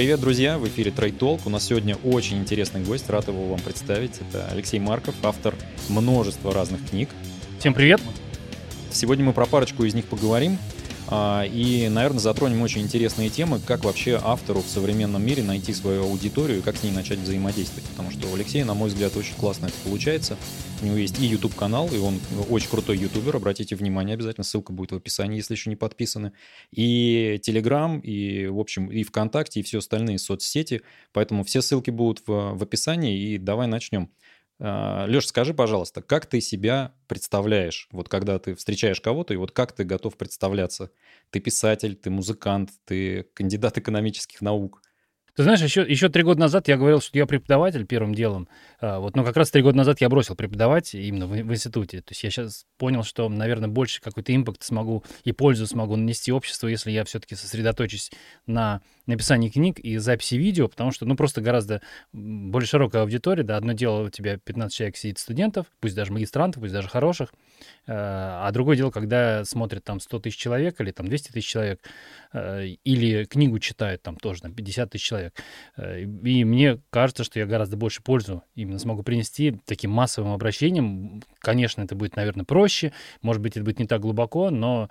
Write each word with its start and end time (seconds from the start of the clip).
Привет, 0.00 0.20
друзья! 0.20 0.56
В 0.56 0.66
эфире 0.66 0.90
Trade 0.90 1.18
Talk. 1.18 1.42
У 1.44 1.50
нас 1.50 1.66
сегодня 1.66 1.94
очень 1.96 2.38
интересный 2.38 2.82
гость. 2.82 3.10
Рад 3.10 3.28
его 3.28 3.48
вам 3.48 3.60
представить. 3.60 4.12
Это 4.18 4.48
Алексей 4.50 4.80
Марков, 4.80 5.14
автор 5.22 5.54
множества 5.90 6.54
разных 6.54 6.88
книг. 6.88 7.10
Всем 7.58 7.74
привет! 7.74 8.00
Сегодня 8.90 9.26
мы 9.26 9.34
про 9.34 9.44
парочку 9.44 9.84
из 9.84 9.92
них 9.92 10.06
поговорим. 10.06 10.56
А, 11.12 11.44
и, 11.44 11.88
наверное, 11.88 12.20
затронем 12.20 12.62
очень 12.62 12.82
интересные 12.82 13.30
темы, 13.30 13.58
как 13.58 13.84
вообще 13.84 14.20
автору 14.22 14.60
в 14.60 14.68
современном 14.68 15.26
мире 15.26 15.42
найти 15.42 15.74
свою 15.74 16.04
аудиторию 16.04 16.58
и 16.58 16.62
как 16.62 16.76
с 16.76 16.84
ней 16.84 16.92
начать 16.92 17.18
взаимодействовать. 17.18 17.84
Потому 17.90 18.12
что 18.12 18.28
у 18.28 18.34
Алексея, 18.34 18.64
на 18.64 18.74
мой 18.74 18.90
взгляд, 18.90 19.16
очень 19.16 19.34
классно 19.34 19.66
это 19.66 19.74
получается. 19.82 20.36
У 20.82 20.86
него 20.86 20.96
есть 20.96 21.18
и 21.18 21.26
YouTube-канал, 21.26 21.88
и 21.92 21.98
он 21.98 22.20
очень 22.48 22.70
крутой 22.70 22.96
ютубер, 22.98 23.36
обратите 23.36 23.74
внимание 23.74 24.14
обязательно, 24.14 24.44
ссылка 24.44 24.72
будет 24.72 24.92
в 24.92 24.96
описании, 24.96 25.36
если 25.36 25.54
еще 25.54 25.68
не 25.68 25.76
подписаны. 25.76 26.32
И 26.70 27.40
Telegram, 27.44 28.00
и, 28.00 28.46
в 28.46 28.60
общем, 28.60 28.86
и 28.86 29.02
ВКонтакте, 29.02 29.60
и 29.60 29.62
все 29.64 29.78
остальные 29.78 30.20
соцсети. 30.20 30.82
Поэтому 31.12 31.42
все 31.42 31.60
ссылки 31.60 31.90
будут 31.90 32.22
в, 32.26 32.54
в 32.54 32.62
описании, 32.62 33.34
и 33.34 33.38
давай 33.38 33.66
начнем. 33.66 34.10
А, 34.62 35.06
Леш, 35.06 35.26
скажи, 35.26 35.54
пожалуйста, 35.54 36.02
как 36.02 36.26
ты 36.26 36.40
себя 36.40 36.92
представляешь, 37.08 37.88
вот 37.92 38.08
когда 38.08 38.38
ты 38.38 38.54
встречаешь 38.54 39.00
кого-то, 39.00 39.32
и 39.32 39.38
вот 39.38 39.52
как 39.52 39.72
ты 39.72 39.84
готов 39.84 40.18
представляться? 40.18 40.92
Ты 41.30 41.40
писатель, 41.40 41.96
ты 41.96 42.10
музыкант, 42.10 42.70
ты 42.84 43.24
кандидат 43.34 43.78
экономических 43.78 44.42
наук– 44.42 44.82
ты 45.40 45.44
знаешь, 45.44 45.62
еще, 45.62 45.82
еще 45.82 46.08
три 46.08 46.22
года 46.22 46.40
назад 46.40 46.68
я 46.68 46.76
говорил, 46.76 47.00
что 47.00 47.16
я 47.16 47.24
преподаватель 47.24 47.86
первым 47.86 48.14
делом. 48.14 48.48
А, 48.80 48.98
вот, 48.98 49.16
но 49.16 49.24
как 49.24 49.36
раз 49.36 49.50
три 49.50 49.62
года 49.62 49.76
назад 49.76 50.00
я 50.00 50.08
бросил 50.08 50.34
преподавать 50.34 50.94
именно 50.94 51.26
в, 51.26 51.30
в 51.30 51.52
институте. 51.52 52.02
То 52.02 52.10
есть 52.10 52.22
я 52.24 52.30
сейчас 52.30 52.66
понял, 52.78 53.04
что, 53.04 53.28
наверное, 53.28 53.68
больше 53.68 54.00
какой-то 54.00 54.34
импакт 54.34 54.62
смогу 54.62 55.04
и 55.24 55.32
пользу 55.32 55.66
смогу 55.66 55.96
нанести 55.96 56.32
обществу, 56.32 56.68
если 56.68 56.90
я 56.90 57.04
все-таки 57.04 57.36
сосредоточусь 57.36 58.10
на 58.46 58.82
написании 59.10 59.48
книг 59.48 59.78
и 59.78 59.96
записи 59.98 60.34
видео, 60.36 60.68
потому 60.68 60.90
что, 60.90 61.06
ну, 61.06 61.16
просто 61.16 61.40
гораздо 61.40 61.82
более 62.12 62.66
широкая 62.66 63.02
аудитория, 63.02 63.42
да, 63.42 63.56
одно 63.56 63.72
дело 63.72 64.06
у 64.06 64.10
тебя 64.10 64.38
15 64.38 64.74
человек 64.74 64.96
сидит 64.96 65.18
студентов, 65.18 65.66
пусть 65.80 65.94
даже 65.94 66.12
магистрантов, 66.12 66.62
пусть 66.62 66.72
даже 66.72 66.88
хороших, 66.88 67.32
а, 67.86 68.46
а 68.46 68.52
другое 68.52 68.76
дело, 68.76 68.90
когда 68.90 69.44
смотрят 69.44 69.84
там 69.84 70.00
100 70.00 70.20
тысяч 70.20 70.36
человек 70.36 70.80
или 70.80 70.90
там 70.90 71.06
200 71.06 71.32
тысяч 71.32 71.48
человек, 71.48 71.80
а, 72.32 72.62
или 72.62 73.24
книгу 73.24 73.58
читают 73.58 74.02
там 74.02 74.16
тоже 74.16 74.44
на 74.44 74.50
50 74.50 74.90
тысяч 74.90 75.04
человек. 75.04 75.34
А, 75.76 75.98
и 75.98 76.44
мне 76.44 76.80
кажется, 76.90 77.24
что 77.24 77.38
я 77.38 77.46
гораздо 77.46 77.76
больше 77.76 78.02
пользу 78.02 78.42
именно 78.54 78.78
смогу 78.78 79.02
принести 79.02 79.58
таким 79.64 79.90
массовым 79.90 80.32
обращением. 80.32 81.22
Конечно, 81.40 81.82
это 81.82 81.94
будет, 81.94 82.16
наверное, 82.16 82.44
проще, 82.44 82.92
может 83.22 83.42
быть, 83.42 83.56
это 83.56 83.64
будет 83.64 83.78
не 83.78 83.86
так 83.86 84.00
глубоко, 84.00 84.50
но 84.50 84.88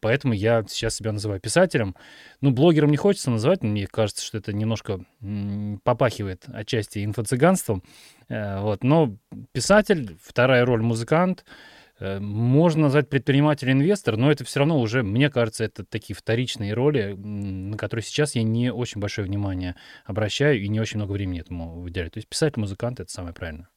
поэтому 0.00 0.34
я 0.34 0.64
сейчас 0.68 0.96
себя 0.96 1.12
называю 1.12 1.40
писателем. 1.40 1.96
Ну, 2.40 2.50
блогером 2.50 2.90
не 2.90 2.96
хочется 2.96 3.23
называть, 3.30 3.62
мне 3.62 3.86
кажется, 3.86 4.24
что 4.24 4.38
это 4.38 4.52
немножко 4.52 5.04
попахивает 5.84 6.44
отчасти 6.48 7.04
инфо-цыганством. 7.04 7.82
Вот. 8.28 8.84
Но 8.84 9.16
писатель, 9.52 10.16
вторая 10.22 10.64
роль 10.64 10.82
музыкант— 10.82 11.44
Э, 12.00 12.18
можно 12.18 12.82
назвать 12.82 13.08
предприниматель-инвестор, 13.08 14.16
но 14.16 14.30
это 14.30 14.44
все 14.44 14.60
равно 14.60 14.80
уже, 14.80 15.02
мне 15.02 15.30
кажется, 15.30 15.64
это 15.64 15.84
такие 15.84 16.16
вторичные 16.16 16.74
роли, 16.74 17.14
на 17.16 17.76
которые 17.76 18.02
сейчас 18.02 18.34
я 18.34 18.42
не 18.42 18.72
очень 18.72 19.00
большое 19.00 19.26
внимание 19.26 19.76
обращаю 20.04 20.60
и 20.60 20.68
не 20.68 20.80
очень 20.80 20.98
много 20.98 21.12
времени 21.12 21.40
этому 21.40 21.80
выделяю. 21.80 22.10
То 22.10 22.18
есть 22.18 22.28
писать 22.28 22.56
музыкант— 22.56 23.00
это 23.00 23.10
самое 23.10 23.34
правильное. 23.34 23.68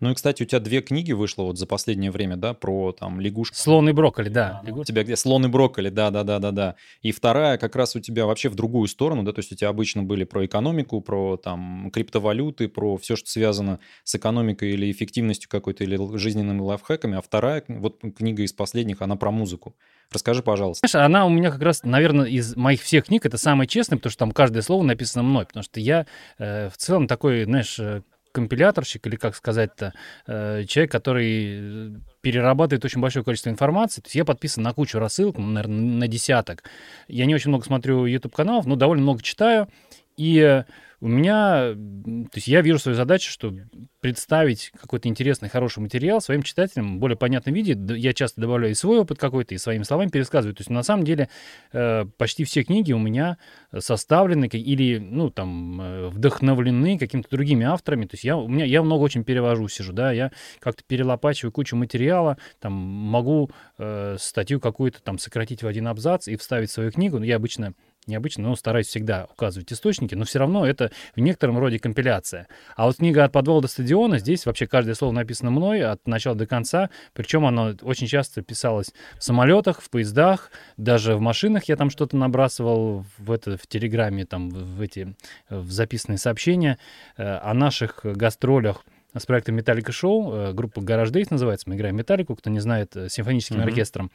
Ну 0.00 0.10
и, 0.10 0.14
кстати, 0.14 0.42
у 0.42 0.46
тебя 0.46 0.60
две 0.60 0.80
книги 0.80 1.12
вышло 1.12 1.42
вот 1.44 1.58
за 1.58 1.66
последнее 1.66 2.10
время, 2.10 2.36
да, 2.36 2.54
про 2.54 2.92
там 2.92 3.20
лягушку. 3.20 3.56
Слон 3.56 3.88
и 3.88 3.92
брокколи, 3.92 4.28
да. 4.28 4.62
У 4.66 4.84
тебя 4.84 5.04
где? 5.04 5.16
Слон 5.16 5.46
и 5.46 5.48
брокколи, 5.48 5.88
да-да-да-да-да. 5.88 6.76
И 7.02 7.12
вторая 7.12 7.58
как 7.58 7.76
раз 7.76 7.96
у 7.96 8.00
тебя 8.00 8.26
вообще 8.26 8.48
в 8.48 8.54
другую 8.54 8.88
сторону, 8.88 9.22
да, 9.22 9.32
то 9.32 9.40
есть 9.40 9.52
у 9.52 9.56
тебя 9.56 9.68
обычно 9.68 10.02
были 10.02 10.24
про 10.24 10.46
экономику, 10.46 11.00
про 11.00 11.36
там 11.36 11.90
криптовалюты, 11.92 12.68
про 12.68 12.96
все, 12.96 13.16
что 13.16 13.28
связано 13.28 13.80
с 14.04 14.14
экономикой 14.14 14.72
или 14.72 14.90
эффективностью 14.90 15.50
какой-то, 15.50 15.84
или 15.84 16.16
жизненными 16.16 16.60
лайфхаками, 16.60 17.18
а 17.18 17.20
вторая, 17.20 17.64
вот 17.68 18.00
книга 18.16 18.42
из 18.42 18.52
последних, 18.52 19.02
она 19.02 19.16
про 19.16 19.30
музыку. 19.30 19.74
Расскажи, 20.12 20.42
пожалуйста. 20.42 20.86
Знаешь, 20.86 21.06
она 21.06 21.26
у 21.26 21.28
меня 21.28 21.50
как 21.50 21.62
раз, 21.62 21.82
наверное, 21.82 22.26
из 22.26 22.56
моих 22.56 22.82
всех 22.82 23.06
книг 23.06 23.26
это 23.26 23.38
самая 23.38 23.66
честная, 23.66 23.98
потому 23.98 24.10
что 24.10 24.18
там 24.20 24.32
каждое 24.32 24.62
слово 24.62 24.82
написано 24.82 25.22
мной, 25.22 25.46
потому 25.46 25.62
что 25.62 25.80
я 25.80 26.06
э, 26.38 26.68
в 26.68 26.76
целом 26.76 27.08
такой, 27.08 27.44
знаешь, 27.44 27.78
э, 27.78 28.02
компиляторщик, 28.34 29.06
или 29.06 29.16
как 29.16 29.36
сказать-то, 29.36 29.94
э, 30.26 30.64
человек, 30.66 30.90
который 30.90 32.02
перерабатывает 32.20 32.84
очень 32.84 33.00
большое 33.00 33.24
количество 33.24 33.50
информации. 33.50 34.00
То 34.00 34.06
есть 34.06 34.16
я 34.16 34.24
подписан 34.24 34.64
на 34.64 34.74
кучу 34.74 34.98
рассылок, 34.98 35.38
наверное, 35.38 35.98
на 35.98 36.08
десяток. 36.08 36.64
Я 37.06 37.26
не 37.26 37.34
очень 37.34 37.50
много 37.50 37.64
смотрю 37.64 38.04
YouTube-каналов, 38.06 38.66
но 38.66 38.76
довольно 38.76 39.02
много 39.02 39.22
читаю. 39.22 39.68
И 40.16 40.64
у 41.04 41.08
меня, 41.08 41.74
то 41.74 42.36
есть 42.36 42.48
я 42.48 42.62
вижу 42.62 42.78
свою 42.78 42.96
задачу, 42.96 43.30
что 43.30 43.52
представить 44.00 44.70
какой-то 44.70 45.06
интересный, 45.06 45.50
хороший 45.50 45.80
материал 45.80 46.22
своим 46.22 46.42
читателям 46.42 46.96
в 46.96 46.98
более 46.98 47.18
понятном 47.18 47.54
виде. 47.54 47.76
Я 47.94 48.14
часто 48.14 48.40
добавляю 48.40 48.72
и 48.72 48.74
свой 48.74 49.00
опыт 49.00 49.18
какой-то, 49.18 49.54
и 49.54 49.58
своими 49.58 49.82
словами 49.82 50.08
пересказываю. 50.08 50.54
То 50.54 50.62
есть 50.62 50.70
на 50.70 50.82
самом 50.82 51.04
деле 51.04 51.28
э, 51.74 52.06
почти 52.16 52.44
все 52.44 52.62
книги 52.62 52.94
у 52.94 52.98
меня 52.98 53.36
составлены 53.78 54.46
или, 54.46 54.96
ну, 54.96 55.28
там, 55.28 55.78
э, 55.78 56.08
вдохновлены 56.08 56.98
какими-то 56.98 57.28
другими 57.28 57.66
авторами. 57.66 58.06
То 58.06 58.14
есть 58.14 58.24
я, 58.24 58.38
у 58.38 58.48
меня, 58.48 58.64
я 58.64 58.82
много 58.82 59.02
очень 59.02 59.24
перевожу, 59.24 59.68
сижу, 59.68 59.92
да, 59.92 60.10
я 60.10 60.32
как-то 60.58 60.84
перелопачиваю 60.86 61.52
кучу 61.52 61.76
материала, 61.76 62.38
там, 62.60 62.72
могу 62.72 63.50
э, 63.76 64.16
статью 64.18 64.58
какую-то 64.58 65.02
там 65.02 65.18
сократить 65.18 65.62
в 65.62 65.66
один 65.66 65.86
абзац 65.86 66.28
и 66.28 66.36
вставить 66.36 66.70
в 66.70 66.72
свою 66.72 66.90
книгу. 66.92 67.18
Но 67.18 67.26
я 67.26 67.36
обычно 67.36 67.74
необычно, 68.06 68.44
но 68.44 68.56
стараюсь 68.56 68.86
всегда 68.86 69.26
указывать 69.32 69.72
источники, 69.72 70.14
но 70.14 70.24
все 70.24 70.38
равно 70.38 70.66
это 70.66 70.90
в 71.14 71.20
некотором 71.20 71.58
роде 71.58 71.78
компиляция. 71.78 72.48
А 72.76 72.86
вот 72.86 72.96
книга 72.96 73.24
«От 73.24 73.32
подвала 73.32 73.60
до 73.60 73.68
стадиона», 73.68 74.18
здесь 74.18 74.46
вообще 74.46 74.66
каждое 74.66 74.94
слово 74.94 75.12
написано 75.12 75.50
мной 75.50 75.82
от 75.82 76.06
начала 76.06 76.34
до 76.34 76.46
конца, 76.46 76.90
причем 77.12 77.46
оно 77.46 77.74
очень 77.82 78.06
часто 78.06 78.42
писалось 78.42 78.92
в 79.18 79.24
самолетах, 79.24 79.80
в 79.80 79.90
поездах, 79.90 80.50
даже 80.76 81.16
в 81.16 81.20
машинах 81.20 81.64
я 81.64 81.76
там 81.76 81.90
что-то 81.90 82.16
набрасывал 82.16 83.04
в, 83.18 83.30
это, 83.30 83.56
в 83.56 83.66
Телеграме, 83.66 84.26
там, 84.26 84.50
в, 84.50 84.80
эти 84.80 85.14
в 85.48 85.70
записанные 85.70 86.18
сообщения 86.18 86.78
э, 87.16 87.22
о 87.22 87.54
наших 87.54 88.00
гастролях 88.04 88.84
с 89.16 89.26
проектом 89.26 89.54
Металлика 89.54 89.92
Шоу. 89.92 90.32
Э, 90.32 90.52
группа 90.52 90.80
Гараж 90.80 91.10
Дейс 91.10 91.30
называется. 91.30 91.68
Мы 91.68 91.76
играем 91.76 91.96
Металлику, 91.96 92.34
кто 92.34 92.50
не 92.50 92.60
знает, 92.60 92.96
э, 92.96 93.08
симфоническим 93.08 93.60
mm-hmm. 93.60 93.64
оркестром. 93.64 94.10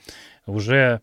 Уже 0.46 1.02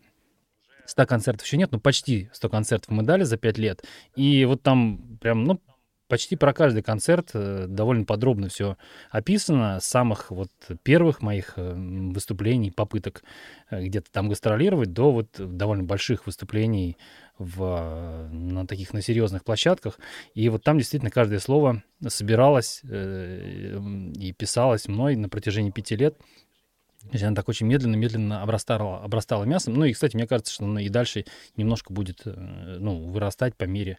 100 0.87 1.07
концертов 1.07 1.47
еще 1.47 1.57
нет, 1.57 1.73
но 1.73 1.81
почти 1.81 2.31
100 2.33 2.49
концертов 2.49 2.91
мы 2.91 3.03
дали 3.03 3.25
за 3.25 3.37
5 3.37 3.59
лет. 3.59 3.85
И 4.15 4.45
вот 4.45 4.63
там 4.63 5.19
прям, 5.21 5.45
ну, 5.45 5.61
почти 6.09 6.37
про 6.37 6.53
каждый 6.53 6.83
концерт 6.83 7.31
э, 7.35 7.67
довольно 7.69 8.05
подробно 8.05 8.49
все 8.49 8.77
описано. 9.11 9.81
С 9.81 9.87
самых 9.87 10.31
вот 10.31 10.51
первых 10.83 11.23
моих 11.23 11.55
э, 11.57 11.75
выступлений, 11.75 12.71
попыток 12.71 13.23
э, 13.71 13.83
где-то 13.83 14.11
там 14.11 14.29
гастролировать, 14.29 14.93
до 14.93 15.13
вот 15.13 15.29
довольно 15.39 15.85
больших 15.85 16.27
выступлений 16.27 16.97
в, 17.39 18.29
на 18.31 18.67
таких, 18.67 18.93
на 18.93 19.03
серьезных 19.03 19.45
площадках. 19.45 19.99
И 20.35 20.49
вот 20.49 20.63
там 20.63 20.79
действительно 20.79 21.11
каждое 21.11 21.39
слово 21.39 21.83
собиралось 22.07 22.83
и 22.83 24.35
писалось 24.37 24.89
мной 24.89 25.17
на 25.17 25.29
протяжении 25.29 25.71
пяти 25.71 25.97
лет. 25.97 26.19
Есть 27.13 27.25
она 27.25 27.35
так 27.35 27.49
очень 27.49 27.67
медленно-медленно 27.67 28.43
обрастала, 28.43 29.03
обрастала 29.03 29.45
мясом. 29.45 29.75
Ну 29.75 29.85
и, 29.85 29.93
кстати, 29.93 30.17
мне 30.17 30.27
кажется, 30.27 30.53
что 30.53 30.65
она 30.65 30.81
и 30.83 30.89
дальше 30.89 31.25
немножко 31.57 31.93
будет 31.93 32.23
ну, 32.25 33.11
вырастать 33.11 33.55
по 33.57 33.65
мере 33.65 33.99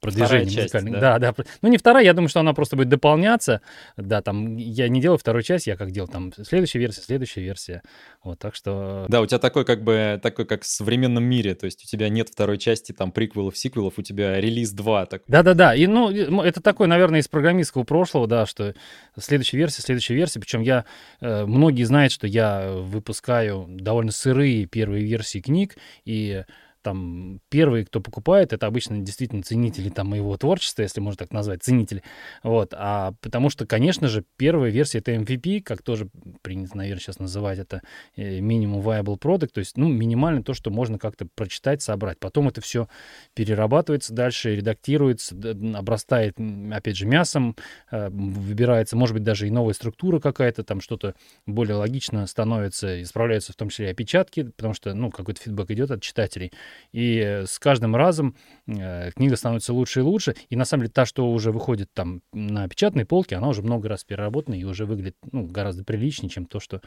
продвижение 0.00 0.46
часть, 0.46 0.74
музыкальных. 0.74 1.00
Да? 1.00 1.18
да, 1.18 1.32
да. 1.32 1.44
Ну, 1.62 1.68
не 1.68 1.78
вторая, 1.78 2.04
я 2.04 2.12
думаю, 2.12 2.28
что 2.28 2.40
она 2.40 2.54
просто 2.54 2.76
будет 2.76 2.88
дополняться. 2.88 3.60
Да, 3.96 4.22
там 4.22 4.56
я 4.56 4.88
не 4.88 5.00
делаю 5.00 5.18
вторую 5.18 5.42
часть, 5.42 5.66
я 5.66 5.76
как 5.76 5.90
делал 5.90 6.08
там 6.08 6.32
следующая 6.44 6.78
версия, 6.78 7.02
следующая 7.02 7.42
версия. 7.42 7.82
Вот, 8.22 8.38
так 8.38 8.54
что... 8.54 9.06
Да, 9.08 9.20
у 9.20 9.26
тебя 9.26 9.38
такой 9.38 9.64
как 9.64 9.82
бы, 9.82 10.20
такой 10.22 10.46
как 10.46 10.62
в 10.62 10.66
современном 10.66 11.24
мире, 11.24 11.54
то 11.54 11.66
есть 11.66 11.84
у 11.84 11.86
тебя 11.88 12.08
нет 12.08 12.28
второй 12.28 12.58
части 12.58 12.92
там 12.92 13.12
приквелов, 13.12 13.56
сиквелов, 13.56 13.94
у 13.98 14.02
тебя 14.02 14.40
релиз 14.40 14.72
2. 14.72 15.06
Так... 15.06 15.22
Да-да-да, 15.26 15.74
и 15.74 15.86
ну, 15.86 16.10
это 16.10 16.60
такой, 16.60 16.86
наверное, 16.86 17.20
из 17.20 17.28
программистского 17.28 17.84
прошлого, 17.84 18.26
да, 18.26 18.46
что 18.46 18.74
следующая 19.18 19.58
версия, 19.58 19.82
следующая 19.82 20.14
версия, 20.14 20.40
причем 20.40 20.60
я, 20.60 20.84
э, 21.20 21.44
многие 21.44 21.84
знают, 21.84 22.12
что 22.12 22.23
я 22.26 22.70
выпускаю 22.70 23.66
довольно 23.68 24.12
сырые 24.12 24.66
первые 24.66 25.04
версии 25.04 25.40
книг, 25.40 25.76
и 26.04 26.44
там 26.84 27.40
первые, 27.48 27.86
кто 27.86 28.00
покупает, 28.00 28.52
это 28.52 28.66
обычно 28.66 28.98
действительно 28.98 29.42
ценители 29.42 29.88
там 29.88 30.08
моего 30.08 30.36
творчества, 30.36 30.82
если 30.82 31.00
можно 31.00 31.18
так 31.18 31.32
назвать, 31.32 31.62
ценители. 31.62 32.02
Вот. 32.42 32.74
А 32.76 33.14
потому 33.22 33.48
что, 33.48 33.66
конечно 33.66 34.06
же, 34.06 34.24
первая 34.36 34.70
версия 34.70 34.98
это 34.98 35.12
MVP, 35.12 35.62
как 35.62 35.82
тоже 35.82 36.08
принято, 36.42 36.76
наверное, 36.76 37.00
сейчас 37.00 37.18
называть 37.18 37.58
это 37.58 37.82
минимум 38.16 38.80
э, 38.80 38.84
viable 38.84 39.18
product, 39.18 39.48
то 39.54 39.60
есть, 39.60 39.76
ну, 39.78 39.88
минимально 39.88 40.42
то, 40.42 40.52
что 40.52 40.70
можно 40.70 40.98
как-то 40.98 41.26
прочитать, 41.34 41.82
собрать. 41.82 42.18
Потом 42.18 42.48
это 42.48 42.60
все 42.60 42.88
перерабатывается 43.34 44.12
дальше, 44.12 44.54
редактируется, 44.54 45.34
обрастает, 45.74 46.36
опять 46.70 46.96
же, 46.96 47.06
мясом, 47.06 47.56
э, 47.90 48.10
выбирается, 48.10 48.96
может 48.96 49.14
быть, 49.14 49.22
даже 49.22 49.48
и 49.48 49.50
новая 49.50 49.72
структура 49.72 50.20
какая-то, 50.20 50.64
там 50.64 50.82
что-то 50.82 51.14
более 51.46 51.76
логично 51.76 52.26
становится, 52.26 53.02
исправляются 53.02 53.52
в 53.52 53.56
том 53.56 53.70
числе 53.70 53.86
и 53.86 53.90
опечатки, 53.90 54.42
потому 54.42 54.74
что, 54.74 54.92
ну, 54.92 55.10
какой-то 55.10 55.40
фидбэк 55.40 55.70
идет 55.70 55.90
от 55.90 56.02
читателей. 56.02 56.52
И 56.92 57.42
с 57.46 57.58
каждым 57.58 57.96
разом 57.96 58.36
э, 58.66 59.10
книга 59.12 59.36
становится 59.36 59.72
лучше 59.72 60.00
и 60.00 60.02
лучше. 60.02 60.34
И 60.48 60.56
на 60.56 60.64
самом 60.64 60.82
деле 60.82 60.92
та, 60.92 61.06
что 61.06 61.30
уже 61.30 61.52
выходит 61.52 61.92
там 61.92 62.22
на 62.32 62.68
печатной 62.68 63.04
полке, 63.04 63.36
она 63.36 63.48
уже 63.48 63.62
много 63.62 63.88
раз 63.88 64.04
переработана 64.04 64.54
и 64.54 64.64
уже 64.64 64.86
выглядит 64.86 65.16
ну, 65.32 65.46
гораздо 65.46 65.84
приличнее, 65.84 66.30
чем 66.30 66.46
то, 66.46 66.60
что 66.60 66.80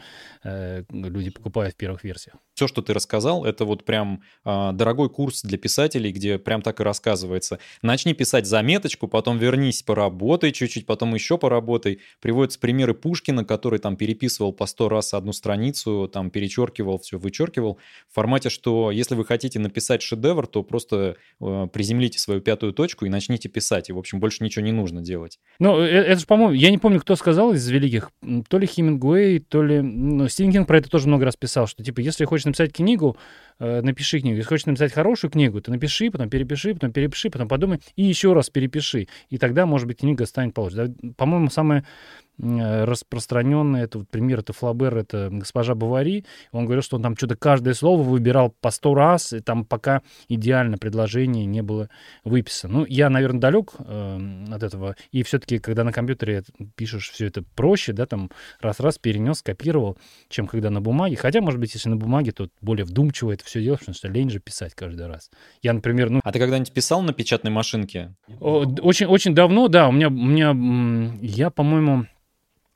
э, 0.43 0.83
люди 0.89 1.29
покупают 1.29 1.75
в 1.75 1.77
первых 1.77 2.03
версиях. 2.03 2.37
Все, 2.53 2.67
что 2.67 2.81
ты 2.81 2.93
рассказал, 2.93 3.45
это 3.45 3.65
вот 3.65 3.85
прям 3.85 4.21
э, 4.45 4.71
дорогой 4.73 5.09
курс 5.09 5.41
для 5.41 5.57
писателей, 5.57 6.11
где 6.11 6.37
прям 6.37 6.61
так 6.61 6.79
и 6.79 6.83
рассказывается. 6.83 7.59
Начни 7.81 8.13
писать 8.13 8.45
заметочку, 8.45 9.07
потом 9.07 9.37
вернись, 9.37 9.83
поработай 9.83 10.51
чуть-чуть, 10.51 10.85
потом 10.85 11.13
еще 11.13 11.37
поработай. 11.37 11.99
Приводятся 12.21 12.59
примеры 12.59 12.93
Пушкина, 12.93 13.45
который 13.45 13.79
там 13.79 13.95
переписывал 13.95 14.53
по 14.53 14.65
сто 14.65 14.89
раз 14.89 15.13
одну 15.13 15.33
страницу, 15.33 16.09
там 16.11 16.29
перечеркивал, 16.29 16.99
все 16.99 17.17
вычеркивал. 17.17 17.79
В 18.09 18.15
формате, 18.15 18.49
что 18.49 18.91
если 18.91 19.15
вы 19.15 19.25
хотите 19.25 19.59
написать 19.59 19.76
шедевр, 19.79 20.47
то 20.47 20.63
просто 20.63 21.17
э, 21.41 21.67
приземлите 21.71 22.19
свою 22.19 22.41
пятую 22.41 22.73
точку 22.73 23.05
и 23.05 23.09
начните 23.09 23.49
писать. 23.49 23.89
И, 23.89 23.93
в 23.93 23.97
общем, 23.97 24.19
больше 24.19 24.43
ничего 24.43 24.65
не 24.65 24.71
нужно 24.71 25.01
делать. 25.01 25.39
Ну, 25.59 25.79
э, 25.79 25.87
это 25.87 26.19
же, 26.19 26.25
по-моему, 26.25 26.53
я 26.53 26.71
не 26.71 26.77
помню, 26.77 26.99
кто 26.99 27.15
сказал 27.15 27.53
из 27.53 27.67
великих, 27.67 28.11
то 28.49 28.57
ли 28.57 28.67
Хемингуэй, 28.67 29.39
то 29.39 29.63
ли... 29.63 29.81
Ну, 29.81 30.27
Стивен 30.27 30.65
про 30.65 30.77
это 30.77 30.89
тоже 30.89 31.07
много 31.07 31.25
раз 31.25 31.35
писал, 31.35 31.67
что, 31.67 31.83
типа, 31.83 31.99
если 31.99 32.25
хочешь 32.25 32.45
написать 32.45 32.73
книгу, 32.73 33.17
э, 33.59 33.81
напиши 33.81 34.19
книгу. 34.19 34.37
Если 34.37 34.49
хочешь 34.49 34.65
написать 34.65 34.93
хорошую 34.93 35.31
книгу, 35.31 35.61
то 35.61 35.71
напиши, 35.71 36.11
потом 36.11 36.29
перепиши, 36.29 36.73
потом 36.73 36.91
перепиши, 36.91 37.29
потом 37.29 37.47
подумай 37.47 37.79
и 37.95 38.03
еще 38.03 38.33
раз 38.33 38.49
перепиши. 38.49 39.07
И 39.29 39.37
тогда, 39.37 39.65
может 39.65 39.87
быть, 39.87 39.99
книга 39.99 40.25
станет 40.25 40.53
получше. 40.53 40.93
По-моему, 41.17 41.49
самое 41.49 41.83
Э, 41.83 42.26
распространенный, 42.39 43.81
это 43.81 43.99
вот 43.99 44.09
пример, 44.09 44.39
это 44.39 44.53
Флабер, 44.53 44.95
это 44.97 45.29
госпожа 45.31 45.75
Бавари. 45.75 46.25
Он 46.51 46.65
говорил, 46.65 46.83
что 46.83 46.97
он 46.97 47.03
там 47.03 47.17
что-то 47.17 47.35
каждое 47.35 47.73
слово 47.73 48.03
выбирал 48.03 48.53
по 48.61 48.69
сто 48.69 48.93
раз, 48.93 49.33
и 49.33 49.39
там 49.39 49.65
пока 49.65 50.01
идеально 50.27 50.77
предложение 50.77 51.45
не 51.45 51.61
было 51.63 51.89
выписано. 52.23 52.79
Ну, 52.79 52.85
я, 52.87 53.09
наверное, 53.09 53.39
далек 53.39 53.71
э, 53.79 54.45
от 54.51 54.63
этого. 54.63 54.95
И 55.11 55.23
все-таки, 55.23 55.57
когда 55.57 55.83
на 55.83 55.91
компьютере 55.91 56.43
пишешь 56.75 57.09
все 57.09 57.25
это 57.25 57.43
проще, 57.55 57.93
да, 57.93 58.05
там 58.05 58.29
раз-раз 58.61 58.99
перенес, 58.99 59.39
скопировал, 59.39 59.97
чем 60.29 60.47
когда 60.47 60.69
на 60.69 60.81
бумаге. 60.81 61.15
Хотя, 61.15 61.41
может 61.41 61.59
быть, 61.59 61.73
если 61.73 61.89
на 61.89 61.97
бумаге, 61.97 62.31
то 62.31 62.49
более 62.61 62.85
вдумчиво 62.85 63.31
это 63.31 63.45
все 63.45 63.61
делаешь, 63.63 63.79
потому 63.79 63.95
что 63.95 64.07
лень 64.09 64.29
же 64.29 64.39
писать 64.39 64.75
каждый 64.75 65.07
раз. 65.07 65.31
Я, 65.61 65.73
например, 65.73 66.09
ну... 66.09 66.21
А 66.23 66.31
ты 66.31 66.39
когда-нибудь 66.39 66.71
писал 66.71 67.01
на 67.01 67.13
печатной 67.13 67.51
машинке? 67.51 68.15
Очень, 68.39 69.07
очень 69.07 69.33
давно, 69.33 69.67
да. 69.67 69.87
У 69.87 69.91
меня, 69.91 70.09
у 70.09 70.11
меня 70.11 71.17
я, 71.21 71.49
по-моему, 71.49 72.05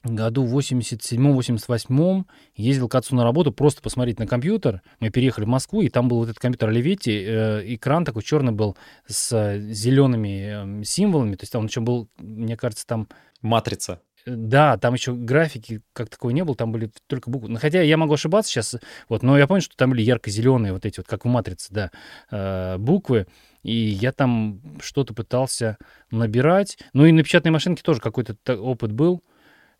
году 0.03 0.43
в 0.45 0.57
87-88 0.57 2.23
ездил 2.55 2.89
к 2.89 2.95
отцу 2.95 3.15
на 3.15 3.23
работу 3.23 3.51
просто 3.51 3.81
посмотреть 3.81 4.19
на 4.19 4.27
компьютер. 4.27 4.81
Мы 4.99 5.09
переехали 5.09 5.45
в 5.45 5.49
Москву, 5.49 5.81
и 5.81 5.89
там 5.89 6.07
был 6.07 6.17
вот 6.17 6.29
этот 6.29 6.39
компьютер 6.39 6.69
Оливетти. 6.69 7.23
Э, 7.25 7.61
экран 7.65 8.05
такой 8.05 8.23
черный 8.23 8.51
был 8.51 8.77
с 9.07 9.57
зелеными 9.71 10.81
э, 10.81 10.83
символами. 10.83 11.35
То 11.35 11.43
есть 11.43 11.53
там 11.53 11.65
еще 11.65 11.81
был, 11.81 12.09
мне 12.17 12.57
кажется, 12.57 12.85
там... 12.85 13.07
Матрица. 13.41 14.01
Э, 14.25 14.35
да, 14.35 14.77
там 14.77 14.93
еще 14.93 15.13
графики 15.13 15.81
как 15.93 16.09
такой 16.09 16.33
не 16.33 16.43
было, 16.43 16.55
там 16.55 16.71
были 16.71 16.91
только 17.07 17.29
буквы. 17.29 17.49
Ну, 17.49 17.59
хотя 17.59 17.81
я 17.81 17.97
могу 17.97 18.13
ошибаться 18.13 18.51
сейчас, 18.51 18.75
вот, 19.09 19.23
но 19.23 19.37
я 19.37 19.47
помню, 19.47 19.61
что 19.61 19.75
там 19.75 19.91
были 19.91 20.01
ярко-зеленые 20.01 20.73
вот 20.73 20.85
эти 20.85 20.99
вот, 20.99 21.07
как 21.07 21.25
в 21.25 21.27
«Матрице», 21.27 21.73
да, 21.73 21.91
э, 22.29 22.77
буквы. 22.77 23.27
И 23.63 23.73
я 23.73 24.11
там 24.11 24.61
что-то 24.81 25.13
пытался 25.13 25.77
набирать. 26.09 26.79
Ну 26.93 27.05
и 27.05 27.11
на 27.11 27.23
печатной 27.23 27.51
машинке 27.51 27.83
тоже 27.83 28.01
какой-то 28.01 28.35
опыт 28.55 28.91
был. 28.91 29.23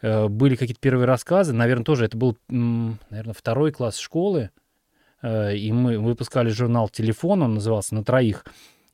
Э, 0.02 0.28
были 0.28 0.56
какие-то 0.56 0.82
первые 0.82 1.06
рассказы. 1.06 1.54
Наверное, 1.54 1.86
тоже 1.86 2.06
это 2.06 2.18
был, 2.18 2.38
наверное, 2.50 3.34
второй 3.34 3.72
класс 3.72 3.98
школы. 3.98 4.50
Э, 5.22 5.56
и 5.56 5.72
мы 5.72 6.00
выпускали 6.00 6.50
журнал 6.50 6.90
«Телефон», 6.90 7.44
он 7.44 7.56
назывался 7.56 7.96
«На 7.96 8.04
троих». 8.04 8.44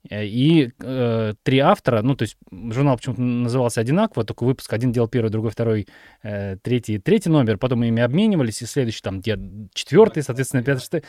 Э, 0.09 0.25
и 0.25 0.71
э, 0.79 1.33
три 1.43 1.59
автора, 1.59 2.01
ну, 2.01 2.15
то 2.15 2.23
есть 2.23 2.37
журнал 2.51 2.97
почему-то 2.97 3.21
назывался 3.21 3.81
одинаково, 3.81 4.23
только 4.23 4.43
выпуск 4.43 4.71
один 4.73 4.91
делал 4.91 5.07
первый, 5.07 5.29
другой 5.29 5.51
второй, 5.51 5.87
э, 6.23 6.57
третий, 6.61 6.99
третий 6.99 7.29
номер, 7.29 7.57
потом 7.57 7.79
мы 7.79 7.87
ими 7.87 8.01
обменивались, 8.01 8.61
и 8.61 8.65
следующий 8.65 9.01
там 9.01 9.19
где 9.19 9.37
четвертый, 9.73 10.23
соответственно, 10.23 10.63
пятый, 10.63 10.79
шестый. 10.79 11.03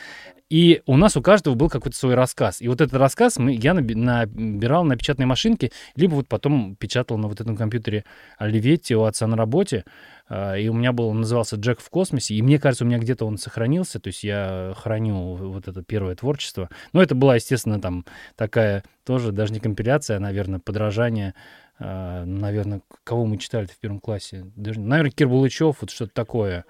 И 0.49 0.81
у 0.87 0.97
нас 0.97 1.15
у 1.15 1.21
каждого 1.21 1.53
был 1.53 1.69
какой-то 1.69 1.95
свой 1.95 2.15
рассказ. 2.15 2.59
И 2.59 2.67
вот 2.67 2.81
этот 2.81 2.95
рассказ 2.95 3.37
мы, 3.37 3.53
я 3.53 3.75
набирал 3.75 4.83
на 4.83 4.97
печатной 4.97 5.27
машинке, 5.27 5.71
либо 5.95 6.15
вот 6.15 6.27
потом 6.27 6.75
печатал 6.75 7.17
на 7.17 7.27
вот 7.27 7.39
этом 7.39 7.55
компьютере 7.55 8.03
Оливетти 8.39 8.95
у 8.95 9.03
отца 9.03 9.27
на 9.27 9.37
работе. 9.37 9.85
А, 10.27 10.55
и 10.55 10.67
у 10.67 10.73
меня 10.73 10.91
был, 10.91 11.09
он 11.09 11.21
назывался 11.21 11.55
«Джек 11.55 11.79
в 11.79 11.89
космосе», 11.89 12.33
и 12.33 12.41
мне 12.41 12.59
кажется, 12.59 12.83
у 12.83 12.87
меня 12.87 12.97
где-то 12.97 13.25
он 13.25 13.37
сохранился, 13.37 13.99
то 13.99 14.07
есть 14.07 14.23
я 14.23 14.73
храню 14.75 15.35
вот 15.35 15.67
это 15.67 15.83
первое 15.83 16.15
творчество. 16.15 16.69
Но 16.93 17.01
это 17.03 17.13
была, 17.13 17.35
естественно, 17.35 17.79
там 17.79 18.05
такая 18.35 18.83
тоже 19.05 19.31
даже 19.31 19.53
не 19.53 19.59
компиляция, 19.59 20.17
а, 20.17 20.19
наверное, 20.19 20.59
подражание, 20.59 21.35
а, 21.79 22.25
наверное, 22.25 22.81
кого 23.03 23.25
мы 23.25 23.37
читали 23.37 23.67
в 23.67 23.77
первом 23.77 23.99
классе? 23.99 24.45
Даже, 24.55 24.79
наверное, 24.79 25.11
Кир 25.11 25.27
Булычев, 25.27 25.77
вот 25.81 25.91
что-то 25.91 26.11
такое. 26.13 26.65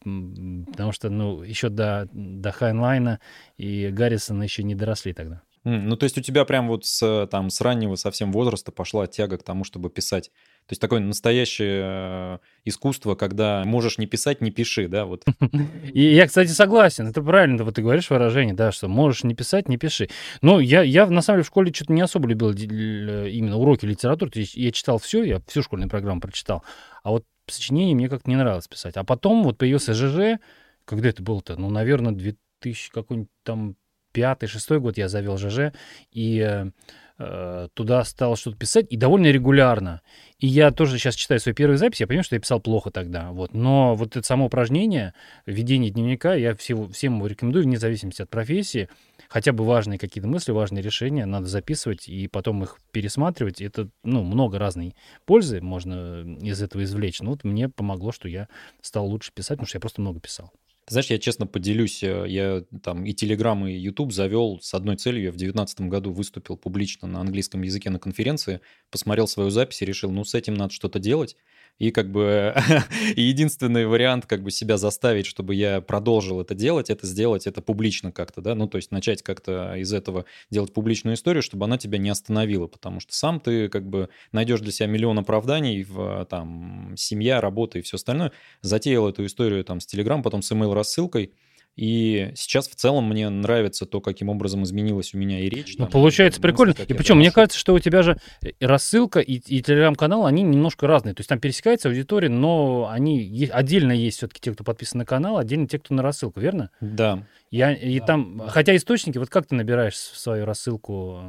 Потому 0.00 0.92
что, 0.92 1.10
ну, 1.10 1.42
еще 1.42 1.68
до, 1.68 2.08
до 2.12 2.52
Хайнлайна 2.52 3.20
и 3.56 3.88
Гаррисона 3.90 4.42
еще 4.42 4.62
не 4.62 4.74
доросли 4.74 5.12
тогда. 5.12 5.42
Ну, 5.68 5.96
то 5.96 6.04
есть 6.04 6.16
у 6.16 6.20
тебя 6.20 6.44
прям 6.44 6.68
вот 6.68 6.86
с, 6.86 7.26
там, 7.28 7.50
с 7.50 7.60
раннего 7.60 7.96
совсем 7.96 8.30
возраста 8.30 8.70
пошла 8.70 9.08
тяга 9.08 9.36
к 9.36 9.42
тому, 9.42 9.64
чтобы 9.64 9.90
писать. 9.90 10.30
То 10.66 10.72
есть 10.72 10.80
такое 10.80 11.00
настоящее 11.00 11.82
э, 11.84 12.38
искусство, 12.64 13.16
когда 13.16 13.64
можешь 13.64 13.98
не 13.98 14.06
писать, 14.06 14.40
не 14.40 14.52
пиши, 14.52 14.86
да, 14.86 15.06
вот. 15.06 15.24
И 15.92 16.14
я, 16.14 16.28
кстати, 16.28 16.50
согласен, 16.50 17.08
это 17.08 17.20
правильно, 17.20 17.64
вот 17.64 17.74
ты 17.74 17.82
говоришь 17.82 18.10
выражение, 18.10 18.54
да, 18.54 18.70
что 18.70 18.86
можешь 18.86 19.24
не 19.24 19.34
писать, 19.34 19.68
не 19.68 19.76
пиши. 19.76 20.08
Но 20.40 20.60
я, 20.60 20.82
я 20.82 21.06
на 21.06 21.20
самом 21.20 21.38
деле 21.38 21.44
в 21.44 21.48
школе 21.48 21.72
что-то 21.72 21.92
не 21.92 22.00
особо 22.00 22.28
любил 22.28 22.52
именно 22.52 23.56
уроки 23.56 23.86
литературы, 23.86 24.30
то 24.30 24.38
есть 24.38 24.54
я 24.54 24.70
читал 24.70 24.98
все, 24.98 25.24
я 25.24 25.40
всю 25.48 25.64
школьную 25.64 25.90
программу 25.90 26.20
прочитал, 26.20 26.62
а 27.02 27.10
вот 27.10 27.24
сочинение 27.52 27.94
мне 27.94 28.08
как-то 28.08 28.28
не 28.30 28.36
нравилось 28.36 28.68
писать. 28.68 28.96
А 28.96 29.04
потом 29.04 29.42
вот 29.42 29.58
появился 29.58 29.94
ЖЖ, 29.94 30.40
когда 30.84 31.08
это 31.08 31.22
было-то, 31.22 31.56
ну, 31.56 31.70
наверное, 31.70 32.12
2000 32.12 32.90
какой-нибудь 32.90 33.30
там 33.42 33.76
пятый, 34.12 34.46
шестой 34.46 34.80
год 34.80 34.96
я 34.96 35.08
завел 35.08 35.36
ЖЖ, 35.36 35.72
и 36.10 36.38
э, 36.38 36.70
э, 37.18 37.68
туда 37.74 38.02
стал 38.04 38.36
что-то 38.36 38.56
писать, 38.56 38.86
и 38.88 38.96
довольно 38.96 39.26
регулярно. 39.26 40.00
И 40.38 40.46
я 40.46 40.70
тоже 40.70 40.98
сейчас 40.98 41.16
читаю 41.16 41.38
свои 41.38 41.52
первые 41.52 41.76
записи, 41.76 42.02
я 42.02 42.06
понимаю, 42.06 42.24
что 42.24 42.34
я 42.34 42.40
писал 42.40 42.60
плохо 42.60 42.90
тогда. 42.90 43.32
Вот. 43.32 43.52
Но 43.52 43.94
вот 43.94 44.16
это 44.16 44.26
само 44.26 44.46
упражнение, 44.46 45.12
ведение 45.44 45.90
дневника, 45.90 46.34
я 46.34 46.56
всего, 46.56 46.88
всем 46.88 47.16
его 47.16 47.26
рекомендую, 47.26 47.64
вне 47.64 47.78
зависимости 47.78 48.22
от 48.22 48.30
профессии. 48.30 48.88
Хотя 49.28 49.52
бы 49.52 49.64
важные 49.64 49.98
какие-то 49.98 50.28
мысли, 50.28 50.52
важные 50.52 50.82
решения 50.82 51.26
надо 51.26 51.46
записывать 51.46 52.08
и 52.08 52.28
потом 52.28 52.62
их 52.62 52.78
пересматривать. 52.92 53.60
Это, 53.60 53.88
ну, 54.02 54.22
много 54.22 54.58
разной 54.58 54.94
пользы 55.24 55.60
можно 55.60 56.22
из 56.40 56.62
этого 56.62 56.84
извлечь. 56.84 57.20
Ну, 57.20 57.30
вот 57.30 57.44
мне 57.44 57.68
помогло, 57.68 58.12
что 58.12 58.28
я 58.28 58.48
стал 58.80 59.06
лучше 59.06 59.32
писать, 59.32 59.58
потому 59.58 59.66
что 59.66 59.76
я 59.76 59.80
просто 59.80 60.00
много 60.00 60.20
писал. 60.20 60.52
Знаешь, 60.88 61.10
я 61.10 61.18
честно 61.18 61.48
поделюсь, 61.48 62.04
э, 62.04 62.26
я 62.28 62.62
там 62.80 63.04
и 63.04 63.12
Telegram, 63.12 63.68
и 63.68 63.76
YouTube 63.76 64.12
завел 64.12 64.60
с 64.62 64.72
одной 64.72 64.96
целью. 64.96 65.24
Я 65.24 65.30
в 65.30 65.36
2019 65.36 65.80
году 65.88 66.12
выступил 66.12 66.56
публично 66.56 67.08
на 67.08 67.20
английском 67.20 67.62
языке 67.62 67.90
на 67.90 67.98
конференции, 67.98 68.60
посмотрел 68.90 69.26
свою 69.26 69.50
запись 69.50 69.82
и 69.82 69.84
решил, 69.84 70.12
ну, 70.12 70.22
с 70.24 70.34
этим 70.34 70.54
надо 70.54 70.72
что-то 70.72 71.00
делать. 71.00 71.36
И 71.78 71.90
как 71.90 72.10
бы 72.10 72.54
единственный 73.16 73.86
вариант 73.86 74.26
как 74.26 74.42
бы 74.42 74.50
себя 74.50 74.78
заставить, 74.78 75.26
чтобы 75.26 75.54
я 75.54 75.80
продолжил 75.80 76.40
это 76.40 76.54
делать, 76.54 76.90
это 76.90 77.06
сделать 77.06 77.46
это 77.46 77.60
публично 77.60 78.12
как-то, 78.12 78.40
да, 78.40 78.54
ну 78.54 78.66
то 78.66 78.76
есть 78.76 78.90
начать 78.90 79.22
как-то 79.22 79.74
из 79.76 79.92
этого 79.92 80.24
делать 80.50 80.72
публичную 80.72 81.16
историю, 81.16 81.42
чтобы 81.42 81.66
она 81.66 81.76
тебя 81.76 81.98
не 81.98 82.08
остановила, 82.08 82.66
потому 82.66 83.00
что 83.00 83.14
сам 83.14 83.40
ты 83.40 83.68
как 83.68 83.88
бы 83.88 84.08
найдешь 84.32 84.60
для 84.60 84.72
себя 84.72 84.86
миллион 84.86 85.18
оправданий 85.18 85.82
в 85.82 86.26
там 86.30 86.94
семья, 86.96 87.40
работа 87.40 87.78
и 87.78 87.82
все 87.82 87.96
остальное. 87.96 88.32
Затеял 88.62 89.08
эту 89.08 89.26
историю 89.26 89.64
там 89.64 89.80
с 89.80 89.86
Telegram, 89.86 90.22
потом 90.22 90.42
с 90.42 90.50
email 90.52 90.72
рассылкой, 90.72 91.32
и 91.76 92.32
сейчас 92.34 92.68
в 92.68 92.74
целом 92.74 93.08
мне 93.08 93.28
нравится 93.28 93.84
то, 93.84 94.00
каким 94.00 94.30
образом 94.30 94.64
изменилась 94.64 95.12
у 95.12 95.18
меня 95.18 95.40
и 95.40 95.48
речь. 95.50 95.74
Ну, 95.76 95.84
там, 95.84 95.92
получается 95.92 96.40
и, 96.40 96.42
прикольно. 96.42 96.74
И 96.88 96.94
причем, 96.94 97.18
мне 97.18 97.30
кажется, 97.30 97.58
что 97.58 97.74
у 97.74 97.78
тебя 97.78 98.02
же 98.02 98.18
рассылка 98.60 99.20
и, 99.20 99.34
и 99.34 99.62
телеграм-канал, 99.62 100.24
они 100.24 100.42
немножко 100.42 100.86
разные. 100.86 101.14
То 101.14 101.20
есть 101.20 101.28
там 101.28 101.38
пересекается 101.38 101.88
аудитория, 101.88 102.30
но 102.30 102.88
они 102.90 103.50
отдельно 103.52 103.92
есть 103.92 104.16
все-таки 104.16 104.40
те, 104.40 104.52
кто 104.52 104.64
подписан 104.64 104.98
на 104.98 105.04
канал, 105.04 105.36
отдельно 105.36 105.68
те, 105.68 105.78
кто 105.78 105.94
на 105.94 106.02
рассылку, 106.02 106.40
верно? 106.40 106.70
Да. 106.80 107.22
Я, 107.50 107.72
и 107.72 108.00
да, 108.00 108.06
там, 108.06 108.42
хотя 108.48 108.74
источники, 108.74 109.18
вот 109.18 109.30
как 109.30 109.46
ты 109.46 109.54
набираешь 109.54 109.96
свою 109.96 110.44
рассылку, 110.44 111.20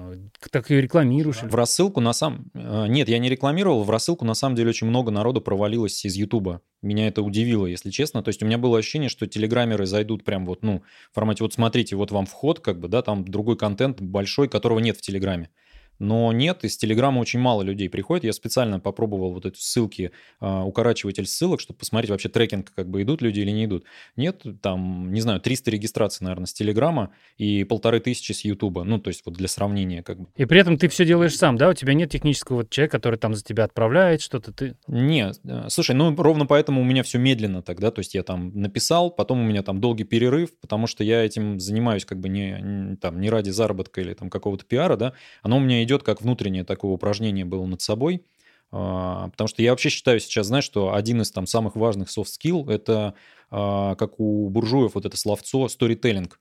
так 0.52 0.70
ее 0.70 0.82
рекламируешь? 0.82 1.44
В 1.44 1.54
рассылку 1.54 2.02
на 2.02 2.14
самом... 2.14 2.50
Э, 2.56 2.88
нет, 2.88 3.08
я 3.08 3.20
не 3.20 3.30
рекламировал, 3.30 3.84
в 3.84 3.90
рассылку 3.92 4.26
на 4.26 4.34
самом 4.34 4.56
деле 4.56 4.70
очень 4.70 4.88
много 4.88 5.12
народу 5.12 5.42
провалилось 5.42 6.04
из 6.06 6.16
Ютуба. 6.16 6.62
Меня 6.82 7.08
это 7.08 7.22
удивило, 7.22 7.68
если 7.68 7.92
честно. 7.92 8.24
То 8.24 8.30
есть 8.30 8.42
у 8.42 8.46
меня 8.46 8.58
было 8.58 8.80
ощущение, 8.80 9.10
что 9.10 9.28
телеграммеры 9.28 9.86
зайдут 9.86 10.24
прям 10.24 10.46
вот, 10.46 10.64
ну, 10.64 10.84
в 11.12 11.16
формате 11.16 11.44
вот 11.44 11.54
смотрите, 11.54 11.96
вот 11.96 12.12
вам 12.12 12.26
вход, 12.26 12.60
как 12.62 12.80
бы, 12.80 12.88
да, 12.88 13.04
там 13.04 13.24
другой 13.24 13.58
контент 13.58 14.02
большой, 14.02 14.50
которого 14.50 14.80
нет 14.80 14.98
в 14.98 15.02
Телеграме. 15.02 15.50
Но 16.00 16.32
нет, 16.32 16.64
из 16.64 16.78
Телеграма 16.78 17.20
очень 17.20 17.40
мало 17.40 17.62
людей 17.62 17.90
приходит. 17.90 18.24
Я 18.24 18.34
специально 18.34 18.80
попробовал 18.80 19.34
вот 19.34 19.46
эти 19.46 19.60
ссылки, 19.60 20.12
а, 20.40 20.64
укорачиватель 20.64 21.26
ссылок, 21.26 21.60
чтобы 21.60 21.80
посмотреть 21.80 22.12
вообще 22.12 22.30
трекинг, 22.30 22.72
как 22.76 22.90
бы 22.90 23.02
идут 23.02 23.22
люди 23.22 23.40
или 23.40 23.52
не 23.52 23.66
идут. 23.66 23.86
Нет, 24.16 24.44
там, 24.62 25.12
не 25.12 25.22
знаю, 25.22 25.40
300 25.40 25.72
регистраций, 25.72 26.24
наверное, 26.24 26.48
с 26.48 26.54
Телеграма 26.54 27.12
и 27.38 27.64
полторы 27.64 28.00
тысячи 28.00 28.32
с 28.32 28.42
Ютуба. 28.46 28.84
Ну, 28.84 29.00
то 29.00 29.10
есть 29.10 29.24
вот 29.26 29.36
для 29.36 29.48
сравнения 29.48 30.04
как 30.04 30.20
бы. 30.20 30.28
И 30.36 30.46
при 30.46 30.60
этом 30.60 30.78
ты 30.78 30.88
все 30.88 31.06
делаешь 31.06 31.36
сам, 31.36 31.58
да? 31.58 31.70
У 31.70 31.74
тебя 31.74 31.94
нет 31.94 32.12
технического 32.12 32.58
вот 32.58 32.70
человека, 32.70 32.98
который 32.98 33.18
там 33.18 33.34
за 33.34 33.44
тебя 33.44 33.64
отправляет 33.64 34.22
что-то, 34.22 34.52
ты... 34.52 34.76
Нет, 34.88 35.40
э, 35.46 35.66
слушай, 35.70 35.96
ну 35.96 36.16
ровно 36.16 36.46
поэтому 36.46 36.82
у 36.82 36.84
меня 36.84 37.04
все 37.04 37.18
медленно 37.18 37.62
тогда, 37.62 37.92
то 37.92 38.00
есть 38.00 38.16
я 38.16 38.24
там 38.24 38.52
написал, 38.60 39.12
потом 39.12 39.42
у 39.42 39.44
меня 39.44 39.64
там 39.64 39.80
долгий 39.80 40.04
перерыв, 40.04 40.58
потому 40.60 40.88
что 40.88 41.04
я 41.04 41.24
этим 41.24 41.60
занимаюсь 41.60 42.06
как 42.06 42.20
бы 42.20 42.30
не, 42.30 42.60
не 42.62 42.96
там 42.98 43.20
не 43.20 43.30
ради 43.30 43.50
заработка 43.50 44.02
или 44.02 44.14
там 44.14 44.30
какого-то 44.30 44.66
пиара, 44.66 44.96
да, 44.96 45.14
оно 45.42 45.58
у 45.58 45.60
меня 45.60 45.84
идет 45.88 46.04
как 46.04 46.22
внутреннее 46.22 46.64
такое 46.64 46.92
упражнение 46.92 47.46
было 47.46 47.66
над 47.66 47.82
собой, 47.82 48.24
а, 48.72 49.30
потому 49.30 49.48
что 49.48 49.62
я 49.62 49.72
вообще 49.72 49.90
считаю 49.90 50.20
сейчас, 50.20 50.48
знаешь, 50.48 50.66
что 50.66 50.94
один 50.94 51.22
из 51.22 51.32
там 51.32 51.48
самых 51.48 51.76
важных 51.76 52.10
soft 52.10 52.28
skill 52.28 52.70
это 52.72 53.14
а, 53.50 53.96
как 53.96 54.20
у 54.20 54.50
буржуев 54.50 54.96
вот 54.96 55.06
это 55.06 55.18
словцо 55.18 55.66
storytelling. 55.68 56.32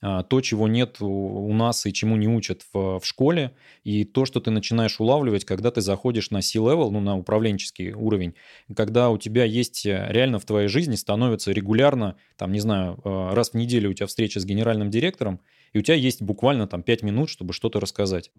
А, 0.00 0.22
то, 0.22 0.40
чего 0.40 0.68
нет 0.68 0.98
у 1.00 1.52
нас 1.52 1.84
и 1.86 1.92
чему 1.92 2.16
не 2.16 2.28
учат 2.28 2.62
в, 2.72 3.00
в 3.00 3.04
школе, 3.04 3.56
и 3.82 4.04
то, 4.04 4.26
что 4.26 4.40
ты 4.40 4.52
начинаешь 4.52 5.00
улавливать, 5.00 5.44
когда 5.44 5.72
ты 5.72 5.80
заходишь 5.80 6.30
на 6.30 6.40
C-level, 6.40 6.90
ну, 6.90 7.00
на 7.00 7.16
управленческий 7.16 7.92
уровень, 7.92 8.34
когда 8.76 9.10
у 9.10 9.18
тебя 9.18 9.42
есть 9.42 9.86
э, 9.86 10.06
реально 10.10 10.38
в 10.38 10.44
твоей 10.44 10.68
жизни 10.68 10.94
становится 10.94 11.50
регулярно, 11.50 12.16
там, 12.36 12.52
не 12.52 12.60
знаю, 12.60 13.00
раз 13.04 13.50
в 13.50 13.54
неделю 13.54 13.90
у 13.90 13.92
тебя 13.92 14.06
встреча 14.06 14.38
с 14.38 14.44
генеральным 14.44 14.88
директором, 14.88 15.40
и 15.72 15.78
у 15.78 15.82
тебя 15.82 15.94
есть 15.94 16.22
буквально 16.22 16.66
там 16.66 16.82
5 16.82 17.02
минут, 17.02 17.30
чтобы 17.30 17.52
что-то 17.52 17.80
рассказать. 17.80 18.30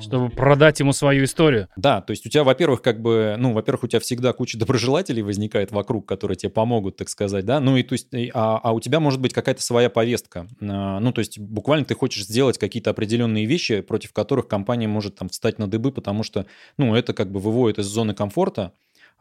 Чтобы 0.00 0.30
продать 0.30 0.80
ему 0.80 0.92
свою 0.92 1.24
историю. 1.24 1.68
Да, 1.76 2.00
то 2.00 2.10
есть 2.10 2.26
у 2.26 2.28
тебя, 2.28 2.44
во-первых, 2.44 2.82
как 2.82 3.00
бы, 3.00 3.36
ну, 3.38 3.52
во-первых, 3.52 3.84
у 3.84 3.86
тебя 3.86 4.00
всегда 4.00 4.32
куча 4.32 4.58
доброжелателей 4.62 5.22
возникает 5.22 5.70
вокруг, 5.72 6.06
которые 6.06 6.36
тебе 6.36 6.50
помогут, 6.50 6.96
так 6.96 7.08
сказать, 7.08 7.44
да, 7.44 7.60
ну 7.60 7.76
и 7.76 7.82
то 7.82 7.92
есть, 7.94 8.08
а, 8.34 8.60
а 8.62 8.72
у 8.72 8.80
тебя 8.80 9.00
может 9.00 9.20
быть 9.20 9.32
какая-то 9.32 9.62
своя 9.62 9.90
повестка, 9.90 10.46
а, 10.60 11.00
ну, 11.00 11.12
то 11.12 11.20
есть 11.20 11.38
буквально 11.38 11.84
ты 11.84 11.94
хочешь 11.94 12.24
сделать 12.24 12.58
какие-то 12.58 12.90
определенные 12.90 13.46
вещи, 13.46 13.80
против 13.80 14.12
которых 14.12 14.48
компания 14.48 14.88
может 14.88 15.16
там 15.16 15.28
встать 15.28 15.58
на 15.58 15.68
дыбы, 15.68 15.92
потому 15.92 16.22
что, 16.22 16.46
ну, 16.76 16.94
это 16.94 17.12
как 17.12 17.30
бы 17.30 17.40
выводит 17.40 17.78
из 17.78 17.86
зоны 17.86 18.14
комфорта, 18.14 18.72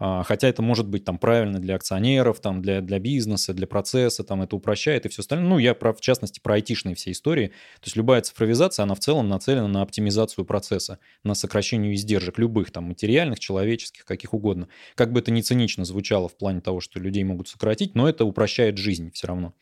хотя 0.01 0.48
это 0.48 0.62
может 0.63 0.88
быть 0.88 1.05
там 1.05 1.20
правильно 1.20 1.60
для 1.60 1.75
акционеров, 1.75 2.39
там 2.39 2.62
для, 2.62 2.81
для 2.81 2.98
бизнеса, 2.98 3.53
для 3.53 3.67
процесса, 3.67 4.24
там 4.24 4.41
это 4.41 4.55
упрощает 4.55 5.05
и 5.05 5.10
все 5.10 5.22
остальное. 5.22 5.48
Ну, 5.48 5.58
я 5.60 5.75
про, 5.75 5.93
в 5.93 6.01
частности 6.01 6.39
про 6.39 6.55
айтишные 6.55 6.96
все 6.96 7.12
истории. 7.12 7.48
То 7.48 7.86
есть 7.86 7.96
любая 7.96 8.22
цифровизация, 8.22 8.84
она 8.84 8.96
в 8.96 9.00
целом 9.00 9.29
нацелена 9.29 9.67
на 9.67 9.84
оптимизацию 9.84 10.46
процесса, 10.46 10.98
на 11.24 11.36
сокращение 11.36 11.93
издержек 11.93 12.39
любых 12.39 12.72
там 12.72 12.86
материальных, 12.86 13.39
человеческих, 13.39 14.05
каких 14.05 14.34
угодно. 14.34 14.67
Как 14.96 15.12
бы 15.12 15.20
это 15.20 15.29
ни 15.29 15.41
цинично 15.41 15.86
звучало 15.86 16.27
в 16.27 16.36
плане 16.36 16.62
того, 16.62 16.79
что 16.79 17.00
людей 17.00 17.24
могут 17.24 17.48
сократить, 17.48 17.93
но 17.93 18.10
это 18.10 18.25
упрощает 18.25 18.77
жизнь 18.77 19.12
все 19.13 19.27
равно. 19.27 19.53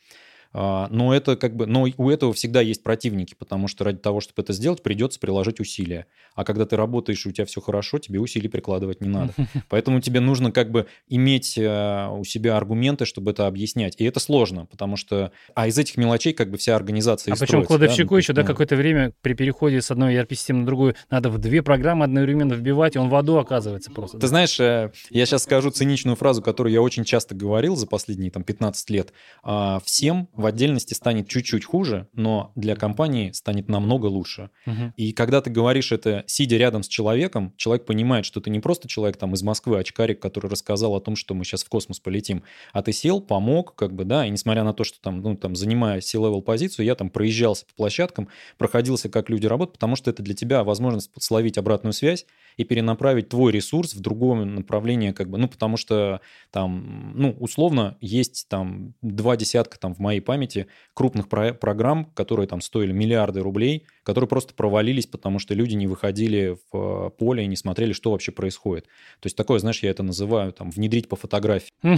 А, 0.52 0.88
но 0.90 1.14
это 1.14 1.36
как 1.36 1.56
бы, 1.56 1.68
но 1.68 1.88
у 1.98 2.10
этого 2.10 2.34
всегда 2.34 2.62
есть 2.62 2.84
противники, 2.84 3.36
потому 3.38 3.68
что 3.68 3.84
ради 3.84 4.00
того, 4.00 4.20
чтобы 4.20 4.42
это 4.42 4.54
сделать, 4.54 4.82
придется 4.82 5.20
приложить 5.20 5.60
усилия. 5.60 6.08
А 6.34 6.44
когда 6.44 6.66
ты 6.66 6.76
работаешь 6.76 7.26
и 7.26 7.30
у 7.30 7.32
тебя 7.32 7.46
все 7.46 7.62
хорошо, 7.62 8.00
тебе 8.00 8.20
усилий 8.20 8.48
прикладывать 8.48 9.02
не 9.02 9.10
надо. 9.10 9.34
Поэтому 9.70 10.02
тебе 10.02 10.20
нужно 10.20 10.52
как 10.52 10.72
бы 10.72 10.88
иметь 11.08 11.58
э, 11.58 12.08
у 12.12 12.24
себя 12.24 12.58
аргументы, 12.58 13.06
чтобы 13.06 13.32
это 13.32 13.46
объяснять. 13.46 13.96
И 13.98 14.06
это 14.06 14.20
сложно, 14.20 14.66
потому 14.66 14.96
что, 14.96 15.32
а 15.54 15.68
из 15.68 15.78
этих 15.78 15.98
мелочей 15.98 16.34
как 16.34 16.50
бы 16.50 16.58
вся 16.58 16.76
организация. 16.76 17.34
А 17.34 17.38
причем 17.38 17.66
кладовщику 17.66 18.16
да? 18.16 18.18
еще, 18.18 18.34
да, 18.34 18.42
ну. 18.42 18.48
какое-то 18.48 18.76
время 18.76 19.14
при 19.22 19.34
переходе 19.34 19.82
с 19.82 19.92
одной 19.92 20.16
ERP-системы 20.16 20.62
на 20.62 20.66
другую 20.66 20.96
надо 21.12 21.30
в 21.30 21.38
две 21.38 21.62
программы 21.62 22.06
одновременно 22.06 22.54
вбивать, 22.54 22.96
и 22.96 23.00
он 23.00 23.10
в 23.10 23.16
аду 23.16 23.38
оказывается 23.38 23.92
просто. 23.92 24.18
Ты 24.18 24.28
знаешь, 24.28 24.60
э, 24.60 24.92
я 25.12 25.26
сейчас 25.26 25.44
скажу 25.44 25.70
циничную 25.70 26.16
фразу, 26.16 26.42
которую 26.42 26.74
я 26.74 26.82
очень 26.82 27.04
часто 27.04 27.36
говорил 27.36 27.76
за 27.76 27.86
последние 27.86 28.32
там 28.32 28.44
15 28.44 28.90
лет. 28.90 29.14
А, 29.44 29.80
всем 29.84 30.28
в 30.40 30.46
отдельности 30.46 30.94
станет 30.94 31.28
чуть-чуть 31.28 31.66
хуже, 31.66 32.08
но 32.14 32.54
для 32.56 32.78
компании 32.78 33.32
станет 33.32 33.68
намного 33.68 34.06
лучше. 34.06 34.52
Угу. 34.66 34.94
И 34.96 35.12
когда 35.12 35.42
ты 35.42 35.50
говоришь 35.50 35.92
это, 35.92 36.24
сидя 36.28 36.56
рядом 36.56 36.82
с 36.82 36.88
человеком, 36.88 37.54
человек 37.58 37.86
понимает, 37.86 38.26
что 38.26 38.40
ты 38.40 38.50
не 38.50 38.62
просто 38.62 38.88
человек 38.88 39.18
там 39.18 39.34
из 39.34 39.44
Москвы, 39.44 39.78
очкарик, 39.78 40.22
который 40.22 40.50
рассказал 40.50 40.96
о 40.96 41.02
том, 41.02 41.18
что 41.18 41.34
мы 41.34 41.44
сейчас 41.44 41.66
в 41.66 41.70
космос 41.70 42.00
полетим, 42.00 42.44
а 42.72 42.82
ты 42.82 42.94
сел, 42.94 43.20
помог, 43.20 43.76
как 43.76 43.94
бы, 43.94 44.06
да, 44.06 44.26
и 44.26 44.30
несмотря 44.30 44.64
на 44.64 44.74
то, 44.74 44.86
что 44.86 45.02
там, 45.02 45.22
ну, 45.22 45.36
там, 45.36 45.58
занимая 45.58 46.00
C-level 46.00 46.42
позицию, 46.42 46.86
я 46.86 46.96
там 46.96 47.10
проезжался 47.10 47.66
по 47.66 47.74
площадкам, 47.74 48.30
проходился, 48.58 49.10
как 49.10 49.30
люди 49.30 49.46
работают, 49.46 49.74
потому 49.74 49.98
что 49.98 50.10
это 50.10 50.24
для 50.24 50.36
тебя 50.36 50.64
возможность 50.64 51.12
словить 51.20 51.58
обратную 51.58 51.92
связь 51.92 52.26
и 52.56 52.64
перенаправить 52.64 53.28
твой 53.28 53.52
ресурс 53.52 53.94
в 53.94 54.00
другое 54.00 54.46
направление, 54.46 55.14
как 55.14 55.30
бы, 55.30 55.38
ну, 55.38 55.50
потому 55.50 55.76
что 55.76 56.22
там, 56.52 57.12
ну, 57.16 57.36
условно, 57.40 57.98
есть 58.00 58.48
там 58.48 58.94
два 59.02 59.36
десятка 59.36 59.78
там 59.78 59.94
в 59.94 60.00
моей 60.00 60.22
памяти 60.30 60.68
крупных 60.94 61.28
про- 61.28 61.54
программ, 61.54 62.06
которые 62.14 62.46
там 62.48 62.62
стоили 62.62 62.92
миллиарды 62.92 63.42
рублей, 63.42 63.88
которые 64.10 64.28
просто 64.28 64.56
провалились, 64.56 65.06
потому 65.06 65.38
что 65.38 65.54
люди 65.54 65.76
не 65.76 65.86
выходили 65.86 66.58
в 66.72 67.08
э, 67.08 67.10
поле 67.12 67.44
и 67.44 67.48
не 67.48 67.56
смотрели, 67.56 67.94
что 67.94 68.10
вообще 68.10 68.32
происходит. 68.32 68.86
То 69.20 69.28
есть 69.28 69.38
такое, 69.38 69.60
знаешь, 69.60 69.84
я 69.84 69.92
это 69.92 70.02
называю 70.02 70.52
там 70.52 70.72
внедрить 70.72 71.08
по 71.08 71.16
фотографии. 71.16 71.72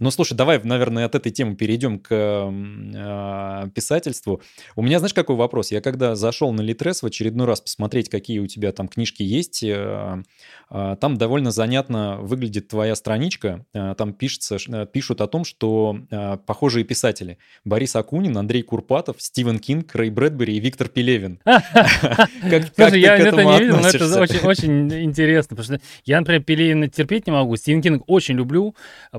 Но 0.00 0.10
слушай, 0.10 0.34
давай, 0.34 0.60
наверное, 0.62 1.04
от 1.04 1.14
этой 1.14 1.32
темы 1.32 1.56
перейдем 1.56 1.98
к 1.98 2.08
э, 2.10 3.68
писательству. 3.74 4.40
У 4.76 4.82
меня, 4.82 4.98
знаешь, 4.98 5.14
какой 5.14 5.36
вопрос? 5.36 5.70
Я 5.70 5.80
когда 5.80 6.16
зашел 6.16 6.52
на 6.52 6.62
Литрес 6.62 7.02
в 7.02 7.06
очередной 7.06 7.46
раз 7.46 7.60
посмотреть, 7.60 8.08
какие 8.08 8.38
у 8.38 8.46
тебя 8.46 8.72
там 8.72 8.88
книжки 8.88 9.22
есть, 9.22 9.62
э, 9.62 10.22
э, 10.70 10.96
там 11.00 11.16
довольно 11.16 11.50
занятно 11.50 12.18
выглядит 12.20 12.68
твоя 12.68 12.94
страничка. 12.94 13.64
Э, 13.74 13.94
там 13.96 14.12
пишется, 14.12 14.56
э, 14.68 14.86
пишут 14.86 15.20
о 15.20 15.26
том, 15.26 15.44
что 15.44 15.98
э, 16.10 16.38
похожие 16.46 16.84
писатели. 16.84 17.38
Борис 17.64 17.94
Акунин, 17.96 18.36
Андрей 18.36 18.62
Курпатов, 18.62 19.20
Стивен 19.20 19.58
Кинг, 19.58 19.94
Рэй 19.94 20.10
Брэдбери 20.10 20.56
и 20.56 20.60
Виктор 20.60 20.88
Пелевин. 20.88 21.25
Слушай, 21.44 23.00
я 23.00 23.16
это 23.16 23.44
не 23.44 23.58
видел, 23.58 23.78
но 23.78 23.88
это 23.88 24.46
очень 24.46 24.92
интересно, 24.92 25.56
потому 25.56 25.78
что 25.78 25.86
я, 26.04 26.18
например, 26.20 26.42
Пелевина 26.42 26.88
терпеть 26.88 27.26
не 27.26 27.32
могу, 27.32 27.56
Стивен 27.56 27.82
Кинг 27.82 28.04
очень 28.06 28.36
люблю. 28.36 28.74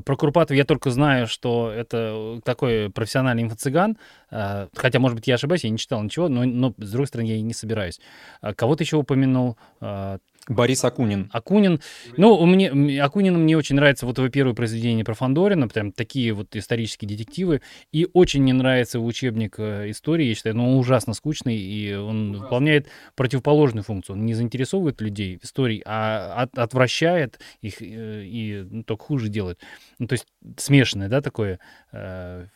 Про 0.06 0.16
Курпатова 0.16 0.56
я 0.56 0.66
только 0.66 0.92
знаю, 0.92 1.28
что 1.28 1.72
это 1.72 2.40
такой 2.44 2.90
профессиональный 2.90 3.44
инфо-цыган, 3.44 3.98
а, 4.30 4.68
хотя, 4.76 5.00
может 5.00 5.16
быть, 5.16 5.28
я 5.28 5.36
ошибаюсь, 5.36 5.64
я 5.64 5.70
не 5.70 5.78
читал 5.78 6.02
ничего, 6.04 6.28
но, 6.30 6.44
но 6.46 6.74
с 6.78 6.92
другой 6.92 7.08
стороны, 7.08 7.28
я 7.28 7.36
и 7.36 7.42
не 7.42 7.54
собираюсь. 7.54 8.00
А 8.42 8.54
кого-то 8.54 8.84
еще 8.84 8.98
упомянул, 8.98 9.58
а, 9.80 10.18
Борис 10.48 10.84
Акунин. 10.84 11.30
Акунин. 11.34 11.82
Ну, 12.16 12.36
у 12.36 12.46
меня, 12.46 13.06
Акунин 13.06 13.38
мне 13.38 13.58
очень 13.58 13.75
нравится 13.75 14.06
вот 14.06 14.18
его 14.18 14.30
первое 14.30 14.54
произведение 14.54 15.04
про 15.04 15.13
Фандорина, 15.13 15.68
прям 15.68 15.92
такие 15.92 16.34
вот 16.34 16.56
исторические 16.56 17.10
детективы. 17.10 17.62
И 17.92 18.08
очень 18.13 18.44
не 18.44 18.54
нравится 18.54 19.00
учебник 19.00 19.56
э, 19.58 19.89
истории, 19.89 20.25
я 20.25 20.36
считаю, 20.36 20.56
но 20.56 20.72
он 20.72 20.77
ужасно 20.77 21.13
скучный, 21.13 21.58
и 21.58 21.94
он 21.94 22.30
ужасно. 22.30 22.44
выполняет 22.44 22.88
противоположную 23.16 23.84
функцию. 23.84 24.16
Он 24.16 24.25
не 24.25 24.34
заинтересовывает 24.34 25.01
людей 25.01 25.38
в 25.38 25.46
истории, 25.46 25.82
а 25.86 26.44
от, 26.44 26.58
отвращает 26.58 27.39
их 27.62 27.82
э, 27.82 28.24
и 28.24 28.66
ну, 28.70 28.84
только 28.84 29.04
хуже 29.04 29.30
делает. 29.30 29.60
Ну, 30.00 30.08
то 30.08 30.13
есть 30.13 30.25
смешанное, 30.58 31.10
да, 31.10 31.22
такое 31.22 31.60
э, 31.92 32.48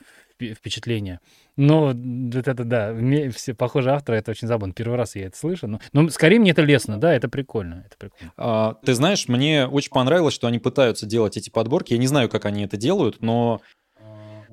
впечатление. 0.42 1.20
Но 1.58 1.88
вот 1.88 2.48
это, 2.48 2.64
да, 2.64 2.96
все 3.32 3.54
похожие 3.54 3.94
авторы, 3.94 4.18
это 4.18 4.32
очень 4.32 4.48
забавно. 4.48 4.74
Первый 4.74 4.98
раз 4.98 5.16
я 5.16 5.28
это 5.28 5.38
слышу. 5.38 5.68
Но, 5.68 5.80
но 5.92 6.10
скорее 6.10 6.40
мне 6.40 6.52
это 6.52 6.62
лестно, 6.62 7.00
да, 7.00 7.14
это 7.14 7.30
прикольно. 7.30 7.84
Это 7.86 7.98
прикольно. 7.98 8.34
А, 8.38 8.76
ты 8.86 8.94
знаешь, 8.94 9.28
мне 9.28 9.68
очень 9.68 9.92
понравилось, 9.92 10.34
что 10.34 10.48
они 10.48 10.60
пытаются 10.60 11.06
делать 11.06 11.38
эти 11.38 11.50
подборки. 11.50 11.94
Я 11.94 12.00
не 12.00 12.08
знаю, 12.08 12.30
как 12.30 12.46
они 12.46 12.64
это 12.64 12.78
делают, 12.78 13.22
но 13.22 13.62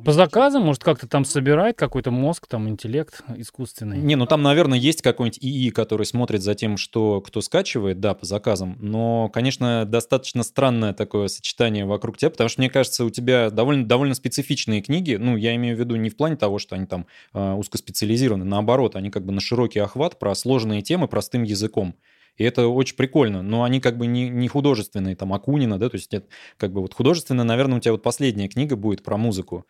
по 0.04 0.12
заказам, 0.12 0.64
может, 0.64 0.82
как-то 0.82 1.06
там 1.06 1.24
собирает 1.24 1.76
какой-то 1.76 2.10
мозг, 2.10 2.46
там, 2.46 2.68
интеллект 2.68 3.22
искусственный. 3.36 3.98
Не, 3.98 4.16
ну 4.16 4.26
там, 4.26 4.42
наверное, 4.42 4.78
есть 4.78 5.02
какой-нибудь 5.02 5.38
ИИ, 5.42 5.70
который 5.70 6.06
смотрит 6.06 6.42
за 6.42 6.54
тем, 6.54 6.76
что 6.76 7.20
кто 7.20 7.40
скачивает, 7.40 8.00
да, 8.00 8.14
по 8.14 8.26
заказам. 8.26 8.76
Но, 8.80 9.28
конечно, 9.28 9.84
достаточно 9.84 10.42
странное 10.42 10.92
такое 10.92 11.28
сочетание 11.28 11.84
вокруг 11.84 12.18
тебя, 12.18 12.30
потому 12.30 12.48
что, 12.48 12.60
мне 12.60 12.70
кажется, 12.70 13.04
у 13.04 13.10
тебя 13.10 13.50
довольно, 13.50 13.86
довольно 13.86 14.14
специфичные 14.14 14.82
книги. 14.82 15.16
Ну, 15.16 15.36
я 15.36 15.54
имею 15.56 15.76
в 15.76 15.80
виду 15.80 15.96
не 15.96 16.10
в 16.10 16.16
плане 16.16 16.36
того, 16.36 16.58
что 16.58 16.76
они 16.76 16.86
там 16.86 17.06
э, 17.34 17.52
узкоспециализированы, 17.52 18.44
наоборот, 18.44 18.96
они 18.96 19.10
как 19.10 19.24
бы 19.24 19.32
на 19.32 19.40
широкий 19.40 19.80
охват 19.80 20.18
про 20.18 20.34
сложные 20.34 20.82
темы 20.82 21.08
простым 21.08 21.42
языком. 21.42 21.94
И 22.38 22.44
это 22.44 22.68
очень 22.68 22.96
прикольно. 22.96 23.42
Но 23.42 23.64
они 23.64 23.80
как 23.80 23.98
бы 23.98 24.06
не, 24.06 24.28
не 24.28 24.48
художественные, 24.48 25.16
там, 25.16 25.34
Акунина, 25.34 25.78
да, 25.78 25.88
то 25.90 25.96
есть 25.96 26.14
это 26.14 26.26
как 26.56 26.72
бы 26.72 26.80
вот 26.80 26.94
художественная, 26.94 27.44
наверное, 27.44 27.78
у 27.78 27.80
тебя 27.80 27.92
вот 27.92 28.02
последняя 28.02 28.48
книга 28.48 28.76
будет 28.76 29.02
про 29.02 29.16
музыку. 29.16 29.66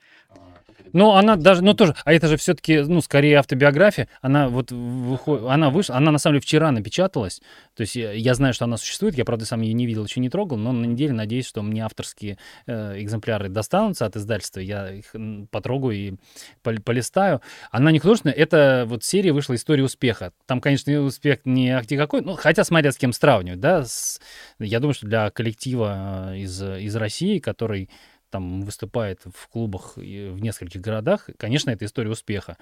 Ну, 0.92 1.12
она 1.12 1.36
даже, 1.36 1.62
ну 1.62 1.74
тоже, 1.74 1.94
а 2.04 2.12
это 2.12 2.28
же 2.28 2.36
все-таки, 2.36 2.80
ну, 2.80 3.00
скорее 3.00 3.38
автобиография. 3.38 4.08
Она 4.20 4.48
вот 4.48 4.70
выходит, 4.70 5.44
она 5.46 5.70
вышла, 5.70 5.96
она 5.96 6.10
на 6.10 6.18
самом 6.18 6.34
деле 6.34 6.42
вчера 6.42 6.70
напечаталась. 6.70 7.40
То 7.74 7.82
есть 7.82 7.96
я, 7.96 8.12
я 8.12 8.34
знаю, 8.34 8.54
что 8.54 8.64
она 8.64 8.76
существует, 8.76 9.16
я, 9.16 9.24
правда, 9.24 9.46
сам 9.46 9.60
ее 9.60 9.72
не 9.72 9.86
видел, 9.86 10.04
еще 10.04 10.20
не 10.20 10.30
трогал, 10.30 10.56
но 10.56 10.72
на 10.72 10.84
неделе 10.84 11.12
надеюсь, 11.12 11.46
что 11.46 11.62
мне 11.62 11.84
авторские 11.84 12.38
э, 12.66 13.00
экземпляры 13.00 13.48
достанутся 13.48 14.06
от 14.06 14.16
издательства, 14.16 14.60
я 14.60 14.92
их 14.92 15.14
потрогаю 15.50 15.96
и 15.96 16.14
полистаю. 16.62 17.40
Она 17.70 17.90
не 17.90 17.98
художественная, 17.98 18.34
это 18.34 18.84
вот 18.86 19.04
серия 19.04 19.32
вышла 19.32 19.54
«История 19.54 19.84
успеха». 19.84 20.32
Там, 20.46 20.60
конечно, 20.60 21.00
успех 21.00 21.40
не 21.44 21.70
ахти 21.70 21.96
какой, 21.96 22.20
ну, 22.22 22.34
хотя 22.34 22.64
смотря 22.64 22.92
с 22.92 22.96
кем 22.96 23.12
сравнивать, 23.12 23.60
да, 23.60 23.84
с, 23.84 24.20
я 24.58 24.80
думаю, 24.80 24.94
что 24.94 25.06
для 25.06 25.30
коллектива 25.30 26.32
э, 26.32 26.38
из, 26.38 26.62
из 26.62 26.96
России, 26.96 27.38
который 27.38 27.88
там 28.30 28.62
выступает 28.62 29.20
в 29.24 29.48
клубах 29.48 29.96
в 29.96 30.40
нескольких 30.40 30.80
городах, 30.80 31.28
конечно, 31.36 31.70
это 31.70 31.84
история 31.84 32.10
успеха. 32.10 32.56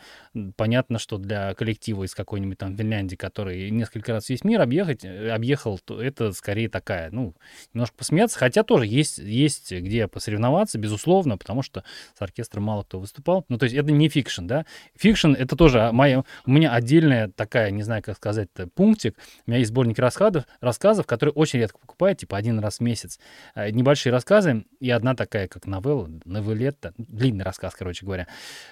Понятно, 0.57 0.99
что 0.99 1.19
для 1.19 1.55
коллектива 1.55 2.05
из 2.05 2.15
какой-нибудь 2.15 2.59
там 2.59 2.77
Финляндии, 2.77 3.17
который 3.17 3.71
несколько 3.71 4.13
раз 4.13 4.29
весь 4.29 4.45
мир 4.45 4.61
объехать, 4.61 5.05
э, 5.05 5.31
объехал, 5.31 5.79
то 5.79 6.01
это 6.01 6.33
скорее 6.33 6.69
такая, 6.69 7.11
ну, 7.11 7.35
немножко 7.75 7.97
посмеяться, 7.97 8.39
хотя 8.39 8.63
тоже 8.63 8.87
есть, 8.87 9.19
есть 9.19 9.73
где 9.73 10.09
посоревноваться, 10.09 10.79
безусловно, 10.79 11.39
потому 11.39 11.63
что 11.63 11.85
с 12.17 12.23
оркестром 12.23 12.65
мало 12.65 12.83
кто 12.83 13.01
выступал. 13.01 13.45
Ну, 13.49 13.59
то 13.59 13.65
есть 13.65 13.77
это 13.77 13.91
не 13.93 14.09
fiction, 14.09 14.47
да. 14.47 14.67
Fiction— 14.97 15.33
это 15.39 15.57
тоже 15.57 15.91
моя, 15.93 16.25
у 16.45 16.51
меня 16.51 16.73
отдельная 16.73 17.29
такая, 17.29 17.71
не 17.71 17.83
знаю, 17.83 18.03
как 18.03 18.17
сказать 18.17 18.49
пунктик. 18.75 19.17
У 19.47 19.51
меня 19.51 19.59
есть 19.59 19.71
сборник 19.71 19.99
рассказов, 19.99 20.45
рассказов, 20.61 21.07
которые 21.07 21.33
очень 21.33 21.61
редко 21.61 21.79
покупают, 21.79 22.19
типа 22.19 22.37
один 22.37 22.59
раз 22.59 22.79
в 22.79 22.81
месяц. 22.81 23.19
Э, 23.55 23.71
небольшие 23.71 24.13
рассказы 24.13 24.65
и 24.81 24.91
одна 24.91 25.15
такая 25.15 25.49
как 25.57 25.67
новелла, 25.67 26.11
новеллетта, 26.27 26.93
длинный 26.99 27.45
рассказ, 27.45 27.75
короче 27.75 28.05
говоря. 28.05 28.27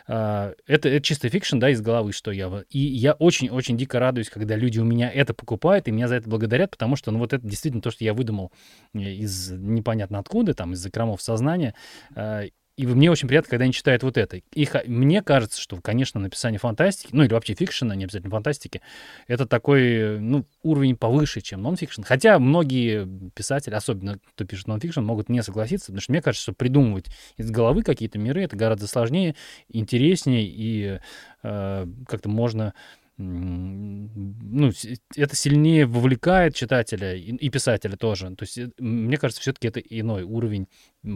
А, 0.07 0.53
это, 0.67 0.91
это 0.91 1.01
чисто 1.01 1.31
fiction, 1.31 1.59
да, 1.59 1.71
из 1.71 1.81
головы, 1.81 2.13
что 2.13 2.31
я... 2.31 2.63
И 2.69 2.79
я 2.79 3.15
очень-очень 3.15 3.79
дико 3.79 3.99
радуюсь, 3.99 4.29
когда 4.29 4.55
люди 4.55 4.79
у 4.79 4.85
меня 4.85 5.11
это 5.11 5.33
покупают, 5.33 5.89
и 5.89 5.93
меня 5.93 6.09
за 6.09 6.17
это 6.17 6.29
благодарят, 6.29 6.73
потому 6.73 6.97
что, 6.97 7.11
ну, 7.11 7.21
вот 7.21 7.33
это 7.33 7.47
действительно 7.47 7.81
то, 7.81 7.91
что 7.91 8.05
я 8.05 8.13
выдумал 8.13 8.53
э, 8.93 8.99
из 8.99 9.51
непонятно 9.51 10.19
откуда, 10.19 10.53
там, 10.53 10.75
из 10.75 10.79
закромов 10.81 11.23
сознания, 11.23 11.75
а, 12.15 12.45
и 12.77 12.87
мне 12.87 13.11
очень 13.11 13.29
приятно, 13.29 13.51
когда 13.51 13.65
они 13.65 13.73
читают 13.73 14.03
вот 14.03 14.17
это. 14.17 14.41
И 14.53 14.69
мне 14.87 15.23
кажется, 15.23 15.61
что, 15.61 15.81
конечно, 15.81 16.21
написание 16.21 16.59
фантастики, 16.59 17.11
ну 17.13 17.23
или 17.23 17.33
вообще 17.33 17.55
фикшена, 17.55 17.95
не 17.95 18.05
обязательно 18.05 18.33
фантастики, 18.33 18.81
это 19.29 19.47
такой 19.47 20.19
ну, 20.19 20.45
уровень 20.63 20.97
повыше, 20.97 21.41
чем 21.41 21.63
нонфикшн. 21.63 22.03
Хотя 22.03 22.39
многие 22.41 23.09
писатели, 23.31 23.75
особенно 23.75 24.19
кто 24.35 24.45
пишет 24.45 24.67
нонфикшн, 24.67 25.03
могут 25.03 25.29
не 25.29 25.43
согласиться, 25.43 25.87
потому 25.87 26.01
что 26.01 26.13
мне 26.13 26.23
кажется, 26.23 26.43
что 26.43 26.53
придумывать 26.53 27.07
из 27.37 27.51
головы 27.51 27.83
какие-то 27.83 28.19
миры 28.19 28.43
это 28.43 28.57
гораздо 28.57 28.89
сложнее, 28.89 29.37
интереснее 29.69 30.45
и 30.45 30.99
э, 31.45 31.87
как-то 32.09 32.29
можно 32.29 32.75
ну, 33.17 34.73
это 35.17 35.37
сильнее 35.37 35.87
вовлекает 35.87 36.57
читателя 36.57 37.15
и, 37.15 37.49
писателя 37.49 37.97
тоже. 37.97 38.35
То 38.35 38.43
есть, 38.43 38.59
э, 38.59 38.71
мне 38.79 39.17
кажется, 39.19 39.41
все-таки 39.41 39.69
это 39.69 39.79
иной 39.79 40.25
уровень 40.25 40.67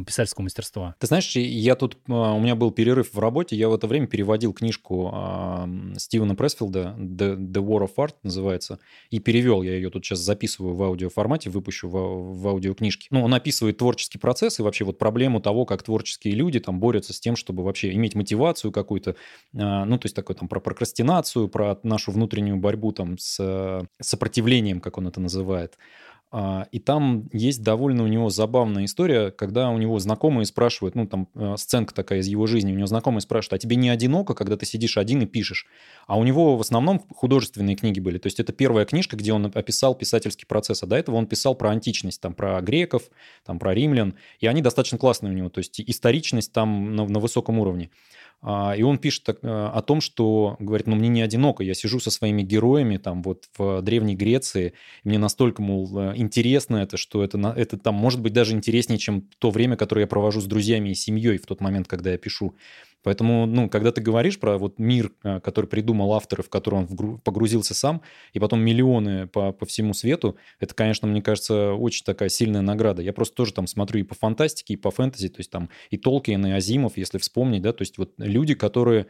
писательского 0.07 0.45
мастерства. 0.45 0.95
Ты 0.99 1.07
знаешь, 1.07 1.35
я 1.35 1.75
тут, 1.75 1.97
а, 2.09 2.35
у 2.35 2.41
меня 2.41 2.55
был 2.55 2.71
перерыв 2.71 3.15
в 3.15 3.19
работе, 3.19 3.57
я 3.57 3.69
в 3.69 3.75
это 3.75 3.87
время 3.87 4.07
переводил 4.07 4.53
книжку 4.53 5.11
э, 5.13 5.95
Стивена 5.97 6.35
Пресфилда 6.35 6.95
The, 6.99 7.37
The 7.37 7.65
War 7.65 7.89
of 7.89 7.95
Art 7.97 8.15
называется, 8.23 8.79
и 9.11 9.19
перевел, 9.19 9.63
я 9.63 9.75
ее 9.75 9.91
тут 9.91 10.05
сейчас 10.05 10.19
записываю 10.21 10.75
в 10.75 10.83
аудиоформате, 10.83 11.51
выпущу 11.51 11.89
в, 11.89 12.41
в 12.41 12.49
аудиокнижке. 12.49 13.09
Ну, 13.11 13.25
он 13.25 13.33
описывает 13.33 13.79
творческий 13.79 14.19
процесс 14.19 14.59
и 14.59 14.63
вообще 14.63 14.85
вот 14.85 14.99
проблему 14.99 15.41
того, 15.41 15.65
как 15.65 15.83
творческие 15.83 16.35
люди 16.35 16.61
там 16.61 16.81
борются 16.81 17.13
с 17.13 17.21
тем, 17.21 17.37
чтобы 17.37 17.65
вообще 17.65 17.93
иметь 17.95 18.15
мотивацию 18.15 18.73
какую-то, 18.73 19.11
э, 19.11 19.15
ну, 19.53 19.99
то 19.99 20.07
есть 20.07 20.15
такой 20.15 20.37
там 20.37 20.49
про 20.49 20.61
прокрастинацию, 20.61 21.49
про 21.49 21.79
нашу 21.83 22.13
внутреннюю 22.13 22.59
борьбу 22.59 22.93
там 22.93 23.17
с 23.19 23.87
сопротивлением, 24.01 24.81
как 24.81 24.99
он 24.99 25.09
это 25.09 25.21
называет. 25.21 25.79
А, 26.31 26.67
и 26.73 26.79
там 26.79 27.31
есть 27.33 27.63
довольно 27.63 28.05
у 28.05 28.07
него 28.07 28.29
забавная 28.29 28.85
история, 28.85 29.31
когда 29.31 29.71
у 29.71 29.79
него 29.79 29.99
знакомые 29.99 30.45
спрашивают, 30.45 30.95
ну 30.95 31.07
там 31.07 31.29
э, 31.35 31.55
сценка 31.57 31.95
такая 31.95 32.19
из 32.19 32.27
его 32.27 32.47
жизни, 32.47 32.71
у 32.71 32.75
него 32.75 32.87
знакомые 32.87 33.23
спрашивают, 33.23 33.55
а 33.55 33.59
тебе 33.59 33.77
не 33.77 33.89
одиноко, 33.89 34.35
когда 34.35 34.59
ты 34.59 34.67
сидишь 34.67 34.99
один 34.99 35.23
и 35.23 35.27
пишешь? 35.27 35.67
А 36.07 36.19
у 36.19 36.25
него 36.25 36.59
в 36.59 36.61
основном 36.61 37.03
художественные 37.15 37.77
книги 37.77 37.99
были, 37.99 38.19
то 38.19 38.27
есть 38.27 38.41
это 38.41 38.53
первая 38.53 38.85
книжка, 38.85 39.17
где 39.17 39.33
он 39.33 39.47
описал 39.47 39.95
писательский 39.95 40.47
процесс, 40.47 40.83
а 40.83 40.87
до 40.87 40.97
этого 40.97 41.17
он 41.17 41.27
писал 41.27 41.55
про 41.55 41.71
античность, 41.71 42.21
там 42.21 42.35
про 42.35 42.61
греков, 42.61 43.05
там 43.47 43.59
про 43.59 43.73
римлян, 43.73 44.15
и 44.39 44.47
они 44.47 44.61
достаточно 44.61 44.99
классные 44.99 45.33
у 45.33 45.37
него, 45.37 45.49
то 45.49 45.61
есть 45.61 45.81
историчность 45.81 46.53
там 46.53 46.95
на, 46.95 47.07
на 47.07 47.21
высоком 47.21 47.59
уровне. 47.59 47.91
А, 48.41 48.75
и 48.77 48.83
он 48.83 48.99
пишет 48.99 49.29
э, 49.29 49.35
о 49.43 49.83
том, 49.83 50.01
что, 50.01 50.57
говорит, 50.61 50.87
ну 50.87 50.95
мне 50.95 51.09
не 51.09 51.23
одиноко, 51.23 51.65
я 51.65 51.75
сижу 51.75 51.99
со 51.99 52.11
своими 52.11 52.43
героями 52.43 52.97
там 52.97 53.23
вот 53.23 53.49
в 53.59 53.83
Древней 53.83 54.15
Греции, 54.15 54.75
мне 55.03 55.19
настолько, 55.19 55.61
мол, 55.61 55.91
э, 55.99 56.13
интересно 56.17 56.77
это, 56.77 56.97
что 56.97 57.25
это, 57.25 57.39
это 57.57 57.77
там 57.79 57.97
может 57.97 58.21
быть 58.21 58.33
даже 58.33 58.55
интереснее, 58.55 58.99
чем 58.99 59.29
то 59.39 59.51
время, 59.51 59.77
которое 59.77 60.03
я 60.03 60.07
провожу 60.07 60.41
с 60.41 60.47
друзьями 60.47 60.91
и 60.91 60.95
семьей 60.95 61.39
в 61.39 61.47
тот 61.47 61.61
момент, 61.61 61.89
когда 61.89 62.13
я 62.13 62.19
пишу. 62.19 62.55
Поэтому, 63.03 63.47
ну, 63.47 63.69
когда 63.69 63.93
ты 63.93 64.01
говоришь 64.01 64.39
про 64.39 64.59
вот 64.59 64.79
мир, 64.79 65.13
э, 65.23 65.41
который 65.41 65.67
придумал 65.67 66.15
автор, 66.15 66.43
в 66.43 66.49
который 66.49 66.81
он 66.81 67.19
погрузился 67.21 67.75
сам, 67.75 68.03
и 68.33 68.41
потом 68.41 68.61
миллионы 68.61 69.27
по, 69.27 69.53
по 69.53 69.67
всему 69.67 69.95
свету, 69.95 70.37
это, 70.59 70.75
конечно, 70.75 71.07
мне 71.07 71.23
кажется, 71.23 71.73
очень 71.73 72.05
такая 72.05 72.29
сильная 72.29 72.61
награда. 72.61 73.03
Я 73.03 73.13
просто 73.13 73.35
тоже 73.35 73.55
там 73.55 73.67
смотрю 73.67 74.01
и 74.01 74.03
по 74.03 74.15
фантастике, 74.15 74.75
и 74.75 74.77
по 74.77 74.91
фэнтези, 74.91 75.29
то 75.29 75.41
есть 75.41 75.51
там 75.51 75.71
и 75.91 75.97
Толкин, 75.97 76.47
и 76.47 76.51
Азимов, 76.51 76.97
если 76.97 77.19
вспомнить, 77.19 77.63
да, 77.63 77.73
то 77.73 77.83
есть 77.83 77.99
вот 77.99 78.13
люди, 78.19 78.55
которые 78.55 79.07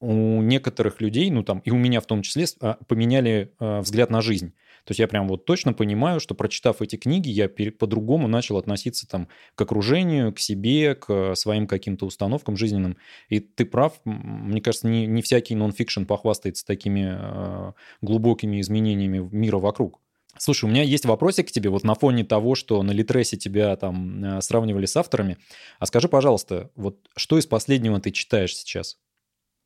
у 0.00 0.42
некоторых 0.42 1.00
людей, 1.00 1.30
ну 1.30 1.42
там 1.44 1.60
и 1.60 1.70
у 1.70 1.76
меня 1.76 2.00
в 2.00 2.06
том 2.06 2.22
числе, 2.22 2.46
а, 2.60 2.78
поменяли 2.86 3.52
э, 3.60 3.80
взгляд 3.80 4.10
на 4.10 4.20
жизнь. 4.20 4.52
То 4.88 4.92
есть 4.92 5.00
я 5.00 5.06
прям 5.06 5.28
вот 5.28 5.44
точно 5.44 5.74
понимаю, 5.74 6.18
что 6.18 6.34
прочитав 6.34 6.80
эти 6.80 6.96
книги, 6.96 7.28
я 7.28 7.50
по-другому 7.50 8.26
начал 8.26 8.56
относиться 8.56 9.06
там 9.06 9.28
к 9.54 9.60
окружению, 9.60 10.32
к 10.32 10.38
себе, 10.38 10.94
к 10.94 11.34
своим 11.34 11.66
каким-то 11.66 12.06
установкам 12.06 12.56
жизненным. 12.56 12.96
И 13.28 13.40
ты 13.40 13.66
прав, 13.66 14.00
мне 14.06 14.62
кажется, 14.62 14.88
не, 14.88 15.06
не 15.06 15.20
всякий 15.20 15.54
нон-фикшн 15.56 16.04
похвастается 16.04 16.64
такими 16.64 17.18
э, 17.20 17.72
глубокими 18.00 18.62
изменениями 18.62 19.28
мира 19.30 19.58
вокруг. 19.58 20.00
Слушай, 20.38 20.64
у 20.64 20.68
меня 20.68 20.84
есть 20.84 21.04
вопросик 21.04 21.48
к 21.48 21.50
тебе 21.50 21.68
вот 21.68 21.84
на 21.84 21.94
фоне 21.94 22.24
того, 22.24 22.54
что 22.54 22.82
на 22.82 22.92
Литресе 22.92 23.36
тебя 23.36 23.76
там 23.76 24.24
э, 24.24 24.40
сравнивали 24.40 24.86
с 24.86 24.96
авторами. 24.96 25.36
А 25.78 25.84
скажи, 25.84 26.08
пожалуйста, 26.08 26.70
вот 26.76 26.96
что 27.14 27.36
из 27.36 27.44
последнего 27.44 28.00
ты 28.00 28.10
читаешь 28.10 28.56
сейчас? 28.56 28.96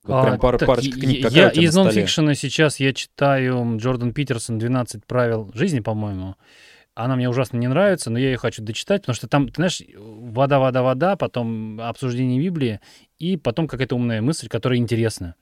Вот 0.04 0.14
а, 0.14 0.22
прям 0.24 0.38
пара, 0.40 0.58
так, 0.58 0.66
парочка 0.66 0.98
книг. 0.98 1.30
Я 1.30 1.48
из 1.50 1.74
нонфикшена 1.74 2.34
сейчас 2.34 2.80
я 2.80 2.92
читаю 2.92 3.76
Джордан 3.76 4.12
Питерсон 4.12 4.58
«12 4.58 5.02
правил 5.06 5.50
жизни», 5.54 5.80
по-моему. 5.80 6.34
Она 6.94 7.16
мне 7.16 7.28
ужасно 7.28 7.56
не 7.56 7.68
нравится, 7.68 8.10
но 8.10 8.18
я 8.18 8.32
ее 8.32 8.36
хочу 8.36 8.62
дочитать, 8.62 9.02
потому 9.02 9.14
что 9.14 9.28
там, 9.28 9.48
ты 9.48 9.54
знаешь, 9.54 9.80
вода, 9.96 10.58
вода, 10.58 10.82
вода, 10.82 11.16
потом 11.16 11.80
обсуждение 11.80 12.38
Библии, 12.40 12.80
и 13.18 13.36
потом 13.36 13.66
какая-то 13.66 13.94
умная 13.94 14.20
мысль, 14.20 14.48
которая 14.48 14.78
интересна. 14.78 15.36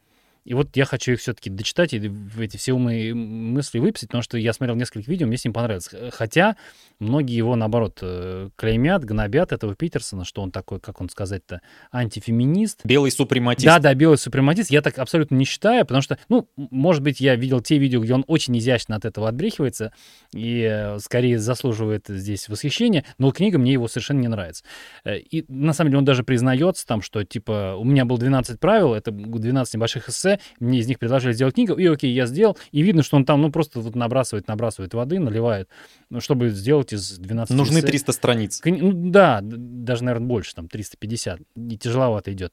И 0.44 0.54
вот 0.54 0.76
я 0.76 0.84
хочу 0.84 1.12
их 1.12 1.20
все-таки 1.20 1.50
дочитать 1.50 1.92
и 1.92 2.12
эти 2.38 2.56
все 2.56 2.72
умные 2.72 3.14
мысли 3.14 3.78
выписать, 3.78 4.08
потому 4.08 4.22
что 4.22 4.38
я 4.38 4.52
смотрел 4.52 4.76
несколько 4.76 5.10
видео, 5.10 5.26
мне 5.26 5.36
с 5.36 5.44
ним 5.44 5.52
понравилось. 5.52 5.90
Хотя 6.12 6.56
многие 6.98 7.36
его, 7.36 7.56
наоборот, 7.56 7.98
э, 8.02 8.48
клеймят, 8.56 9.04
гнобят 9.04 9.52
этого 9.52 9.74
Питерсона, 9.74 10.24
что 10.24 10.42
он 10.42 10.50
такой, 10.50 10.80
как 10.80 11.00
он 11.00 11.08
сказать-то, 11.08 11.60
антифеминист. 11.92 12.80
Белый 12.84 13.10
супрематист. 13.10 13.66
Да-да, 13.66 13.94
белый 13.94 14.18
супрематист. 14.18 14.70
Я 14.70 14.82
так 14.82 14.98
абсолютно 14.98 15.34
не 15.34 15.44
считаю, 15.44 15.84
потому 15.84 16.02
что, 16.02 16.18
ну, 16.28 16.48
может 16.56 17.02
быть, 17.02 17.20
я 17.20 17.36
видел 17.36 17.60
те 17.60 17.78
видео, 17.78 18.00
где 18.00 18.14
он 18.14 18.24
очень 18.26 18.56
изящно 18.58 18.96
от 18.96 19.04
этого 19.04 19.28
отбрехивается 19.28 19.92
и 20.32 20.62
э, 20.70 20.98
скорее 21.00 21.38
заслуживает 21.38 22.06
здесь 22.08 22.48
восхищения, 22.48 23.04
но 23.18 23.30
книга 23.30 23.58
мне 23.58 23.72
его 23.72 23.88
совершенно 23.88 24.20
не 24.20 24.28
нравится. 24.28 24.64
Э, 25.04 25.18
и 25.18 25.44
на 25.48 25.72
самом 25.72 25.90
деле 25.90 25.98
он 25.98 26.04
даже 26.04 26.22
признается 26.22 26.86
там, 26.86 27.02
что, 27.02 27.24
типа, 27.24 27.76
у 27.78 27.84
меня 27.84 28.04
было 28.04 28.18
12 28.18 28.60
правил, 28.60 28.94
это 28.94 29.10
12 29.10 29.74
небольших 29.74 30.08
эссе, 30.08 30.29
конце 30.30 30.44
мне 30.58 30.78
из 30.78 30.86
них 30.86 30.98
предложили 30.98 31.32
сделать 31.32 31.54
книгу, 31.54 31.74
и 31.74 31.86
окей, 31.86 32.12
я 32.12 32.26
сделал, 32.26 32.56
и 32.72 32.82
видно, 32.82 33.02
что 33.02 33.16
он 33.16 33.24
там, 33.24 33.40
ну, 33.40 33.50
просто 33.50 33.80
вот 33.80 33.94
набрасывает, 33.94 34.48
набрасывает 34.48 34.94
воды, 34.94 35.18
наливает, 35.18 35.68
ну, 36.10 36.20
чтобы 36.20 36.50
сделать 36.50 36.92
из 36.92 37.18
12 37.18 37.56
Нужны 37.56 37.78
эссе. 37.78 37.86
300 37.86 38.12
страниц. 38.12 38.60
Ну, 38.64 38.92
да, 38.92 39.40
даже, 39.42 40.04
наверное, 40.04 40.28
больше, 40.28 40.54
там, 40.54 40.68
350, 40.68 41.40
и 41.56 41.78
тяжеловато 41.78 42.32
идет. 42.32 42.52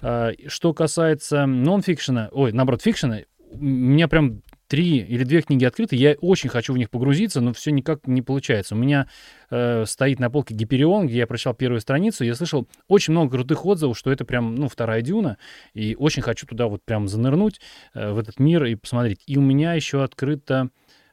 А, 0.00 0.32
что 0.46 0.74
касается 0.74 1.46
нон-фикшена, 1.46 2.28
ой, 2.32 2.52
наоборот, 2.52 2.82
фикшена, 2.82 3.20
меня 3.52 4.08
прям 4.08 4.42
три 4.74 4.96
или 4.98 5.22
две 5.22 5.40
книги 5.40 5.64
открыты, 5.64 5.94
я 5.94 6.16
очень 6.20 6.50
хочу 6.50 6.72
в 6.72 6.78
них 6.78 6.90
погрузиться, 6.90 7.40
но 7.40 7.52
все 7.52 7.70
никак 7.70 8.08
не 8.08 8.22
получается. 8.22 8.74
У 8.74 8.78
меня 8.78 9.06
э, 9.50 9.84
стоит 9.86 10.18
на 10.18 10.30
полке 10.30 10.52
Гиперион, 10.52 11.06
где 11.06 11.18
я 11.18 11.26
прочитал 11.28 11.54
первую 11.54 11.80
страницу, 11.80 12.24
я 12.24 12.34
слышал 12.34 12.66
очень 12.88 13.12
много 13.12 13.36
крутых 13.36 13.64
отзывов, 13.64 13.96
что 13.96 14.10
это 14.10 14.24
прям, 14.24 14.56
ну, 14.56 14.68
вторая 14.68 15.00
дюна, 15.00 15.38
и 15.74 15.94
очень 15.96 16.22
хочу 16.22 16.44
туда 16.48 16.66
вот 16.66 16.82
прям 16.82 17.06
занырнуть, 17.06 17.60
э, 17.94 18.10
в 18.10 18.18
этот 18.18 18.40
мир 18.40 18.64
и 18.64 18.74
посмотреть. 18.74 19.22
И 19.28 19.38
у 19.38 19.42
меня 19.42 19.74
еще 19.74 20.02
открыта 20.02 20.70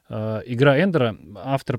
э, 0.08 0.40
игра 0.46 0.82
Эндера, 0.82 1.16
автор 1.36 1.78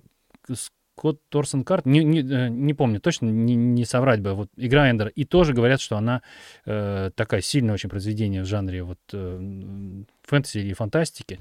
Код 0.95 1.19
Торсон 1.29 1.63
Карт, 1.63 1.85
не, 1.85 2.03
не, 2.03 2.21
э, 2.21 2.47
не 2.47 2.73
помню 2.73 3.01
точно, 3.01 3.25
не, 3.25 3.55
не 3.55 3.83
соврать 3.83 4.21
бы, 4.21 4.35
вот 4.35 4.49
игра 4.55 4.89
Эндера, 4.89 5.09
и 5.09 5.25
тоже 5.25 5.53
говорят, 5.53 5.81
что 5.81 5.97
она 5.97 6.21
э, 6.65 7.11
такая 7.15 7.41
сильное 7.41 7.73
очень 7.73 7.89
произведение 7.89 8.43
в 8.43 8.45
жанре 8.45 8.83
вот 8.83 8.99
э, 9.11 10.03
фэнтези 10.23 10.59
и 10.59 10.73
фантастики. 10.73 11.39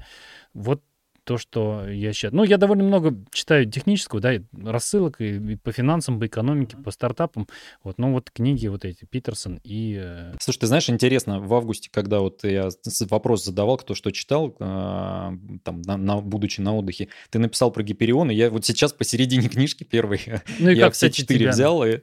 Вот 0.53 0.83
то, 1.23 1.37
что 1.37 1.87
я 1.87 2.13
сейчас... 2.13 2.31
Ну, 2.33 2.43
я 2.43 2.57
довольно 2.57 2.83
много 2.83 3.15
читаю 3.31 3.69
технического, 3.69 4.21
да, 4.21 4.33
рассылок 4.63 5.21
и, 5.21 5.53
и 5.53 5.55
по 5.55 5.71
финансам, 5.71 6.19
по 6.19 6.27
экономике, 6.27 6.77
по 6.77 6.91
стартапам. 6.91 7.47
Вот, 7.83 7.97
ну, 7.97 8.11
вот 8.13 8.29
книги 8.31 8.67
вот 8.67 8.85
эти, 8.85 9.05
Питерсон 9.05 9.59
и... 9.63 9.97
Э, 10.01 10.33
Слушай, 10.39 10.59
ты 10.59 10.67
знаешь, 10.67 10.89
интересно, 10.89 11.39
в 11.39 11.53
августе, 11.53 11.89
когда 11.91 12.19
вот 12.19 12.43
я 12.43 12.69
вопрос 13.09 13.45
задавал, 13.45 13.77
кто 13.77 13.95
что 13.95 14.11
читал, 14.11 14.55
э, 14.59 15.31
там, 15.63 15.81
на, 15.81 15.97
на, 15.97 16.17
будучи 16.17 16.61
на 16.61 16.75
отдыхе, 16.75 17.07
ты 17.29 17.39
написал 17.39 17.71
про 17.71 17.83
Гиперион, 17.83 18.31
и 18.31 18.35
я 18.35 18.49
вот 18.49 18.65
сейчас 18.65 18.93
посередине 18.93 19.49
книжки 19.49 19.83
первой, 19.83 20.21
ну, 20.59 20.69
и 20.69 20.75
я 20.75 20.85
как, 20.85 20.93
все 20.93 21.09
четыре 21.09 21.49
взял, 21.49 21.85
и 21.85 21.99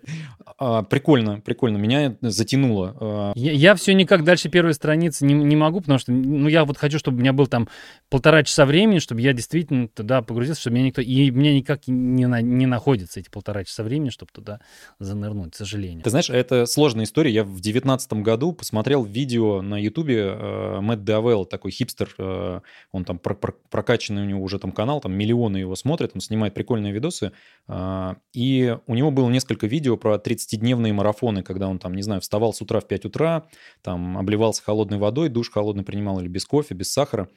а, 0.58 0.82
прикольно, 0.82 1.40
прикольно, 1.40 1.76
меня 1.76 2.16
затянуло. 2.20 2.96
А. 3.00 3.32
Я, 3.34 3.52
я 3.52 3.74
все 3.74 3.94
никак 3.94 4.24
дальше 4.24 4.48
первой 4.48 4.74
страницы 4.74 5.24
не, 5.24 5.34
не 5.34 5.56
могу, 5.56 5.80
потому 5.80 5.98
что, 5.98 6.12
ну, 6.12 6.48
я 6.48 6.64
вот 6.64 6.76
хочу, 6.76 6.98
чтобы 6.98 7.18
у 7.18 7.20
меня 7.20 7.32
был 7.32 7.46
там 7.46 7.68
полтора 8.08 8.42
часа 8.42 8.66
времени, 8.66 8.98
чтобы 9.10 9.22
я 9.22 9.32
действительно 9.32 9.88
туда 9.88 10.22
погрузился, 10.22 10.60
чтобы 10.60 10.76
меня 10.76 10.86
никто... 10.86 11.02
И 11.02 11.30
меня 11.32 11.52
никак 11.52 11.88
не, 11.88 12.26
на, 12.26 12.40
не 12.40 12.66
находится 12.66 13.18
эти 13.18 13.28
полтора 13.28 13.64
часа 13.64 13.82
времени, 13.82 14.10
чтобы 14.10 14.30
туда 14.30 14.60
занырнуть, 15.00 15.54
к 15.54 15.56
сожалению. 15.56 16.04
Ты 16.04 16.10
знаешь, 16.10 16.30
это 16.30 16.64
сложная 16.66 17.06
история. 17.06 17.32
Я 17.32 17.42
в 17.42 17.60
девятнадцатом 17.60 18.22
году 18.22 18.52
посмотрел 18.52 19.02
видео 19.02 19.62
на 19.62 19.82
Ютубе 19.82 20.20
э, 20.20 20.80
Мэтт 20.80 21.02
Давелл, 21.02 21.44
такой 21.44 21.72
хипстер, 21.72 22.14
э, 22.18 22.60
он 22.92 23.04
там 23.04 23.18
про, 23.18 23.34
про, 23.34 23.52
прокачанный 23.68 24.22
у 24.22 24.26
него 24.26 24.44
уже 24.44 24.60
там 24.60 24.70
канал, 24.70 25.00
там 25.00 25.12
миллионы 25.12 25.56
его 25.56 25.74
смотрят, 25.74 26.12
он 26.14 26.20
снимает 26.20 26.54
прикольные 26.54 26.92
видосы. 26.92 27.32
Э, 27.66 28.14
и 28.32 28.76
у 28.86 28.94
него 28.94 29.10
было 29.10 29.28
несколько 29.28 29.66
видео 29.66 29.96
про 29.96 30.18
30-дневные 30.18 30.92
марафоны, 30.92 31.42
когда 31.42 31.66
он 31.66 31.80
там, 31.80 31.94
не 31.94 32.02
знаю, 32.02 32.20
вставал 32.20 32.52
с 32.52 32.62
утра 32.62 32.78
в 32.78 32.86
5 32.86 33.06
утра, 33.06 33.48
там 33.82 34.16
обливался 34.16 34.62
холодной 34.62 34.98
водой, 34.98 35.30
душ 35.30 35.50
холодный 35.50 35.82
принимал 35.82 36.20
или 36.20 36.28
без 36.28 36.44
кофе, 36.44 36.76
без 36.76 36.92
сахара. 36.92 37.28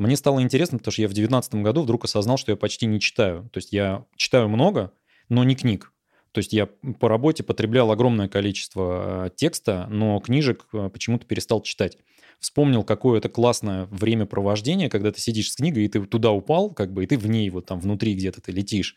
Мне 0.00 0.16
стало 0.16 0.40
интересно, 0.40 0.78
потому 0.78 0.92
что 0.92 1.02
я 1.02 1.08
в 1.08 1.12
2019 1.12 1.56
году 1.56 1.82
вдруг 1.82 2.06
осознал, 2.06 2.38
что 2.38 2.50
я 2.52 2.56
почти 2.56 2.86
не 2.86 3.00
читаю. 3.00 3.50
То 3.52 3.58
есть 3.58 3.70
я 3.70 4.06
читаю 4.16 4.48
много, 4.48 4.94
но 5.28 5.44
не 5.44 5.54
книг. 5.54 5.92
То 6.32 6.38
есть 6.38 6.54
я 6.54 6.70
по 7.00 7.06
работе 7.06 7.42
потреблял 7.42 7.90
огромное 7.90 8.26
количество 8.26 9.26
э, 9.26 9.30
текста, 9.36 9.88
но 9.90 10.18
книжек 10.20 10.66
э, 10.72 10.88
почему-то 10.90 11.26
перестал 11.26 11.60
читать. 11.60 11.98
Вспомнил, 12.38 12.82
какое 12.82 13.18
это 13.18 13.28
классное 13.28 13.88
времяпровождение, 13.90 14.88
когда 14.88 15.12
ты 15.12 15.20
сидишь 15.20 15.52
с 15.52 15.56
книгой, 15.56 15.84
и 15.84 15.88
ты 15.88 16.00
туда 16.06 16.30
упал, 16.30 16.70
как 16.70 16.94
бы, 16.94 17.04
и 17.04 17.06
ты 17.06 17.18
в 17.18 17.26
ней 17.26 17.50
вот 17.50 17.66
там 17.66 17.78
внутри 17.78 18.14
где-то 18.14 18.40
ты 18.40 18.52
летишь. 18.52 18.96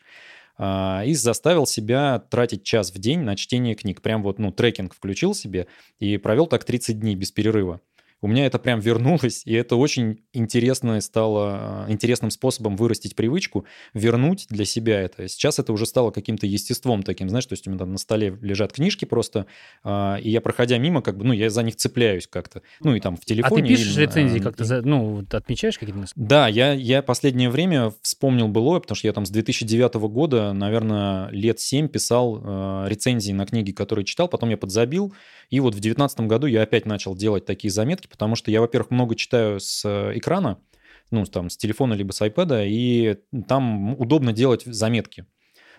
А, 0.56 1.02
и 1.04 1.12
заставил 1.12 1.66
себя 1.66 2.18
тратить 2.30 2.62
час 2.62 2.90
в 2.94 2.98
день 2.98 3.20
на 3.20 3.36
чтение 3.36 3.74
книг. 3.74 4.00
Прям 4.00 4.22
вот, 4.22 4.38
ну, 4.38 4.52
трекинг 4.52 4.94
включил 4.94 5.34
себе 5.34 5.66
и 5.98 6.16
провел 6.16 6.46
так 6.46 6.64
30 6.64 6.98
дней 6.98 7.14
без 7.14 7.30
перерыва 7.30 7.82
у 8.24 8.26
меня 8.26 8.46
это 8.46 8.58
прям 8.58 8.80
вернулось, 8.80 9.42
и 9.44 9.52
это 9.52 9.76
очень 9.76 10.24
интересно 10.32 10.98
стало, 11.02 11.84
интересным 11.88 12.30
способом 12.30 12.74
вырастить 12.74 13.14
привычку, 13.14 13.66
вернуть 13.92 14.46
для 14.48 14.64
себя 14.64 14.98
это. 15.02 15.28
Сейчас 15.28 15.58
это 15.58 15.74
уже 15.74 15.84
стало 15.84 16.10
каким-то 16.10 16.46
естеством 16.46 17.02
таким, 17.02 17.28
знаешь, 17.28 17.44
то 17.44 17.52
есть 17.52 17.66
у 17.66 17.70
меня 17.70 17.80
там 17.80 17.92
на 17.92 17.98
столе 17.98 18.38
лежат 18.40 18.72
книжки 18.72 19.04
просто, 19.04 19.44
а, 19.82 20.16
и 20.16 20.30
я, 20.30 20.40
проходя 20.40 20.78
мимо, 20.78 21.02
как 21.02 21.18
бы, 21.18 21.24
ну, 21.26 21.34
я 21.34 21.50
за 21.50 21.62
них 21.62 21.76
цепляюсь 21.76 22.26
как-то. 22.26 22.62
Ну, 22.80 22.94
и 22.94 23.00
там 23.00 23.18
в 23.18 23.26
телефоне. 23.26 23.62
А 23.62 23.66
ты 23.66 23.68
пишешь 23.68 23.94
или, 23.94 24.06
рецензии 24.06 24.38
как-то, 24.38 24.64
за, 24.64 24.80
ну, 24.80 25.22
отмечаешь 25.30 25.78
какие-то? 25.78 26.06
Да, 26.16 26.48
я, 26.48 26.72
я 26.72 27.02
последнее 27.02 27.50
время 27.50 27.92
вспомнил 28.00 28.48
былое, 28.48 28.80
потому 28.80 28.96
что 28.96 29.06
я 29.06 29.12
там 29.12 29.26
с 29.26 29.30
2009 29.30 29.96
года, 29.96 30.54
наверное, 30.54 31.28
лет 31.28 31.60
7 31.60 31.88
писал 31.88 32.40
э, 32.42 32.88
рецензии 32.88 33.32
на 33.32 33.44
книги, 33.44 33.72
которые 33.72 34.06
читал, 34.06 34.28
потом 34.28 34.48
я 34.48 34.56
подзабил, 34.56 35.12
и 35.50 35.60
вот 35.60 35.74
в 35.74 35.80
2019 35.80 36.20
году 36.20 36.46
я 36.46 36.62
опять 36.62 36.86
начал 36.86 37.14
делать 37.14 37.44
такие 37.44 37.70
заметки, 37.70 38.08
потому 38.14 38.36
что 38.36 38.50
я, 38.50 38.60
во-первых, 38.60 38.90
много 38.92 39.16
читаю 39.16 39.58
с 39.58 39.84
э, 39.84 40.16
экрана, 40.16 40.60
ну, 41.10 41.24
там, 41.24 41.50
с 41.50 41.56
телефона 41.56 41.94
либо 41.94 42.12
с 42.12 42.22
iPad, 42.22 42.64
и 42.66 43.18
там 43.48 44.00
удобно 44.00 44.32
делать 44.32 44.62
заметки. 44.64 45.26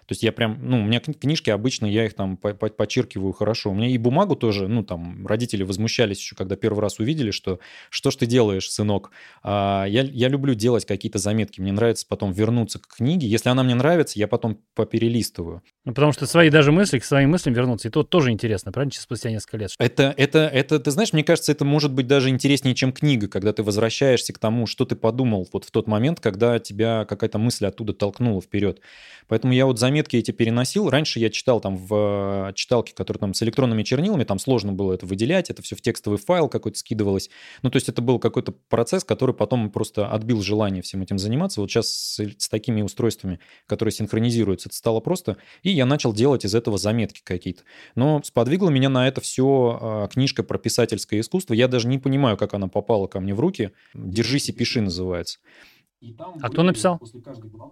То 0.05 0.11
есть 0.11 0.23
я 0.23 0.31
прям, 0.31 0.57
ну, 0.61 0.81
у 0.81 0.83
меня 0.83 0.99
книжки 0.99 1.49
обычно, 1.49 1.85
я 1.85 2.05
их 2.05 2.13
там 2.13 2.37
подчеркиваю 2.37 3.33
хорошо. 3.33 3.71
У 3.71 3.73
меня 3.73 3.87
и 3.87 3.97
бумагу 3.97 4.35
тоже, 4.35 4.67
ну, 4.67 4.83
там, 4.83 5.25
родители 5.25 5.63
возмущались 5.63 6.19
еще, 6.19 6.35
когда 6.35 6.55
первый 6.55 6.79
раз 6.79 6.99
увидели, 6.99 7.31
что 7.31 7.59
что 7.89 8.11
ж 8.11 8.15
ты 8.15 8.25
делаешь, 8.25 8.69
сынок. 8.69 9.11
А, 9.43 9.85
я, 9.85 10.03
я 10.03 10.27
люблю 10.27 10.53
делать 10.53 10.85
какие-то 10.85 11.17
заметки. 11.17 11.61
Мне 11.61 11.71
нравится 11.71 12.05
потом 12.07 12.31
вернуться 12.31 12.79
к 12.79 12.87
книге. 12.87 13.27
Если 13.27 13.49
она 13.49 13.63
мне 13.63 13.75
нравится, 13.75 14.19
я 14.19 14.27
потом 14.27 14.59
поперелистываю. 14.75 15.63
Ну, 15.85 15.93
потому 15.93 16.13
что 16.13 16.25
свои 16.25 16.49
даже 16.49 16.71
мысли, 16.71 16.99
к 16.99 17.05
своим 17.05 17.31
мыслям 17.31 17.53
вернуться, 17.53 17.87
и 17.87 17.91
то 17.91 18.03
тоже 18.03 18.31
интересно, 18.31 18.71
правильно, 18.71 18.91
спустя 18.93 19.29
несколько 19.29 19.57
лет. 19.57 19.71
Это, 19.77 20.13
это, 20.17 20.39
это, 20.39 20.79
ты 20.79 20.91
знаешь, 20.91 21.13
мне 21.13 21.23
кажется, 21.23 21.51
это 21.51 21.63
может 21.63 21.93
быть 21.93 22.07
даже 22.07 22.29
интереснее, 22.29 22.73
чем 22.73 22.91
книга, 22.91 23.27
когда 23.27 23.53
ты 23.53 23.61
возвращаешься 23.61 24.33
к 24.33 24.39
тому, 24.39 24.65
что 24.65 24.85
ты 24.85 24.95
подумал 24.95 25.47
вот 25.53 25.65
в 25.65 25.71
тот 25.71 25.87
момент, 25.87 26.19
когда 26.19 26.57
тебя 26.59 27.05
какая-то 27.05 27.37
мысль 27.37 27.67
оттуда 27.67 27.93
толкнула 27.93 28.41
вперед. 28.41 28.81
Поэтому 29.27 29.53
я 29.53 29.65
вот 29.65 29.79
заметки 29.95 30.17
эти 30.17 30.31
переносил. 30.31 30.89
Раньше 30.89 31.19
я 31.19 31.29
читал 31.29 31.61
там 31.61 31.77
в 31.77 32.51
читалке, 32.53 32.93
которые 32.93 33.21
там 33.21 33.33
с 33.33 33.41
электронными 33.41 33.81
чернилами, 33.83 34.25
там 34.25 34.39
сложно 34.39 34.73
было 34.73 34.91
это 34.91 35.05
выделять, 35.05 35.49
это 35.49 35.61
все 35.61 35.77
в 35.77 35.81
текстовый 35.81 36.19
файл 36.19 36.49
какой-то 36.49 36.77
скидывалось. 36.77 37.29
Ну, 37.61 37.69
то 37.69 37.77
есть 37.77 37.87
это 37.87 38.01
был 38.01 38.19
какой-то 38.19 38.51
процесс, 38.51 39.05
который 39.05 39.33
потом 39.33 39.71
просто 39.71 40.07
отбил 40.07 40.41
желание 40.41 40.81
всем 40.81 41.01
этим 41.01 41.17
заниматься. 41.17 41.61
Вот 41.61 41.71
сейчас 41.71 41.87
с, 41.87 42.19
с 42.37 42.49
такими 42.49 42.81
устройствами, 42.81 43.39
которые 43.67 43.93
синхронизируются, 43.93 44.67
это 44.67 44.75
стало 44.75 44.99
просто. 44.99 45.37
И 45.63 45.69
я 45.69 45.85
начал 45.85 46.11
делать 46.11 46.43
из 46.43 46.53
этого 46.53 46.77
заметки 46.77 47.21
какие-то. 47.23 47.63
Но 47.95 48.21
сподвигло 48.21 48.69
меня 48.69 48.89
на 48.89 49.07
это 49.07 49.21
все 49.21 49.79
а, 49.81 50.07
книжка 50.09 50.43
про 50.43 50.57
писательское 50.57 51.21
искусство. 51.21 51.53
Я 51.53 51.69
даже 51.69 51.87
не 51.87 51.99
понимаю, 51.99 52.35
как 52.35 52.53
она 52.53 52.67
попала 52.67 53.07
ко 53.07 53.21
мне 53.21 53.33
в 53.33 53.39
руки. 53.39 53.71
«Держись 53.93 54.49
и 54.49 54.51
пиши» 54.51 54.81
называется. 54.81 55.39
А 56.41 56.49
кто 56.49 56.63
написал? 56.63 56.99
А, 57.01 57.69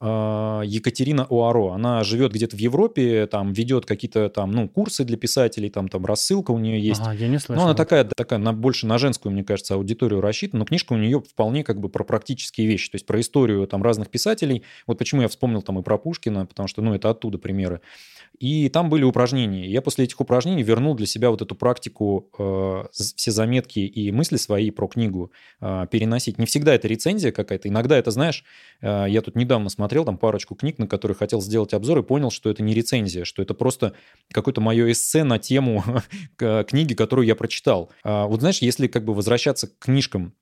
Екатерина 0.00 1.26
Уаро. 1.28 1.72
Она 1.72 2.04
живет 2.04 2.32
где-то 2.32 2.56
в 2.56 2.60
Европе, 2.60 3.26
там 3.26 3.52
ведет 3.52 3.84
какие-то 3.84 4.28
там, 4.28 4.52
ну, 4.52 4.68
курсы 4.68 5.04
для 5.04 5.16
писателей, 5.16 5.70
там, 5.70 5.88
там 5.88 6.06
рассылка 6.06 6.52
у 6.52 6.58
нее 6.58 6.80
есть. 6.80 7.00
Ага, 7.00 7.14
я 7.14 7.26
не 7.26 7.38
слышал. 7.38 7.62
Ну, 7.62 7.68
она 7.68 7.74
такая, 7.74 8.04
такая 8.04 8.38
на, 8.38 8.52
больше 8.52 8.86
на 8.86 8.98
женскую, 8.98 9.32
мне 9.32 9.42
кажется, 9.42 9.74
аудиторию 9.74 10.20
рассчитана, 10.20 10.60
но 10.60 10.64
книжка 10.66 10.92
у 10.92 10.96
нее 10.96 11.20
вполне 11.20 11.64
как 11.64 11.80
бы 11.80 11.88
про 11.88 12.04
практические 12.04 12.68
вещи, 12.68 12.90
то 12.90 12.94
есть 12.94 13.06
про 13.06 13.20
историю 13.20 13.66
там 13.66 13.82
разных 13.82 14.08
писателей. 14.08 14.62
Вот 14.86 14.98
почему 14.98 15.22
я 15.22 15.28
вспомнил 15.28 15.62
там 15.62 15.80
и 15.80 15.82
про 15.82 15.98
Пушкина, 15.98 16.46
потому 16.46 16.68
что, 16.68 16.80
ну, 16.80 16.94
это 16.94 17.10
оттуда 17.10 17.38
примеры. 17.38 17.80
И 18.38 18.68
там 18.68 18.88
были 18.88 19.02
упражнения. 19.02 19.68
Я 19.68 19.82
после 19.82 20.04
этих 20.04 20.20
упражнений 20.20 20.62
вернул 20.62 20.94
для 20.94 21.06
себя 21.06 21.30
вот 21.30 21.42
эту 21.42 21.54
практику 21.54 22.30
э, 22.38 22.84
все 22.92 23.30
заметки 23.30 23.80
и 23.80 24.12
мысли 24.12 24.36
свои 24.36 24.70
про 24.70 24.86
книгу 24.86 25.32
э, 25.60 25.86
переносить. 25.90 26.38
Не 26.38 26.46
всегда 26.46 26.74
это 26.74 26.86
рецензия 26.86 27.32
какая-то. 27.32 27.68
Иногда 27.68 27.96
это, 27.96 28.10
знаешь, 28.10 28.44
э, 28.80 29.06
я 29.08 29.22
тут 29.22 29.34
недавно 29.34 29.68
смотрел 29.68 30.04
там 30.04 30.18
парочку 30.18 30.54
книг, 30.54 30.78
на 30.78 30.86
которые 30.86 31.16
хотел 31.16 31.40
сделать 31.40 31.74
обзор, 31.74 31.98
и 31.98 32.02
понял, 32.02 32.30
что 32.30 32.48
это 32.48 32.62
не 32.62 32.74
рецензия, 32.74 33.24
что 33.24 33.42
это 33.42 33.54
просто 33.54 33.94
какое-то 34.30 34.60
мое 34.60 34.92
эссе 34.92 35.24
на 35.24 35.38
тему 35.38 35.82
книги, 36.36 36.94
которую 36.94 37.26
я 37.26 37.34
прочитал. 37.34 37.90
А 38.04 38.26
вот 38.26 38.40
знаешь, 38.40 38.58
если 38.58 38.86
как 38.86 39.04
бы 39.04 39.14
возвращаться 39.14 39.66
к 39.66 39.78
книжкам 39.80 40.34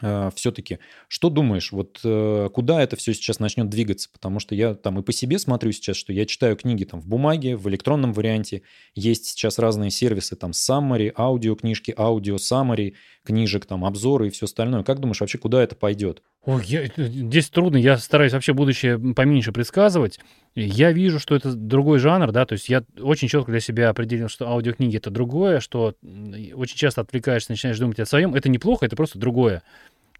все-таки, 0.00 0.78
что 1.08 1.30
думаешь, 1.30 1.70
вот 1.70 2.00
э, 2.02 2.48
куда 2.52 2.82
это 2.82 2.96
все 2.96 3.14
сейчас 3.14 3.38
начнет 3.38 3.68
двигаться? 3.68 4.08
Потому 4.12 4.40
что 4.40 4.54
я 4.54 4.74
там 4.74 4.98
и 4.98 5.02
по 5.02 5.12
себе 5.12 5.38
смотрю 5.38 5.70
сейчас, 5.72 5.96
что 5.96 6.12
я 6.12 6.26
читаю 6.26 6.56
книги 6.56 6.84
там 6.84 7.00
в 7.00 7.06
бумаге, 7.06 7.56
в 7.56 7.68
электронном 7.68 8.12
варианте. 8.12 8.62
Есть 8.94 9.26
сейчас 9.26 9.58
разные 9.58 9.90
сервисы, 9.90 10.34
там 10.34 10.52
summary, 10.52 11.12
аудиокнижки, 11.16 11.94
аудио 11.96 12.36
summary, 12.36 12.94
книжек, 13.24 13.66
там 13.66 13.84
обзоры 13.84 14.28
и 14.28 14.30
все 14.30 14.46
остальное. 14.46 14.82
Как 14.82 14.98
думаешь, 14.98 15.20
вообще 15.20 15.38
куда 15.38 15.62
это 15.62 15.76
пойдет? 15.76 16.22
Ой, 16.44 16.64
я, 16.66 16.86
здесь 16.96 17.50
трудно, 17.50 17.76
я 17.76 17.96
стараюсь 17.98 18.32
вообще 18.32 18.52
будущее 18.52 18.98
поменьше 19.14 19.52
предсказывать. 19.52 20.18
Я 20.56 20.90
вижу, 20.90 21.20
что 21.20 21.36
это 21.36 21.54
другой 21.54 22.00
жанр, 22.00 22.32
да, 22.32 22.44
то 22.46 22.54
есть 22.54 22.68
я 22.68 22.82
очень 23.00 23.28
четко 23.28 23.52
для 23.52 23.60
себя 23.60 23.90
определил, 23.90 24.28
что 24.28 24.48
аудиокниги 24.48 24.96
это 24.96 25.10
другое, 25.10 25.60
что 25.60 25.94
очень 26.02 26.76
часто 26.76 27.02
отвлекаешься, 27.02 27.52
начинаешь 27.52 27.78
думать 27.78 28.00
о 28.00 28.06
своем. 28.06 28.34
Это 28.34 28.48
неплохо, 28.48 28.86
это 28.86 28.96
просто 28.96 29.20
другое. 29.20 29.62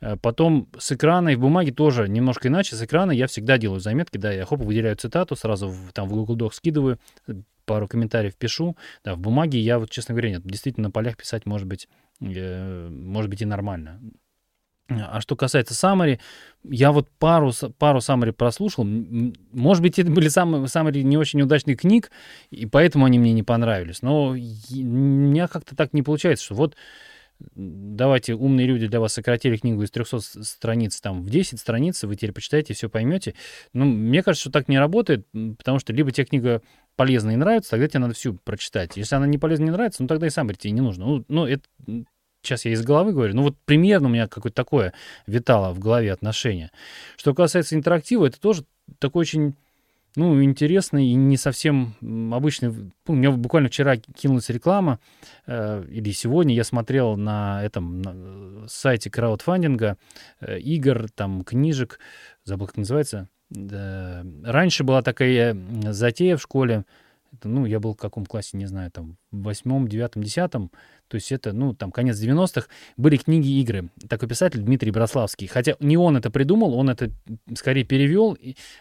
Э, 0.00 0.16
потом 0.16 0.68
с 0.78 0.92
экрана 0.92 1.30
и 1.30 1.34
в 1.34 1.40
бумаге 1.40 1.72
тоже 1.72 2.08
немножко 2.08 2.46
иначе. 2.46 2.76
С 2.76 2.82
экрана 2.82 3.10
я 3.10 3.26
всегда 3.26 3.58
делаю 3.58 3.80
заметки, 3.80 4.16
да, 4.16 4.32
я 4.32 4.44
хоп, 4.44 4.60
выделяю 4.60 4.96
цитату, 4.96 5.34
сразу 5.34 5.68
в, 5.68 5.92
там 5.92 6.08
в 6.08 6.12
Google 6.12 6.36
Docs 6.36 6.54
скидываю, 6.54 6.98
пару 7.64 7.88
комментариев 7.88 8.36
пишу. 8.36 8.76
Да, 9.04 9.14
в 9.14 9.18
бумаге 9.18 9.58
я 9.58 9.78
вот, 9.78 9.90
честно 9.90 10.14
говоря, 10.14 10.30
нет, 10.30 10.42
действительно 10.44 10.88
на 10.88 10.90
полях 10.92 11.16
писать 11.16 11.46
может 11.46 11.66
быть, 11.66 11.88
э, 12.20 12.88
может 12.90 13.28
быть 13.30 13.42
и 13.42 13.44
нормально. 13.44 14.00
А 14.88 15.20
что 15.20 15.36
касается 15.36 15.74
Самари, 15.74 16.20
я 16.64 16.92
вот 16.92 17.08
пару, 17.18 17.52
пару 17.78 18.00
Самари 18.00 18.30
прослушал. 18.30 18.84
Может 18.84 19.82
быть, 19.82 19.98
это 19.98 20.10
были 20.10 20.28
самые, 20.28 20.66
Самари 20.68 21.02
не 21.02 21.16
очень 21.16 21.40
удачных 21.40 21.80
книг, 21.80 22.10
и 22.50 22.66
поэтому 22.66 23.04
они 23.06 23.18
мне 23.18 23.32
не 23.32 23.42
понравились. 23.42 24.02
Но 24.02 24.28
у 24.28 24.34
меня 24.34 25.48
как-то 25.48 25.76
так 25.76 25.92
не 25.92 26.02
получается, 26.02 26.44
что 26.44 26.54
вот 26.54 26.76
давайте 27.54 28.34
умные 28.34 28.66
люди 28.66 28.86
для 28.86 29.00
вас 29.00 29.14
сократили 29.14 29.56
книгу 29.56 29.82
из 29.82 29.90
300 29.90 30.20
страниц 30.44 31.00
там 31.00 31.22
в 31.22 31.30
10 31.30 31.58
страниц, 31.58 32.02
вы 32.04 32.14
теперь 32.16 32.32
почитаете, 32.32 32.74
все 32.74 32.88
поймете. 32.88 33.34
Ну, 33.72 33.84
мне 33.84 34.22
кажется, 34.22 34.42
что 34.42 34.52
так 34.52 34.68
не 34.68 34.78
работает, 34.78 35.26
потому 35.58 35.78
что 35.78 35.92
либо 35.92 36.10
тебе 36.12 36.26
книга 36.26 36.62
полезна 36.96 37.30
и 37.30 37.36
нравится, 37.36 37.70
тогда 37.70 37.88
тебе 37.88 38.00
надо 38.00 38.14
всю 38.14 38.34
прочитать. 38.34 38.96
Если 38.96 39.14
она 39.14 39.26
не 39.26 39.38
полезна, 39.38 39.64
не 39.64 39.70
нравится, 39.70 40.02
ну 40.02 40.08
тогда 40.08 40.26
и 40.26 40.30
сам 40.30 40.48
тебе 40.50 40.72
не 40.72 40.80
нужно. 40.80 41.06
Ну, 41.06 41.24
ну 41.28 41.46
это 41.46 41.64
сейчас 42.42 42.64
я 42.64 42.72
из 42.72 42.82
головы 42.82 43.12
говорю, 43.12 43.34
ну 43.34 43.42
вот 43.42 43.56
примерно 43.64 44.08
у 44.08 44.10
меня 44.10 44.28
какое-то 44.28 44.56
такое 44.56 44.92
витало 45.26 45.72
в 45.72 45.78
голове 45.78 46.12
отношение. 46.12 46.70
Что 47.16 47.34
касается 47.34 47.74
интерактива, 47.74 48.26
это 48.26 48.40
тоже 48.40 48.64
такой 48.98 49.22
очень 49.22 49.54
ну, 50.14 50.42
интересный 50.42 51.06
и 51.06 51.14
не 51.14 51.36
совсем 51.36 51.94
обычный. 52.32 52.92
У 53.06 53.14
меня 53.14 53.30
буквально 53.30 53.68
вчера 53.68 53.96
кинулась 53.96 54.50
реклама, 54.50 54.98
э, 55.46 55.84
или 55.88 56.10
сегодня 56.10 56.54
я 56.54 56.64
смотрел 56.64 57.16
на 57.16 57.64
этом 57.64 58.02
на 58.02 58.68
сайте 58.68 59.10
краудфандинга 59.10 59.96
э, 60.40 60.58
игр, 60.58 61.08
там, 61.14 61.44
книжек, 61.44 61.98
забыл, 62.44 62.66
как 62.66 62.76
называется. 62.76 63.28
Да. 63.48 64.24
Раньше 64.44 64.84
была 64.84 65.02
такая 65.02 65.56
затея 65.90 66.36
в 66.36 66.42
школе, 66.42 66.84
ну, 67.42 67.64
я 67.64 67.80
был 67.80 67.94
в 67.94 67.98
каком 67.98 68.26
классе, 68.26 68.56
не 68.56 68.66
знаю, 68.66 68.90
там, 68.90 69.16
в 69.30 69.42
восьмом, 69.42 69.88
девятом, 69.88 70.22
десятом, 70.22 70.70
то 71.12 71.16
есть 71.16 71.30
это, 71.30 71.52
ну, 71.52 71.74
там, 71.74 71.92
конец 71.92 72.18
90-х, 72.18 72.68
были 72.96 73.18
книги 73.18 73.60
игры. 73.60 73.90
Такой 74.08 74.30
писатель 74.30 74.60
Дмитрий 74.60 74.90
Брославский. 74.90 75.46
Хотя 75.46 75.74
не 75.78 75.98
он 75.98 76.16
это 76.16 76.30
придумал, 76.30 76.72
он 76.72 76.88
это 76.88 77.10
скорее 77.54 77.84
перевел, 77.84 78.38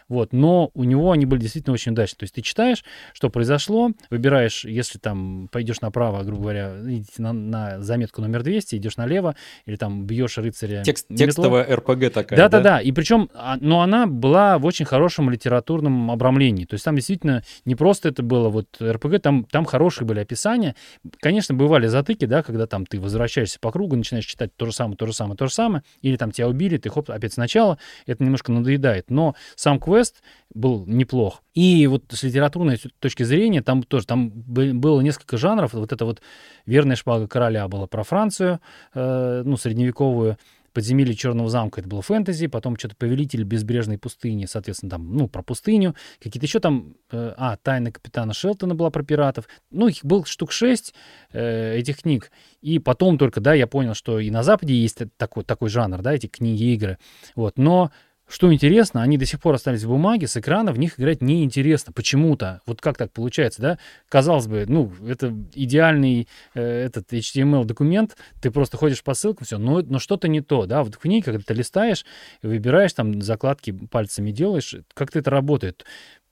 вот, 0.08 0.32
но 0.32 0.70
у 0.72 0.84
него 0.84 1.12
они 1.12 1.26
были 1.26 1.40
действительно 1.40 1.74
очень 1.74 1.92
удачные. 1.92 2.20
То 2.20 2.24
есть 2.24 2.34
ты 2.34 2.40
читаешь, 2.40 2.84
что 3.12 3.28
произошло, 3.28 3.90
выбираешь, 4.08 4.64
если 4.64 4.98
там 4.98 5.50
пойдешь 5.52 5.82
направо, 5.82 6.22
грубо 6.22 6.44
говоря, 6.44 6.74
на, 7.18 7.34
на 7.34 7.82
заметку 7.82 8.22
номер 8.22 8.42
200, 8.42 8.76
идешь 8.76 8.96
налево, 8.96 9.36
или 9.66 9.76
там 9.76 10.06
бьешь 10.06 10.38
рыцаря. 10.38 10.84
Текст, 10.84 11.08
текстовая 11.14 11.64
РПГ 11.76 12.10
такая, 12.14 12.38
Да-да-да, 12.38 12.62
да? 12.62 12.80
и 12.80 12.92
причем, 12.92 13.28
а, 13.34 13.58
но 13.60 13.82
она 13.82 14.06
была 14.06 14.58
в 14.58 14.64
очень 14.64 14.86
хорошем 14.86 15.28
литературном 15.28 16.10
обрамлении. 16.10 16.64
То 16.64 16.76
есть 16.76 16.84
там 16.86 16.96
действительно 16.96 17.42
не 17.66 17.74
просто 17.74 18.08
это 18.08 18.22
было 18.22 18.48
вот 18.48 18.68
РПГ, 18.80 19.20
там, 19.20 19.44
там 19.44 19.66
хорошие 19.66 20.06
были 20.06 20.20
описания. 20.20 20.74
Конечно, 21.20 21.54
бывали 21.54 21.88
затыки, 21.88 22.21
механики, 22.22 22.26
да, 22.26 22.42
когда 22.42 22.66
там 22.66 22.86
ты 22.86 23.00
возвращаешься 23.00 23.58
по 23.60 23.70
кругу, 23.70 23.96
начинаешь 23.96 24.26
читать 24.26 24.54
то 24.56 24.66
же 24.66 24.72
самое, 24.72 24.96
то 24.96 25.06
же 25.06 25.12
самое, 25.12 25.36
то 25.36 25.46
же 25.46 25.52
самое, 25.52 25.82
или 26.02 26.16
там 26.16 26.30
тебя 26.30 26.48
убили, 26.48 26.78
ты 26.78 26.88
хоп, 26.88 27.10
опять 27.10 27.32
сначала, 27.32 27.78
это 28.06 28.22
немножко 28.22 28.52
надоедает. 28.52 29.10
Но 29.10 29.34
сам 29.56 29.78
квест 29.80 30.22
был 30.54 30.84
неплох. 30.86 31.42
И 31.54 31.86
вот 31.86 32.04
с 32.10 32.22
литературной 32.22 32.80
точки 32.98 33.24
зрения, 33.24 33.62
там 33.62 33.82
тоже, 33.82 34.06
там 34.06 34.30
было 34.30 35.00
несколько 35.00 35.36
жанров. 35.36 35.72
Вот 35.74 35.92
это 35.92 36.04
вот 36.04 36.22
«Верная 36.66 36.96
шпага 36.96 37.26
короля» 37.26 37.68
была 37.68 37.86
про 37.86 38.02
Францию, 38.02 38.60
э, 38.94 39.42
ну, 39.44 39.56
средневековую, 39.56 40.38
подземелье 40.72 41.14
Черного 41.14 41.48
замка 41.48 41.80
это 41.80 41.88
было 41.88 42.02
фэнтези, 42.02 42.46
потом 42.46 42.76
что-то 42.76 42.96
Повелитель 42.96 43.44
безбрежной 43.44 43.98
пустыни, 43.98 44.46
соответственно, 44.46 44.90
там, 44.90 45.16
ну, 45.16 45.28
про 45.28 45.42
пустыню, 45.42 45.94
какие-то 46.20 46.46
еще 46.46 46.60
там, 46.60 46.94
э, 47.10 47.34
а, 47.36 47.56
Тайна 47.56 47.92
капитана 47.92 48.32
Шелтона 48.32 48.74
была 48.74 48.90
про 48.90 49.02
пиратов, 49.02 49.48
ну, 49.70 49.88
их 49.88 50.04
было 50.04 50.24
штук 50.26 50.52
шесть 50.52 50.94
э, 51.32 51.76
этих 51.76 52.02
книг, 52.02 52.30
и 52.60 52.78
потом 52.78 53.18
только, 53.18 53.40
да, 53.40 53.54
я 53.54 53.66
понял, 53.66 53.94
что 53.94 54.18
и 54.18 54.30
на 54.30 54.42
Западе 54.42 54.74
есть 54.74 55.02
такой, 55.16 55.44
такой 55.44 55.68
жанр, 55.68 56.02
да, 56.02 56.14
эти 56.14 56.26
книги-игры, 56.26 56.98
вот, 57.34 57.58
но 57.58 57.90
что 58.32 58.50
интересно, 58.50 59.02
они 59.02 59.18
до 59.18 59.26
сих 59.26 59.40
пор 59.40 59.56
остались 59.56 59.82
в 59.82 59.88
бумаге, 59.88 60.26
с 60.26 60.38
экрана 60.38 60.72
в 60.72 60.78
них 60.78 60.98
играть 60.98 61.20
неинтересно. 61.20 61.92
Почему-то. 61.92 62.62
Вот 62.64 62.80
как 62.80 62.96
так 62.96 63.12
получается, 63.12 63.60
да? 63.60 63.78
Казалось 64.08 64.46
бы, 64.46 64.64
ну, 64.66 64.90
это 65.06 65.36
идеальный 65.52 66.26
э, 66.54 66.62
этот 66.62 67.12
HTML-документ, 67.12 68.16
ты 68.40 68.50
просто 68.50 68.78
ходишь 68.78 69.02
по 69.02 69.12
ссылкам, 69.12 69.44
все, 69.44 69.58
но, 69.58 69.82
но 69.82 69.98
что-то 69.98 70.28
не 70.28 70.40
то, 70.40 70.64
да? 70.64 70.82
Вот 70.82 70.94
в 70.94 70.98
книге, 70.98 71.24
когда 71.24 71.40
ты 71.46 71.52
листаешь, 71.52 72.06
выбираешь 72.42 72.94
там 72.94 73.20
закладки 73.20 73.70
пальцами 73.70 74.30
делаешь, 74.30 74.76
как-то 74.94 75.18
это 75.18 75.30
работает 75.30 75.84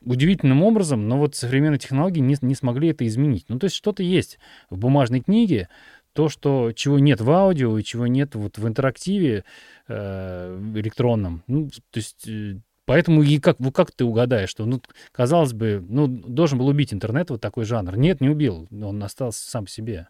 удивительным 0.02 0.62
образом, 0.62 1.06
но 1.06 1.18
вот 1.18 1.34
современные 1.34 1.78
технологии 1.78 2.20
не, 2.20 2.36
не 2.40 2.54
смогли 2.54 2.88
это 2.88 3.06
изменить. 3.06 3.44
Ну, 3.48 3.58
то 3.58 3.66
есть 3.66 3.76
что-то 3.76 4.02
есть 4.02 4.38
в 4.70 4.78
бумажной 4.78 5.20
книге, 5.20 5.68
то, 6.12 6.28
что, 6.28 6.72
чего 6.72 6.98
нет 6.98 7.20
в 7.20 7.30
аудио 7.30 7.78
и 7.78 7.84
чего 7.84 8.06
нет 8.06 8.34
вот 8.34 8.58
в 8.58 8.66
интерактиве 8.66 9.44
э, 9.88 10.72
электронном. 10.74 11.42
Ну, 11.46 11.68
то 11.68 11.98
есть 11.98 12.26
э, 12.28 12.56
Поэтому 12.90 13.22
и 13.22 13.38
как, 13.38 13.60
ну, 13.60 13.70
как 13.70 13.92
ты 13.92 14.04
угадаешь, 14.04 14.48
что, 14.48 14.66
ну, 14.66 14.82
казалось 15.12 15.52
бы, 15.52 15.80
ну, 15.88 16.08
должен 16.08 16.58
был 16.58 16.66
убить 16.66 16.92
интернет 16.92 17.30
вот 17.30 17.40
такой 17.40 17.64
жанр. 17.64 17.96
Нет, 17.96 18.20
не 18.20 18.28
убил, 18.28 18.66
он 18.72 19.00
остался 19.04 19.48
сам 19.48 19.66
по 19.66 19.70
себе. 19.70 20.08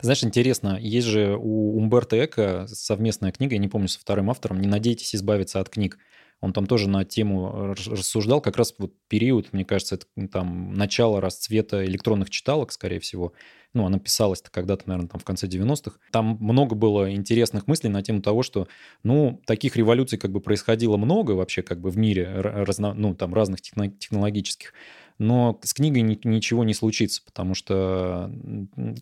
Знаешь, 0.00 0.24
интересно, 0.24 0.78
есть 0.80 1.06
же 1.06 1.36
у 1.38 1.76
Умберто 1.76 2.22
Эко 2.24 2.66
совместная 2.66 3.30
книга, 3.30 3.54
я 3.54 3.60
не 3.60 3.68
помню, 3.68 3.86
со 3.86 4.00
вторым 4.00 4.30
автором, 4.30 4.60
«Не 4.60 4.66
надейтесь 4.66 5.14
избавиться 5.14 5.60
от 5.60 5.68
книг». 5.68 5.98
Он 6.40 6.52
там 6.52 6.66
тоже 6.66 6.88
на 6.88 7.04
тему 7.04 7.74
рассуждал, 7.74 8.40
как 8.40 8.56
раз 8.56 8.74
вот 8.78 8.92
период, 9.08 9.52
мне 9.52 9.64
кажется, 9.64 9.94
это 9.94 10.28
там 10.28 10.74
начало 10.74 11.20
расцвета 11.20 11.84
электронных 11.86 12.28
читалок, 12.28 12.70
скорее 12.72 13.00
всего, 13.00 13.32
ну, 13.72 13.86
она 13.86 13.98
писалась-то 13.98 14.50
когда-то, 14.50 14.84
наверное, 14.86 15.08
там 15.08 15.20
в 15.20 15.24
конце 15.24 15.46
90-х. 15.46 15.98
Там 16.12 16.36
много 16.40 16.74
было 16.74 17.12
интересных 17.12 17.66
мыслей 17.66 17.90
на 17.90 18.02
тему 18.02 18.22
того, 18.22 18.42
что, 18.42 18.68
ну, 19.02 19.42
таких 19.46 19.76
революций 19.76 20.18
как 20.18 20.32
бы 20.32 20.40
происходило 20.40 20.96
много 20.96 21.32
вообще 21.32 21.62
как 21.62 21.80
бы 21.80 21.90
в 21.90 21.96
мире, 21.96 22.30
разно, 22.30 22.94
ну, 22.94 23.14
там 23.14 23.34
разных 23.34 23.60
технологических 23.60 24.74
но 25.18 25.58
с 25.62 25.72
книгой 25.74 26.02
ничего 26.02 26.64
не 26.64 26.74
случится, 26.74 27.22
потому 27.24 27.54
что 27.54 28.30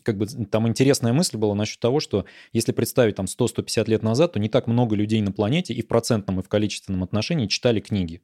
как 0.03 0.17
бы 0.17 0.27
там 0.27 0.67
интересная 0.67 1.13
мысль 1.13 1.37
была 1.37 1.55
насчет 1.55 1.79
того, 1.79 1.99
что 1.99 2.25
если 2.51 2.71
представить 2.71 3.15
там 3.15 3.25
100-150 3.25 3.89
лет 3.89 4.03
назад, 4.03 4.33
то 4.33 4.39
не 4.39 4.49
так 4.49 4.67
много 4.67 4.95
людей 4.95 5.21
на 5.21 5.31
планете 5.31 5.73
и 5.73 5.81
в 5.81 5.87
процентном, 5.87 6.39
и 6.39 6.43
в 6.43 6.49
количественном 6.49 7.03
отношении 7.03 7.47
читали 7.47 7.79
книги 7.79 8.21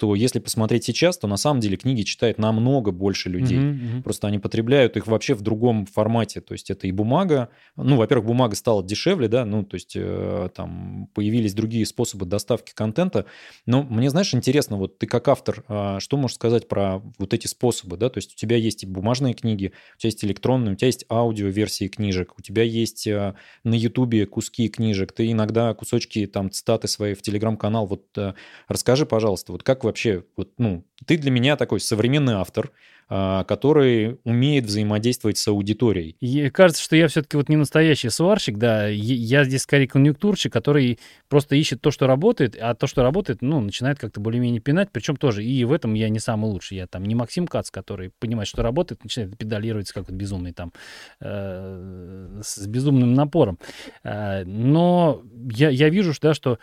то 0.00 0.14
если 0.14 0.38
посмотреть 0.38 0.84
сейчас, 0.84 1.18
то 1.18 1.28
на 1.28 1.36
самом 1.36 1.60
деле 1.60 1.76
книги 1.76 2.02
читает 2.02 2.38
намного 2.38 2.90
больше 2.90 3.28
людей. 3.28 3.58
Uh-huh, 3.58 3.98
uh-huh. 3.98 4.02
Просто 4.02 4.28
они 4.28 4.38
потребляют 4.38 4.96
их 4.96 5.06
вообще 5.06 5.34
в 5.34 5.42
другом 5.42 5.84
формате. 5.84 6.40
То 6.40 6.54
есть 6.54 6.70
это 6.70 6.86
и 6.86 6.90
бумага. 6.90 7.50
Ну, 7.76 7.96
во-первых, 7.98 8.26
бумага 8.26 8.56
стала 8.56 8.82
дешевле, 8.82 9.28
да, 9.28 9.44
ну, 9.44 9.62
то 9.62 9.74
есть 9.74 9.92
э, 9.96 10.48
там 10.56 11.10
появились 11.12 11.52
другие 11.52 11.84
способы 11.84 12.24
доставки 12.24 12.72
контента. 12.72 13.26
Но 13.66 13.82
мне, 13.82 14.08
знаешь, 14.08 14.32
интересно, 14.32 14.78
вот 14.78 14.98
ты 14.98 15.06
как 15.06 15.28
автор, 15.28 15.64
э, 15.68 15.98
что 16.00 16.16
можешь 16.16 16.36
сказать 16.36 16.66
про 16.66 17.02
вот 17.18 17.29
эти 17.32 17.46
способы, 17.46 17.96
да? 17.96 18.10
То 18.10 18.18
есть 18.18 18.34
у 18.34 18.36
тебя 18.36 18.56
есть 18.56 18.82
и 18.82 18.86
бумажные 18.86 19.34
книги, 19.34 19.72
у 19.96 19.98
тебя 19.98 20.08
есть 20.08 20.24
электронные, 20.24 20.72
у 20.72 20.76
тебя 20.76 20.86
есть 20.86 21.04
аудиоверсии 21.08 21.88
книжек, 21.88 22.38
у 22.38 22.42
тебя 22.42 22.62
есть 22.62 23.06
э, 23.06 23.34
на 23.64 23.74
Ютубе 23.74 24.26
куски 24.26 24.68
книжек, 24.68 25.12
ты 25.12 25.30
иногда 25.30 25.74
кусочки 25.74 26.26
там 26.26 26.50
цитаты 26.50 26.88
свои 26.88 27.14
в 27.14 27.22
Телеграм-канал. 27.22 27.86
Вот 27.86 28.06
э, 28.16 28.34
расскажи, 28.68 29.06
пожалуйста, 29.06 29.52
вот 29.52 29.62
как 29.62 29.84
вообще, 29.84 30.24
вот, 30.36 30.52
ну, 30.58 30.84
ты 31.06 31.16
для 31.16 31.30
меня 31.30 31.56
такой 31.56 31.80
современный 31.80 32.34
автор, 32.34 32.72
который 33.10 34.18
умеет 34.22 34.66
взаимодействовать 34.66 35.36
с 35.36 35.48
аудиторией. 35.48 36.16
И 36.20 36.48
кажется, 36.50 36.80
что 36.80 36.94
я 36.94 37.08
все-таки 37.08 37.36
вот 37.36 37.48
не 37.48 37.56
настоящий 37.56 38.08
сварщик, 38.08 38.56
да, 38.56 38.86
я 38.86 39.42
здесь 39.44 39.62
скорее 39.62 39.88
конъюнктурщик, 39.88 40.52
который 40.52 41.00
просто 41.28 41.56
ищет 41.56 41.80
то, 41.80 41.90
что 41.90 42.06
работает, 42.06 42.56
а 42.60 42.74
то, 42.74 42.86
что 42.86 43.02
работает, 43.02 43.42
ну, 43.42 43.60
начинает 43.60 43.98
как-то 43.98 44.20
более-менее 44.20 44.60
пинать, 44.60 44.90
причем 44.92 45.16
тоже, 45.16 45.44
и 45.44 45.64
в 45.64 45.72
этом 45.72 45.94
я 45.94 46.08
не 46.08 46.20
самый 46.20 46.50
лучший, 46.50 46.76
я 46.76 46.86
там 46.86 47.04
не 47.04 47.16
Максим 47.16 47.48
Кац, 47.48 47.70
который 47.70 48.12
понимает, 48.20 48.46
что 48.46 48.62
работает, 48.62 49.02
начинает 49.02 49.36
педалировать 49.36 49.90
как 49.90 50.08
вот 50.08 50.16
безумный 50.16 50.52
там, 50.52 50.72
э, 51.20 52.40
с 52.42 52.64
безумным 52.66 53.14
напором. 53.14 53.58
Э, 54.04 54.44
но 54.44 55.22
я, 55.50 55.70
я 55.70 55.88
вижу, 55.88 56.12
да, 56.22 56.32
что 56.32 56.58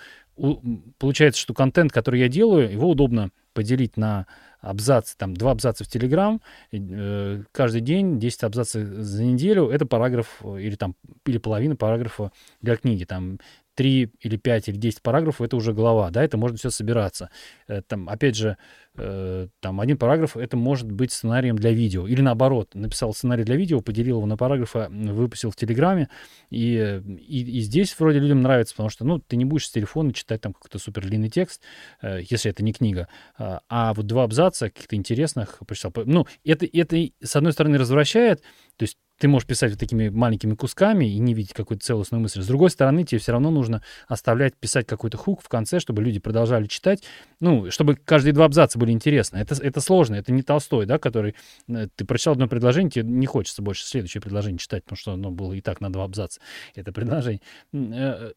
получается, 0.99 1.41
что 1.41 1.53
контент, 1.53 1.91
который 1.91 2.19
я 2.19 2.27
делаю, 2.27 2.71
его 2.71 2.89
удобно 2.89 3.31
поделить 3.57 3.97
на 3.97 4.27
абзац, 4.61 5.15
там, 5.15 5.35
два 5.35 5.49
абзаца 5.49 5.83
в 5.83 5.87
Телеграм, 5.87 6.41
э, 6.71 7.41
каждый 7.51 7.81
день 7.81 8.19
10 8.19 8.43
абзацев 8.43 8.87
за 8.87 9.23
неделю, 9.23 9.69
это 9.69 9.87
параграф 9.87 10.27
э, 10.43 10.61
или 10.61 10.75
там, 10.75 10.93
или 11.25 11.39
половина 11.39 11.75
параграфа 11.75 12.31
для 12.61 12.75
книги, 12.75 13.03
там, 13.03 13.39
3 13.77 14.11
или 14.21 14.37
5 14.37 14.69
или 14.69 14.75
10 14.75 15.01
параграфов, 15.03 15.45
это 15.45 15.55
уже 15.55 15.71
глава, 15.71 16.09
да, 16.09 16.23
это 16.23 16.35
можно 16.35 16.57
все 16.57 16.71
собираться. 16.71 17.29
Э, 17.67 17.83
там, 17.83 18.09
опять 18.09 18.35
же, 18.35 18.57
э, 18.95 19.47
там 19.59 19.79
один 19.79 19.97
параграф, 19.97 20.35
это 20.35 20.57
может 20.57 20.91
быть 20.91 21.11
сценарием 21.11 21.55
для 21.55 21.71
видео. 21.71 22.07
Или 22.07 22.21
наоборот, 22.21 22.73
написал 22.73 23.13
сценарий 23.13 23.43
для 23.43 23.55
видео, 23.55 23.79
поделил 23.81 24.17
его 24.17 24.25
на 24.25 24.35
параграфы, 24.35 24.87
выпустил 24.89 25.51
в 25.51 25.55
Телеграме, 25.55 26.09
и, 26.49 27.01
и, 27.05 27.57
и 27.57 27.59
здесь 27.61 27.95
вроде 27.99 28.17
людям 28.17 28.41
нравится, 28.41 28.73
потому 28.73 28.89
что, 28.89 29.05
ну, 29.05 29.19
ты 29.19 29.35
не 29.35 29.45
будешь 29.45 29.67
с 29.67 29.71
телефона 29.71 30.11
читать 30.11 30.41
там 30.41 30.53
какой-то 30.53 30.79
супер 30.79 31.03
длинный 31.03 31.29
текст, 31.29 31.61
э, 32.01 32.21
если 32.27 32.49
это 32.49 32.63
не 32.63 32.73
книга, 32.73 33.07
а, 33.37 33.61
а 33.69 33.93
вот 33.93 34.07
два 34.07 34.23
абзаца 34.23 34.71
каких-то 34.71 34.95
интересных 34.95 35.59
прочитал. 35.67 35.93
Ну, 36.05 36.25
это, 36.43 36.65
это, 36.65 36.97
с 37.21 37.35
одной 37.35 37.53
стороны, 37.53 37.77
развращает, 37.77 38.41
то 38.75 38.83
есть 38.83 38.97
ты 39.17 39.27
можешь 39.27 39.47
писать 39.47 39.71
вот 39.71 39.79
такими 39.79 40.09
маленькими 40.09 40.53
кусками 40.53 41.05
и 41.05 41.19
не 41.19 41.33
видеть 41.33 41.53
какую-то 41.53 41.83
целостную 41.83 42.21
мысль. 42.21 42.41
С 42.41 42.47
другой 42.47 42.69
стороны, 42.69 43.03
тебе 43.03 43.19
все 43.19 43.31
равно 43.31 43.49
нужно 43.51 43.81
оставлять, 44.07 44.55
писать 44.55 44.85
какой-то 44.85 45.17
хук 45.17 45.41
в 45.41 45.49
конце, 45.49 45.79
чтобы 45.79 46.03
люди 46.03 46.19
продолжали 46.19 46.67
читать, 46.67 47.03
ну, 47.39 47.71
чтобы 47.71 47.95
каждые 47.95 48.33
два 48.33 48.45
абзаца 48.45 48.77
были 48.77 48.91
интересны. 48.91 49.37
Это, 49.37 49.55
это 49.61 49.81
сложно, 49.81 50.15
это 50.15 50.31
не 50.31 50.43
Толстой, 50.43 50.85
да, 50.85 50.99
который... 50.99 51.35
Э, 51.67 51.87
ты 51.95 52.05
прочитал 52.05 52.33
одно 52.33 52.47
предложение, 52.47 52.91
тебе 52.91 53.09
не 53.09 53.25
хочется 53.25 53.61
больше 53.61 53.85
следующее 53.85 54.21
предложение 54.21 54.59
читать, 54.59 54.83
потому 54.83 54.97
что 54.97 55.13
оно 55.13 55.31
было 55.31 55.53
и 55.53 55.61
так 55.61 55.81
на 55.81 55.91
два 55.91 56.03
абзаца, 56.03 56.39
это 56.75 56.91
предложение 56.91 57.41
э, 57.73 58.31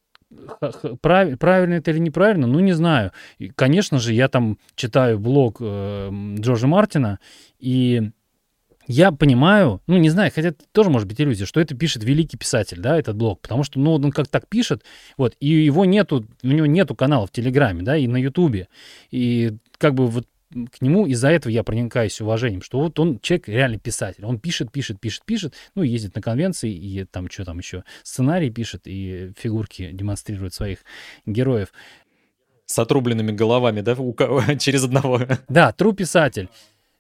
Прав, 1.00 1.38
правильно 1.40 1.74
это 1.74 1.90
или 1.90 1.98
неправильно, 1.98 2.46
ну 2.46 2.60
не 2.60 2.72
знаю. 2.72 3.10
И, 3.38 3.48
конечно 3.48 3.98
же, 3.98 4.12
я 4.12 4.28
там 4.28 4.58
читаю 4.76 5.18
блог 5.18 5.56
э, 5.60 6.08
Джорджа 6.38 6.68
Мартина, 6.68 7.18
и 7.58 8.12
я 8.86 9.12
понимаю, 9.12 9.80
ну, 9.86 9.98
не 9.98 10.10
знаю, 10.10 10.32
хотя 10.34 10.48
это 10.48 10.64
тоже 10.72 10.90
может 10.90 11.06
быть 11.06 11.20
иллюзия, 11.20 11.46
что 11.46 11.60
это 11.60 11.74
пишет 11.74 12.02
великий 12.04 12.36
писатель, 12.36 12.80
да, 12.80 12.98
этот 12.98 13.16
блог, 13.16 13.40
потому 13.40 13.62
что, 13.62 13.78
ну, 13.78 13.94
он 13.94 14.10
как 14.10 14.28
так 14.28 14.48
пишет, 14.48 14.82
вот, 15.16 15.36
и 15.40 15.48
его 15.48 15.84
нету, 15.84 16.26
у 16.42 16.48
него 16.48 16.66
нету 16.66 16.94
канала 16.94 17.26
в 17.26 17.30
Телеграме, 17.30 17.82
да, 17.82 17.96
и 17.96 18.06
на 18.06 18.16
Ютубе, 18.16 18.68
и 19.10 19.56
как 19.78 19.94
бы 19.94 20.06
вот 20.06 20.26
к 20.72 20.82
нему 20.82 21.06
из-за 21.06 21.28
этого 21.28 21.52
я 21.52 21.62
проникаюсь 21.62 22.20
уважением, 22.20 22.62
что 22.62 22.80
вот 22.80 22.98
он 22.98 23.20
человек 23.20 23.48
реально 23.48 23.78
писатель, 23.78 24.24
он 24.24 24.40
пишет, 24.40 24.72
пишет, 24.72 25.00
пишет, 25.00 25.24
пишет, 25.24 25.54
ну, 25.74 25.82
ездит 25.82 26.16
на 26.16 26.20
конвенции 26.22 26.72
и 26.72 27.04
там 27.04 27.30
что 27.30 27.44
там 27.44 27.58
еще, 27.58 27.84
сценарий 28.02 28.50
пишет 28.50 28.82
и 28.86 29.32
фигурки 29.38 29.90
демонстрирует 29.92 30.52
своих 30.54 30.80
героев. 31.26 31.72
С 32.66 32.78
отрубленными 32.78 33.32
головами, 33.32 33.80
да, 33.80 33.94
у, 33.94 34.14
через 34.58 34.84
одного. 34.84 35.20
Да, 35.48 35.72
тру 35.72 35.92
писатель. 35.92 36.48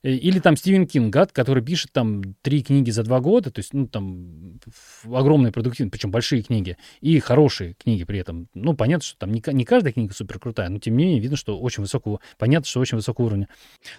Э, 0.02 0.10
или 0.10 0.38
там 0.38 0.56
Стивен 0.56 0.86
Кинг, 0.86 1.12
гад, 1.12 1.32
который 1.32 1.62
пишет 1.62 1.92
там 1.92 2.34
три 2.42 2.62
книги 2.62 2.90
за 2.90 3.02
два 3.02 3.20
года, 3.20 3.50
то 3.50 3.58
есть, 3.58 3.74
ну, 3.74 3.86
там 3.86 4.58
огромные 5.04 5.52
продуктивные, 5.52 5.90
причем 5.90 6.10
большие 6.10 6.42
книги, 6.42 6.76
и 7.00 7.18
хорошие 7.18 7.74
книги 7.74 8.04
при 8.04 8.18
этом. 8.18 8.48
Ну, 8.54 8.74
понятно, 8.74 9.04
что 9.04 9.18
там 9.18 9.32
не, 9.32 9.42
не 9.52 9.64
каждая 9.64 9.92
книга 9.92 10.14
супер 10.14 10.38
крутая, 10.38 10.68
но 10.68 10.78
тем 10.78 10.96
не 10.96 11.04
менее 11.04 11.20
видно, 11.20 11.36
что 11.36 11.58
очень 11.58 11.82
высокого, 11.82 12.20
понятно, 12.38 12.66
что 12.66 12.80
очень 12.80 12.96
высокого 12.96 13.26
уровня. 13.26 13.48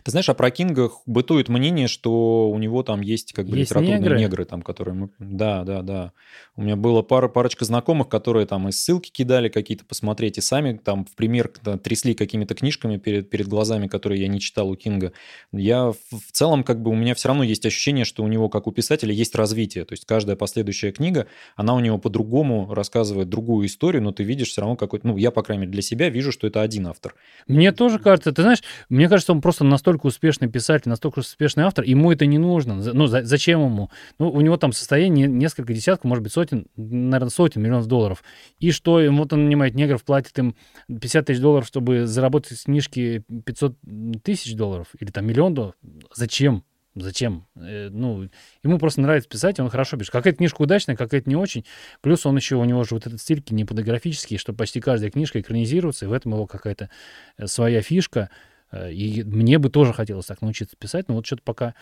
Ты 0.03 0.11
знаешь, 0.11 0.29
а 0.29 0.33
про 0.33 0.49
Кинга 0.51 0.91
бытует 1.05 1.49
мнение, 1.49 1.87
что 1.87 2.49
у 2.49 2.57
него 2.57 2.83
там 2.83 3.01
есть 3.01 3.33
как 3.33 3.47
бы 3.47 3.57
есть 3.57 3.71
литературные 3.71 3.99
негры. 3.99 4.19
негры, 4.19 4.45
там, 4.45 4.61
которые 4.61 4.95
мы... 4.95 5.09
Да, 5.19 5.63
да, 5.63 5.81
да. 5.81 6.13
У 6.55 6.63
меня 6.63 6.75
было 6.75 7.01
пара, 7.01 7.27
парочка 7.27 7.65
знакомых, 7.65 8.09
которые 8.09 8.45
там 8.45 8.67
и 8.67 8.71
ссылки 8.71 9.11
кидали 9.11 9.49
какие-то 9.49 9.85
посмотреть, 9.85 10.37
и 10.37 10.41
сами 10.41 10.77
там 10.77 11.05
в 11.05 11.15
пример 11.15 11.49
трясли 11.83 12.13
какими-то 12.13 12.55
книжками 12.55 12.97
перед, 12.97 13.29
перед 13.29 13.47
глазами, 13.47 13.87
которые 13.87 14.21
я 14.21 14.27
не 14.27 14.39
читал 14.39 14.69
у 14.69 14.75
Кинга. 14.75 15.13
Я 15.51 15.90
в 15.93 16.31
целом 16.31 16.63
как 16.63 16.81
бы 16.81 16.91
у 16.91 16.95
меня 16.95 17.15
все 17.15 17.29
равно 17.29 17.43
есть 17.43 17.65
ощущение, 17.65 18.05
что 18.05 18.23
у 18.23 18.27
него, 18.27 18.49
как 18.49 18.67
у 18.67 18.71
писателя, 18.71 19.13
есть 19.13 19.35
развитие. 19.35 19.85
То 19.85 19.93
есть 19.93 20.05
каждая 20.05 20.35
последующая 20.35 20.91
книга, 20.91 21.27
она 21.55 21.73
у 21.75 21.79
него 21.79 21.97
по-другому 21.97 22.73
рассказывает 22.73 23.29
другую 23.29 23.67
историю, 23.67 24.03
но 24.03 24.11
ты 24.11 24.23
видишь 24.23 24.49
все 24.49 24.61
равно 24.61 24.75
какой-то... 24.75 25.07
Ну, 25.07 25.17
я, 25.17 25.31
по 25.31 25.43
крайней 25.43 25.61
мере, 25.61 25.71
для 25.71 25.81
себя 25.81 26.09
вижу, 26.09 26.31
что 26.31 26.47
это 26.47 26.61
один 26.61 26.87
автор. 26.87 27.15
Мне 27.47 27.71
тоже 27.71 27.99
кажется, 27.99 28.31
ты 28.31 28.41
знаешь, 28.41 28.63
мне 28.89 29.09
кажется, 29.09 29.31
он 29.31 29.41
просто 29.41 29.63
настолько 29.63 30.07
успешный 30.07 30.49
писатель, 30.49 30.89
настолько 30.89 31.19
успешный 31.19 31.63
автор, 31.63 31.85
ему 31.85 32.11
это 32.11 32.25
не 32.25 32.37
нужно. 32.37 32.75
Ну, 32.75 33.07
зачем 33.07 33.63
ему? 33.65 33.89
Ну, 34.19 34.29
у 34.29 34.41
него 34.41 34.57
там 34.57 34.71
состояние 34.73 35.27
несколько 35.27 35.73
десятков, 35.73 36.05
может 36.05 36.23
быть, 36.23 36.33
сотен, 36.33 36.67
наверное, 36.75 37.29
сотен 37.29 37.61
миллионов 37.61 37.87
долларов. 37.87 38.23
И 38.59 38.71
что, 38.71 39.01
вот 39.09 39.33
он 39.33 39.45
нанимает 39.45 39.75
негров, 39.75 40.03
платит 40.03 40.37
им 40.39 40.55
50 40.87 41.25
тысяч 41.25 41.39
долларов, 41.39 41.67
чтобы 41.67 42.05
заработать 42.05 42.63
книжки 42.63 43.23
500 43.45 43.75
тысяч 44.23 44.55
долларов 44.55 44.87
или 44.99 45.11
там 45.11 45.25
миллион 45.25 45.53
долларов 45.53 45.75
зачем? 46.13 46.63
Зачем? 46.95 47.47
Э, 47.55 47.89
ну, 47.89 48.27
ему 48.63 48.77
просто 48.77 48.99
нравится 49.01 49.29
писать, 49.29 49.59
он 49.59 49.69
хорошо 49.69 49.97
пишет. 49.97 50.11
Какая-то 50.11 50.37
книжка 50.37 50.61
удачная, 50.61 50.97
какая-то 50.97 51.29
не 51.29 51.37
очень. 51.37 51.65
Плюс 52.01 52.25
он 52.25 52.35
еще, 52.35 52.57
у 52.57 52.65
него 52.65 52.83
же 52.83 52.95
вот 52.95 53.07
этот 53.07 53.21
стиль 53.21 53.41
кинематографический, 53.41 54.37
что 54.37 54.53
почти 54.53 54.81
каждая 54.81 55.09
книжка 55.09 55.39
экранизируется, 55.39 56.05
и 56.05 56.07
в 56.09 56.13
этом 56.13 56.33
его 56.33 56.47
какая-то 56.47 56.89
э, 57.37 57.47
своя 57.47 57.81
фишка. 57.81 58.29
Э, 58.73 58.91
и 58.91 59.23
мне 59.23 59.57
бы 59.57 59.69
тоже 59.69 59.93
хотелось 59.93 60.25
так 60.25 60.41
научиться 60.41 60.75
писать, 60.75 61.07
но 61.07 61.15
вот 61.15 61.25
что-то 61.25 61.43
пока... 61.45 61.75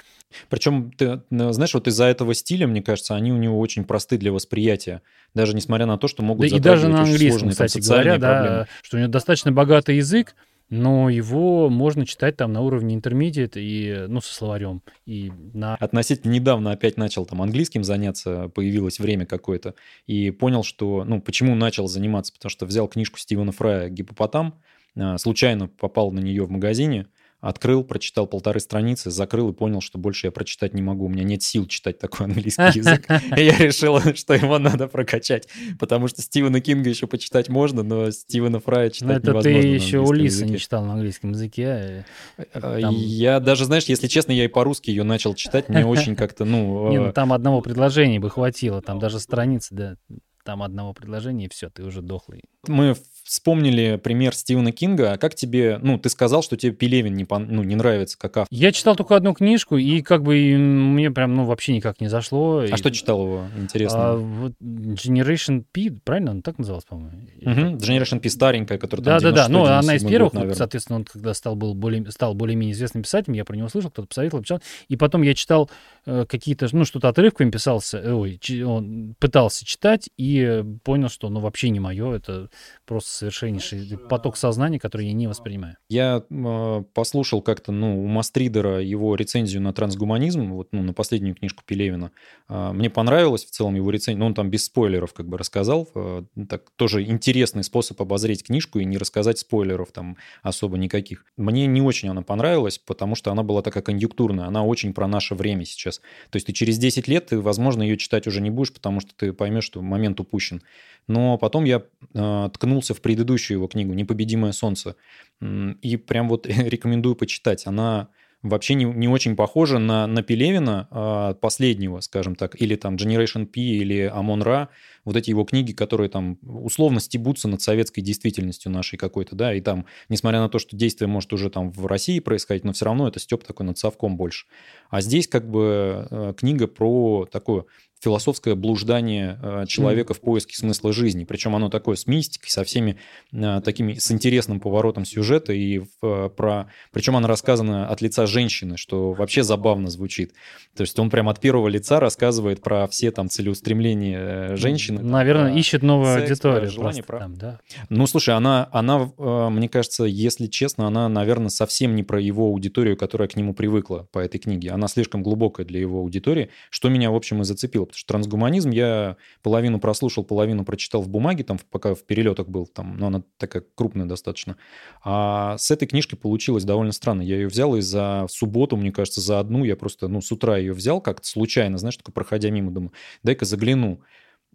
Причем, 0.48 0.92
ты 0.92 1.24
знаешь, 1.32 1.74
вот 1.74 1.88
из-за 1.88 2.06
этого 2.06 2.36
стиля, 2.36 2.68
мне 2.68 2.84
кажется, 2.84 3.16
они 3.16 3.32
у 3.32 3.38
него 3.38 3.60
очень 3.60 3.86
просты 3.86 4.20
для 4.20 4.32
восприятия. 4.32 5.02
Даже 5.34 5.56
несмотря 5.56 5.88
на 5.88 5.98
то, 5.98 6.08
что 6.08 6.22
могут 6.22 6.48
да 6.48 6.56
и 6.56 6.60
даже 6.60 6.88
на 6.88 7.02
английском, 7.02 7.50
кстати 7.50 7.80
говоря, 7.80 8.20
да, 8.20 8.68
что 8.84 8.98
у 8.98 9.00
него 9.00 9.10
достаточно 9.10 9.52
богатый 9.52 9.98
язык, 9.98 10.36
но 10.70 11.10
его 11.10 11.70
можно 11.70 12.06
читать 12.06 12.38
там 12.38 12.54
на 12.54 12.62
уровне 12.62 12.96
intermediate 12.96 13.54
и, 13.56 14.06
ну, 14.08 14.22
со 14.22 14.34
словарем. 14.34 14.82
И 15.06 15.32
на... 15.54 15.76
Относительно 15.76 16.32
недавно 16.32 16.72
опять 16.72 16.98
начал 16.98 17.26
там 17.26 17.42
английским 17.42 17.84
заняться, 17.84 18.50
появилось 18.50 19.00
время 19.00 19.26
какое-то, 19.26 19.76
и 20.06 20.32
понял, 20.32 20.64
что, 20.64 21.04
ну, 21.06 21.22
почему 21.22 21.56
начал 21.56 21.88
заниматься, 21.88 22.34
потому 22.34 22.50
что 22.50 22.66
взял 22.66 22.88
книжку 22.88 23.18
Стивена 23.18 23.52
Фрая 23.52 23.90
«Гипопотам», 23.90 24.56
а, 24.96 25.18
случайно 25.18 25.68
попал 25.68 26.12
на 26.12 26.20
нее 26.20 26.44
в 26.46 26.52
магазине, 26.52 27.08
Открыл, 27.42 27.86
прочитал 27.86 28.28
полторы 28.28 28.60
страницы, 28.60 29.12
закрыл 29.12 29.50
и 29.50 29.54
понял, 29.54 29.80
что 29.80 29.98
больше 29.98 30.28
я 30.28 30.32
прочитать 30.32 30.74
не 30.74 30.82
могу. 30.82 31.06
У 31.06 31.10
меня 31.10 31.24
нет 31.24 31.42
сил 31.42 31.68
читать 31.68 31.98
такой 31.98 32.26
английский 32.26 32.64
язык. 32.76 33.08
И 33.38 33.42
я 33.42 33.58
решил, 33.58 34.00
что 34.16 34.34
его 34.34 34.60
надо 34.60 34.90
прокачать. 34.90 35.48
Потому 35.80 36.10
что 36.10 36.22
Стивена 36.22 36.60
Кинга 36.60 36.90
еще 36.90 37.08
почитать 37.08 37.48
можно, 37.48 37.82
но 37.82 38.12
Стивена 38.12 38.60
Фрая 38.60 38.90
читать 38.90 39.24
невозможно. 39.24 39.50
Это 39.50 39.62
ты 39.62 39.68
еще 39.68 40.00
Улиса 40.00 40.46
не 40.46 40.58
читал 40.58 40.84
на 40.84 40.94
английском 40.94 41.32
языке. 41.32 42.06
А, 42.54 42.78
я 42.78 43.40
даже, 43.40 43.64
знаешь, 43.64 43.86
если 43.86 44.08
честно, 44.08 44.34
я 44.34 44.44
и 44.44 44.50
по-русски 44.50 44.90
ее 44.90 45.04
начал 45.04 45.34
читать. 45.34 45.70
Мне 45.70 45.86
очень 45.86 46.18
как-то, 46.18 46.44
ну... 46.44 46.90
Не, 46.90 47.00
ну 47.00 47.14
там 47.14 47.32
одного 47.32 47.62
предложения 47.62 48.20
бы 48.20 48.30
хватило. 48.30 48.82
Там 48.82 49.00
даже 49.00 49.20
страницы, 49.20 49.74
да, 49.74 49.96
там 50.44 50.64
одного 50.64 50.94
предложения, 50.94 51.46
и 51.46 51.50
все, 51.50 51.70
ты 51.70 51.84
уже 51.84 52.02
дохлый. 52.02 52.42
Мы 52.68 52.96
вспомнили 53.30 54.00
пример 54.04 54.34
Стивена 54.34 54.72
Кинга. 54.72 55.14
А 55.14 55.18
как 55.20 55.36
тебе, 55.36 55.78
ну, 55.84 56.00
ты 56.00 56.10
сказал, 56.10 56.42
что 56.42 56.58
тебе 56.58 56.72
Пелевин 56.72 57.14
не, 57.14 57.28
ну, 57.30 57.64
не 57.64 57.76
нравится 57.76 58.18
как 58.18 58.38
автор. 58.38 58.48
Я 58.50 58.72
читал 58.72 58.96
только 58.96 59.16
одну 59.16 59.36
книжку, 59.36 59.78
и 59.78 60.02
как 60.02 60.24
бы 60.24 60.36
мне 60.58 61.12
прям, 61.12 61.36
ну, 61.36 61.46
вообще 61.46 61.76
никак 61.76 62.02
не 62.02 62.08
зашло. 62.08 62.62
А 62.62 62.66
и... 62.66 62.76
что 62.76 62.90
читал 62.90 63.22
его, 63.22 63.44
интересно? 63.56 64.00
А, 64.02 64.16
вот 64.16 64.54
Generation 64.60 65.64
P, 65.72 65.92
правильно? 66.04 66.32
Он 66.32 66.42
так 66.42 66.58
назывался, 66.58 66.88
по-моему? 66.88 67.20
Угу. 67.42 67.78
Generation 67.78 68.20
P 68.20 68.30
старенькая, 68.30 68.80
которая 68.80 69.06
Да, 69.06 69.20
да, 69.20 69.32
да. 69.32 69.48
Ну, 69.48 69.64
она 69.64 69.96
из 69.96 70.04
первых, 70.04 70.34
год, 70.34 70.46
вот, 70.48 70.58
соответственно, 70.58 70.98
он 70.98 71.06
когда 71.06 71.36
стал, 71.36 71.56
был 71.56 71.76
более, 71.76 72.10
стал 72.10 72.34
более-менее 72.34 72.74
известным 72.74 73.04
писателем, 73.04 73.36
я 73.36 73.46
про 73.46 73.56
него 73.56 73.70
слышал, 73.70 73.92
кто-то 73.92 74.08
посоветовал, 74.08 74.42
писал. 74.42 74.60
И 74.88 74.96
потом 74.96 75.22
я 75.22 75.36
читал 75.36 75.70
э, 76.08 76.26
какие-то, 76.28 76.68
ну, 76.72 76.84
что-то 76.84 77.10
отрывками 77.10 77.52
писался, 77.52 78.00
э, 78.00 78.12
ой, 78.12 78.40
он 78.64 79.14
пытался 79.20 79.66
читать, 79.66 80.10
и 80.18 80.64
понял, 80.84 81.10
что, 81.10 81.30
ну, 81.30 81.42
вообще 81.42 81.70
не 81.70 81.80
мое, 81.80 82.16
это 82.16 82.50
просто 82.88 83.19
совершеннейший 83.20 83.98
поток 84.10 84.38
сознания, 84.38 84.80
который 84.80 85.08
я 85.08 85.14
не 85.14 85.28
воспринимаю. 85.28 85.76
Я 85.90 86.24
э, 86.30 86.84
послушал 86.94 87.42
как-то, 87.42 87.72
ну, 87.72 88.04
у 88.04 88.08
Мастридера 88.08 88.82
его 88.82 89.16
рецензию 89.16 89.62
на 89.62 89.74
трансгуманизм, 89.74 90.54
вот, 90.54 90.70
ну, 90.72 90.82
на 90.82 90.94
последнюю 90.94 91.36
книжку 91.36 91.64
Пелевина. 91.66 92.12
Э, 92.48 92.72
мне 92.74 92.90
понравилось 92.90 93.46
в 93.46 93.52
целом 93.52 93.76
его 93.76 93.92
рецензия, 93.92 94.20
но 94.20 94.26
он 94.28 94.34
там 94.34 94.50
без 94.50 94.66
спойлеров 94.66 95.14
как 95.14 95.28
бы 95.28 95.38
рассказал. 95.38 95.88
Э, 95.94 96.24
так, 96.50 96.70
тоже 96.76 97.04
интересный 97.04 97.64
способ 97.64 98.02
обозреть 98.02 98.44
книжку 98.44 98.80
и 98.80 98.86
не 98.86 98.98
рассказать 98.98 99.40
спойлеров 99.40 99.92
там 99.92 100.18
особо 100.42 100.78
никаких. 100.78 101.26
Мне 101.38 101.68
не 101.68 101.82
очень 101.82 102.10
она 102.10 102.22
понравилась, 102.22 102.78
потому 102.78 103.16
что 103.16 103.32
она 103.32 103.44
была 103.44 103.62
такая 103.62 103.84
конъюнктурная, 103.84 104.46
она 104.46 104.64
очень 104.64 104.94
про 104.94 105.08
наше 105.08 105.36
время 105.36 105.66
сейчас. 105.66 106.00
То 106.30 106.38
есть 106.38 106.48
ты 106.48 106.54
через 106.54 106.78
10 106.78 107.08
лет, 107.08 107.28
ты, 107.28 107.40
возможно, 107.40 107.84
ее 107.84 107.98
читать 107.98 108.28
уже 108.28 108.42
не 108.42 108.50
будешь, 108.50 108.74
потому 108.74 109.02
что 109.02 109.14
ты 109.16 109.34
поймешь, 109.34 109.66
что 109.66 109.82
момент 109.82 110.20
упущен. 110.20 110.62
Но 111.08 111.38
потом 111.40 111.64
я 111.66 111.82
э, 112.14 112.50
ткнулся 112.54 112.94
в 112.94 113.02
предыдущую 113.10 113.58
его 113.58 113.68
книгу 113.68 113.94
«Непобедимое 113.94 114.52
солнце». 114.52 114.96
И 115.42 115.98
прям 115.98 116.30
вот 116.30 116.46
рекомендую 116.48 117.16
почитать. 117.16 117.66
Она 117.66 118.10
вообще 118.44 118.76
не, 118.76 118.86
не 118.86 119.08
очень 119.08 119.36
похожа 119.36 119.80
на, 119.80 120.06
на 120.06 120.22
Пелевина 120.22 120.88
а, 120.92 121.34
последнего, 121.34 122.02
скажем 122.02 122.36
так, 122.36 122.62
или 122.62 122.76
там 122.76 122.98
Generation 122.98 123.48
P, 123.48 123.60
или 123.62 124.02
Амон 124.02 124.44
Ра, 124.44 124.70
вот 125.06 125.16
эти 125.16 125.32
его 125.32 125.44
книги, 125.44 125.72
которые 125.72 126.08
там 126.10 126.38
условно 126.44 127.00
стебутся 127.00 127.48
над 127.48 127.64
советской 127.64 128.02
действительностью 128.02 128.72
нашей 128.72 128.98
какой-то, 128.98 129.36
да, 129.36 129.56
и 129.56 129.60
там, 129.60 129.88
несмотря 130.08 130.40
на 130.40 130.50
то, 130.50 130.60
что 130.60 130.78
действие 130.78 131.08
может 131.08 131.34
уже 131.34 131.50
там 131.50 131.72
в 131.72 131.88
России 131.88 132.20
происходить, 132.20 132.64
но 132.64 132.74
все 132.74 132.86
равно 132.86 133.08
это 133.08 133.20
степ 133.20 133.44
такой 133.44 133.66
над 133.66 133.80
совком 133.80 134.18
больше. 134.18 134.46
А 134.92 135.02
здесь 135.02 135.28
как 135.28 135.50
бы 135.50 136.08
э, 136.10 136.34
книга 136.38 136.68
про 136.68 137.28
такую 137.32 137.68
философское 138.00 138.56
блуждание 138.56 139.38
э, 139.42 139.66
человека 139.68 140.14
в 140.14 140.22
поиске 140.22 140.56
смысла 140.56 140.94
жизни. 140.94 141.26
Причем 141.26 141.56
оно 141.56 141.70
такое 141.70 141.96
с 141.96 142.08
мистикой, 142.08 142.50
со 142.50 142.64
всеми 142.64 142.98
э, 143.34 143.62
такими, 143.64 143.96
с 143.96 144.12
интересным 144.12 144.60
поворотом 144.60 145.06
сюжета. 145.06 145.52
И 145.52 145.82
э, 146.02 146.30
про... 146.36 146.68
Причем 146.92 147.18
оно 147.18 147.28
рассказано 147.28 147.88
от 147.88 148.02
лица 148.02 148.26
женщины, 148.26 148.78
что 148.78 149.12
вообще 149.12 149.44
забавно 149.44 149.90
звучит. 149.90 150.34
То 150.76 150.82
есть 150.82 150.98
он 150.98 151.10
прям 151.10 151.28
от 151.28 151.42
первого 151.42 151.68
лица 151.68 152.00
рассказывает 152.00 152.62
про 152.62 152.88
все 152.88 153.12
там 153.12 153.30
целеустремления 153.30 154.56
женщины. 154.56 155.02
Наверное, 155.02 155.54
ищет 155.56 155.84
новую 155.84 156.20
секс, 156.20 156.32
аудиторию. 156.32 156.72
Желание, 156.72 157.04
про... 157.04 157.20
там, 157.20 157.36
да. 157.36 157.60
Ну, 157.90 158.08
слушай, 158.08 158.34
она, 158.34 158.70
она, 158.72 159.12
мне 159.50 159.68
кажется, 159.68 160.06
если 160.06 160.48
честно, 160.48 160.88
она, 160.88 161.10
наверное, 161.10 161.50
совсем 161.50 161.96
не 161.96 162.04
про 162.04 162.22
его 162.22 162.46
аудиторию, 162.46 162.96
которая 162.96 163.28
к 163.28 163.36
нему 163.36 163.54
привыкла 163.54 164.08
по 164.12 164.20
этой 164.20 164.38
книге. 164.38 164.72
Она 164.72 164.88
слишком 164.88 165.22
глубокая 165.22 165.66
для 165.66 165.82
его 165.82 166.00
аудитории, 166.00 166.50
что 166.70 166.88
меня, 166.88 167.12
в 167.12 167.16
общем, 167.16 167.42
и 167.42 167.44
зацепило 167.44 167.89
потому 167.90 168.00
что 168.00 168.14
трансгуманизм 168.14 168.70
я 168.70 169.18
половину 169.44 169.80
прослушал, 169.80 170.24
половину 170.24 170.64
прочитал 170.66 171.02
в 171.02 171.10
бумаге, 171.10 171.44
там 171.44 171.60
пока 171.70 171.96
в 171.96 172.04
перелетах 172.04 172.48
был, 172.48 172.66
там, 172.68 172.98
но 172.98 173.08
она 173.08 173.24
такая 173.38 173.64
крупная 173.76 174.06
достаточно. 174.06 174.58
А 175.04 175.58
с 175.58 175.72
этой 175.72 175.88
книжкой 175.88 176.18
получилось 176.18 176.64
довольно 176.64 176.92
странно. 176.92 177.22
Я 177.22 177.36
ее 177.36 177.48
взял 177.48 177.76
и 177.76 177.82
за 177.82 178.26
субботу, 178.30 178.78
мне 178.78 178.92
кажется, 178.92 179.22
за 179.22 179.40
одну 179.40 179.64
я 179.64 179.76
просто, 179.76 180.08
ну, 180.08 180.22
с 180.22 180.32
утра 180.32 180.58
ее 180.58 180.74
взял 180.74 181.02
как-то 181.02 181.28
случайно, 181.28 181.78
знаешь, 181.78 181.98
только 181.98 182.12
проходя 182.12 182.50
мимо, 182.50 182.72
думаю, 182.72 182.94
дай-ка 183.24 183.46
загляну. 183.46 184.02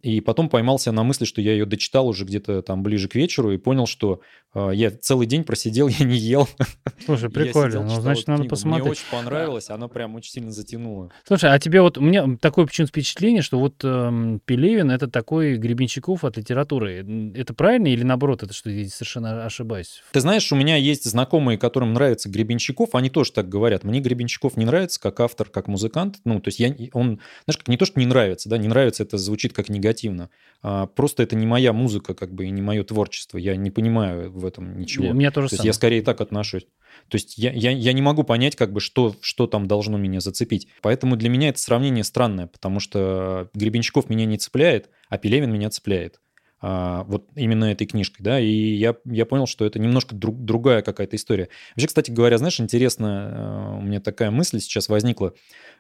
И 0.05 0.21
потом 0.21 0.51
поймался 0.51 0.93
на 0.93 1.03
мысли, 1.03 1.25
что 1.25 1.41
я 1.41 1.53
ее 1.53 1.65
дочитал 1.65 2.07
уже 2.07 2.27
где-то 2.27 2.61
там 2.61 2.83
ближе 2.83 3.09
к 3.09 3.15
вечеру 3.15 3.53
и 3.53 3.57
понял, 3.57 3.87
что 3.87 4.21
э, 4.55 4.73
я 4.75 4.91
целый 4.91 5.27
день 5.27 5.45
просидел, 5.45 5.89
я 5.99 6.05
не 6.05 6.19
ел. 6.19 6.47
Слушай, 7.07 7.31
прикольно. 7.31 7.71
Сидел, 7.71 7.85
ну, 7.85 8.03
значит, 8.03 8.29
надо 8.29 8.41
книгу. 8.43 8.51
посмотреть. 8.51 8.85
Мне 8.85 8.91
очень 8.91 9.11
понравилось, 9.11 9.71
она 9.71 9.89
прям 9.89 10.15
очень 10.15 10.31
сильно 10.31 10.51
затянула. 10.51 11.11
Слушай, 11.27 11.55
а 11.55 11.59
тебе 11.59 11.81
вот, 11.81 11.97
у 11.97 12.03
меня 12.03 12.37
такое 12.39 12.67
почему-то 12.67 12.91
впечатление, 12.91 13.41
что 13.41 13.59
вот 13.59 13.77
э, 13.83 14.39
Пелевин— 14.45 14.91
это 14.93 15.09
такой 15.09 15.57
Гребенщиков 15.57 16.23
от 16.23 16.37
литературы. 16.37 17.33
Это 17.35 17.55
правильно 17.55 17.87
или 17.87 18.03
наоборот, 18.03 18.43
это 18.43 18.53
что, 18.53 18.69
я 18.69 18.87
совершенно 18.91 19.47
ошибаюсь? 19.47 20.03
Ты 20.13 20.21
знаешь, 20.21 20.53
у 20.53 20.57
меня 20.57 20.77
есть 20.77 21.05
знакомые, 21.05 21.57
которым 21.57 21.95
нравится 21.95 22.29
Гребенщиков, 22.29 22.91
они 22.95 23.09
тоже 23.09 23.33
так 23.33 23.49
говорят. 23.49 23.85
Мне 23.85 24.01
Гребенщиков 24.01 24.59
не 24.59 24.67
нравится 24.67 25.01
как 25.01 25.21
автор, 25.21 25.49
как 25.49 25.67
музыкант. 25.67 26.19
Ну, 26.27 26.41
то 26.41 26.49
есть 26.49 26.61
я, 26.61 26.77
он, 26.93 27.21
знаешь, 27.47 27.57
как 27.57 27.69
не 27.69 27.79
то, 27.79 27.87
что 27.87 27.99
не 27.99 28.05
нравится, 28.05 28.51
да, 28.51 28.59
не 28.59 28.69
нравится, 28.69 29.03
это 29.03 29.17
звучит 29.17 29.55
как 29.55 29.71
негатив 29.71 29.94
негативно. 29.95 30.31
А, 30.63 30.87
просто 30.87 31.23
это 31.23 31.37
не 31.37 31.47
моя 31.47 31.73
музыка, 31.73 32.15
как 32.15 32.33
бы, 32.33 32.47
и 32.47 32.51
не 32.51 32.63
мое 32.63 32.85
творчество. 32.85 33.39
Я 33.39 33.57
не 33.57 33.71
понимаю 33.71 34.33
в 34.33 34.45
этом 34.45 34.79
ничего. 34.79 35.09
У 35.09 35.15
меня 35.15 35.31
тоже 35.31 35.49
То 35.49 35.55
есть 35.55 35.65
я 35.65 35.73
скорее 35.73 36.03
так 36.03 36.21
отношусь. 36.21 36.67
То 37.09 37.17
есть 37.17 37.39
я, 37.39 37.53
я, 37.53 37.71
я 37.71 37.93
не 37.93 38.03
могу 38.03 38.23
понять, 38.25 38.57
как 38.57 38.73
бы, 38.73 38.81
что, 38.81 39.15
что 39.21 39.47
там 39.47 39.67
должно 39.67 39.99
меня 39.99 40.21
зацепить. 40.21 40.69
Поэтому 40.81 41.17
для 41.17 41.29
меня 41.29 41.49
это 41.49 41.59
сравнение 41.59 42.05
странное, 42.05 42.47
потому 42.47 42.81
что 42.81 43.51
Гребенщиков 43.55 44.09
меня 44.09 44.27
не 44.27 44.39
цепляет, 44.39 44.91
а 45.09 45.19
Пелевин 45.19 45.53
меня 45.53 45.71
цепляет. 45.71 46.21
А, 46.67 47.05
вот 47.05 47.29
именно 47.35 47.67
этой 47.67 47.87
книжкой, 47.87 48.23
да, 48.25 48.41
и 48.41 48.49
я, 48.49 48.97
я 49.05 49.27
понял, 49.27 49.47
что 49.47 49.67
это 49.67 49.79
немножко 49.79 50.15
друг, 50.15 50.43
другая 50.43 50.81
какая-то 50.81 51.15
история. 51.17 51.51
Вообще, 51.77 51.89
кстати 51.89 52.11
говоря, 52.11 52.39
знаешь, 52.39 52.59
интересно, 52.59 53.75
э, 53.77 53.79
у 53.81 53.83
меня 53.83 54.01
такая 54.01 54.31
мысль 54.31 54.61
сейчас 54.61 54.89
возникла, 54.89 55.35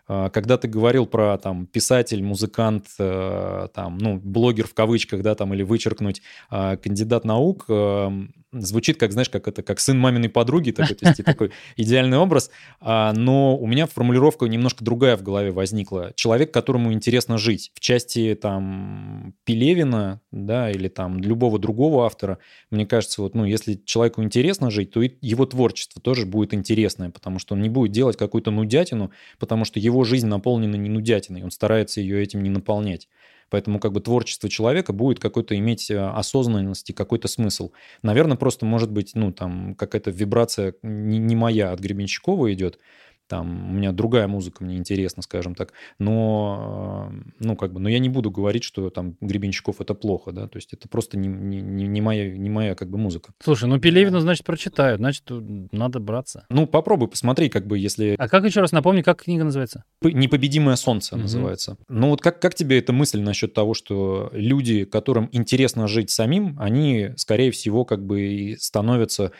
когда 0.06 0.58
ты 0.58 0.68
говорил 0.68 1.06
про 1.06 1.38
там 1.38 1.66
писатель, 1.66 2.22
музыкант, 2.22 2.86
э, 2.98 3.68
там, 3.72 3.98
ну, 3.98 4.20
блогер 4.22 4.66
в 4.66 4.74
кавычках, 4.74 5.22
да, 5.22 5.34
там, 5.34 5.54
или 5.54 5.62
вычеркнуть 5.62 6.22
а, 6.50 6.76
кандидат 6.76 7.24
наук, 7.24 7.64
эм, 7.68 8.34
звучит 8.60 8.98
как, 8.98 9.12
знаешь, 9.12 9.28
как 9.28 9.48
это, 9.48 9.62
как 9.62 9.80
сын 9.80 9.98
маминой 9.98 10.28
подруги, 10.28 10.70
такой, 10.70 10.94
то 10.96 11.08
есть 11.08 11.24
такой 11.24 11.50
идеальный 11.76 12.18
образ, 12.18 12.50
а, 12.80 13.12
но 13.12 13.56
у 13.56 13.66
меня 13.66 13.86
формулировка 13.86 14.46
немножко 14.46 14.84
другая 14.84 15.16
в 15.16 15.22
голове 15.22 15.50
возникла. 15.50 16.12
Человек, 16.14 16.52
которому 16.52 16.92
интересно 16.92 17.38
жить. 17.38 17.70
В 17.74 17.80
части 17.80 18.38
там 18.40 19.34
Пелевина, 19.44 20.20
да, 20.30 20.70
или 20.70 20.88
там 20.88 21.18
любого 21.18 21.58
другого 21.58 22.06
автора, 22.06 22.38
мне 22.70 22.86
кажется, 22.86 23.22
вот, 23.22 23.34
ну, 23.34 23.44
если 23.44 23.80
человеку 23.84 24.22
интересно 24.22 24.70
жить, 24.70 24.90
то 24.92 25.02
и 25.02 25.12
его 25.20 25.46
творчество 25.46 26.00
тоже 26.00 26.26
будет 26.26 26.54
интересное, 26.54 27.10
потому 27.10 27.38
что 27.38 27.54
он 27.54 27.62
не 27.62 27.68
будет 27.68 27.92
делать 27.92 28.16
какую-то 28.16 28.50
нудятину, 28.50 29.10
потому 29.38 29.64
что 29.64 29.80
его 29.80 29.93
жизнь 30.02 30.26
наполнена 30.26 30.74
не 30.74 30.88
нудятиной, 30.88 31.44
он 31.44 31.52
старается 31.52 32.00
ее 32.00 32.20
этим 32.20 32.42
не 32.42 32.50
наполнять. 32.50 33.08
Поэтому 33.50 33.78
как 33.78 33.92
бы 33.92 34.00
творчество 34.00 34.48
человека 34.48 34.92
будет 34.92 35.20
какой-то 35.20 35.56
иметь 35.56 35.90
э, 35.90 35.96
осознанность 35.96 36.90
и 36.90 36.92
какой-то 36.92 37.28
смысл. 37.28 37.70
Наверное, 38.02 38.36
просто 38.36 38.66
может 38.66 38.90
быть, 38.90 39.12
ну, 39.14 39.32
там 39.32 39.76
какая-то 39.76 40.10
вибрация 40.10 40.74
не, 40.82 41.18
не 41.18 41.36
моя 41.36 41.70
от 41.70 41.78
Гребенщикова 41.78 42.52
идет, 42.52 42.80
там 43.28 43.70
у 43.70 43.72
меня 43.72 43.92
другая 43.92 44.28
музыка, 44.28 44.64
мне 44.64 44.76
интересна, 44.76 45.22
скажем 45.22 45.54
так, 45.54 45.72
но, 45.98 47.10
э, 47.10 47.30
ну, 47.40 47.56
как 47.56 47.72
бы, 47.72 47.80
но 47.80 47.88
я 47.88 47.98
не 47.98 48.08
буду 48.08 48.30
говорить, 48.30 48.64
что 48.64 48.90
там 48.90 49.16
Гребенщиков 49.20 49.80
это 49.80 49.94
плохо, 49.94 50.32
да, 50.32 50.46
то 50.48 50.56
есть 50.56 50.72
это 50.72 50.88
просто 50.88 51.18
не, 51.18 51.28
не, 51.28 51.60
не, 51.60 52.00
моя, 52.00 52.30
не 52.36 52.50
моя 52.50 52.74
как 52.74 52.90
бы 52.90 52.98
музыка. 52.98 53.32
Слушай, 53.42 53.68
ну 53.68 53.78
Пелевина, 53.78 54.20
значит, 54.20 54.44
прочитают, 54.44 54.98
значит, 55.00 55.24
надо 55.28 56.00
браться. 56.00 56.46
Ну, 56.50 56.66
попробуй, 56.66 57.08
посмотри, 57.08 57.48
как 57.48 57.66
бы, 57.66 57.78
если... 57.78 58.14
А 58.18 58.28
как 58.28 58.44
еще 58.44 58.60
раз 58.60 58.72
напомни, 58.72 59.02
как 59.02 59.22
книга 59.22 59.44
называется? 59.44 59.84
«Непобедимое 60.02 60.76
солнце» 60.76 61.14
угу. 61.14 61.22
называется. 61.22 61.78
Ну, 61.88 62.10
вот 62.10 62.20
как, 62.20 62.40
как 62.40 62.54
тебе 62.54 62.78
эта 62.78 62.92
мысль 62.92 63.20
насчет 63.20 63.54
того, 63.54 63.74
что 63.74 64.30
люди, 64.32 64.84
которым 64.84 65.28
интересно 65.32 65.88
жить 65.88 66.10
самим, 66.10 66.56
они, 66.58 67.10
скорее 67.16 67.50
всего, 67.50 67.84
как 67.84 68.04
бы 68.04 68.22
и 68.22 68.56
становятся 68.56 69.32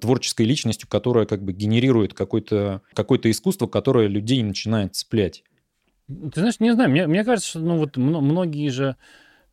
творческой 0.00 0.46
личностью, 0.46 0.88
которая 0.88 1.26
как 1.26 1.42
бы 1.42 1.52
генерирует 1.52 2.14
какое-то 2.14 2.82
какое 2.94 3.18
искусство, 3.24 3.66
которое 3.66 4.08
людей 4.08 4.42
начинает 4.42 4.94
цеплять. 4.94 5.42
Ты 6.06 6.40
знаешь, 6.40 6.60
не 6.60 6.72
знаю, 6.72 6.90
мне, 6.90 7.06
мне 7.06 7.24
кажется, 7.24 7.48
что 7.48 7.60
ну, 7.60 7.78
вот 7.78 7.96
многие 7.96 8.68
же 8.68 8.96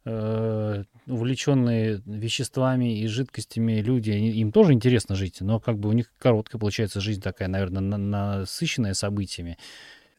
э, 0.04 0.84
увлеченные 1.08 2.02
веществами 2.06 3.00
и 3.00 3.08
жидкостями 3.08 3.80
люди, 3.82 4.12
они, 4.12 4.32
им 4.32 4.52
тоже 4.52 4.74
интересно 4.74 5.16
жить, 5.16 5.38
но 5.40 5.60
как 5.60 5.80
бы 5.80 5.90
у 5.90 5.94
них 5.94 6.12
короткая 6.18 6.60
получается 6.60 7.00
жизнь 7.00 7.22
такая, 7.22 7.48
наверное, 7.48 7.82
на, 7.82 7.98
насыщенная 7.98 8.94
событиями. 8.94 9.58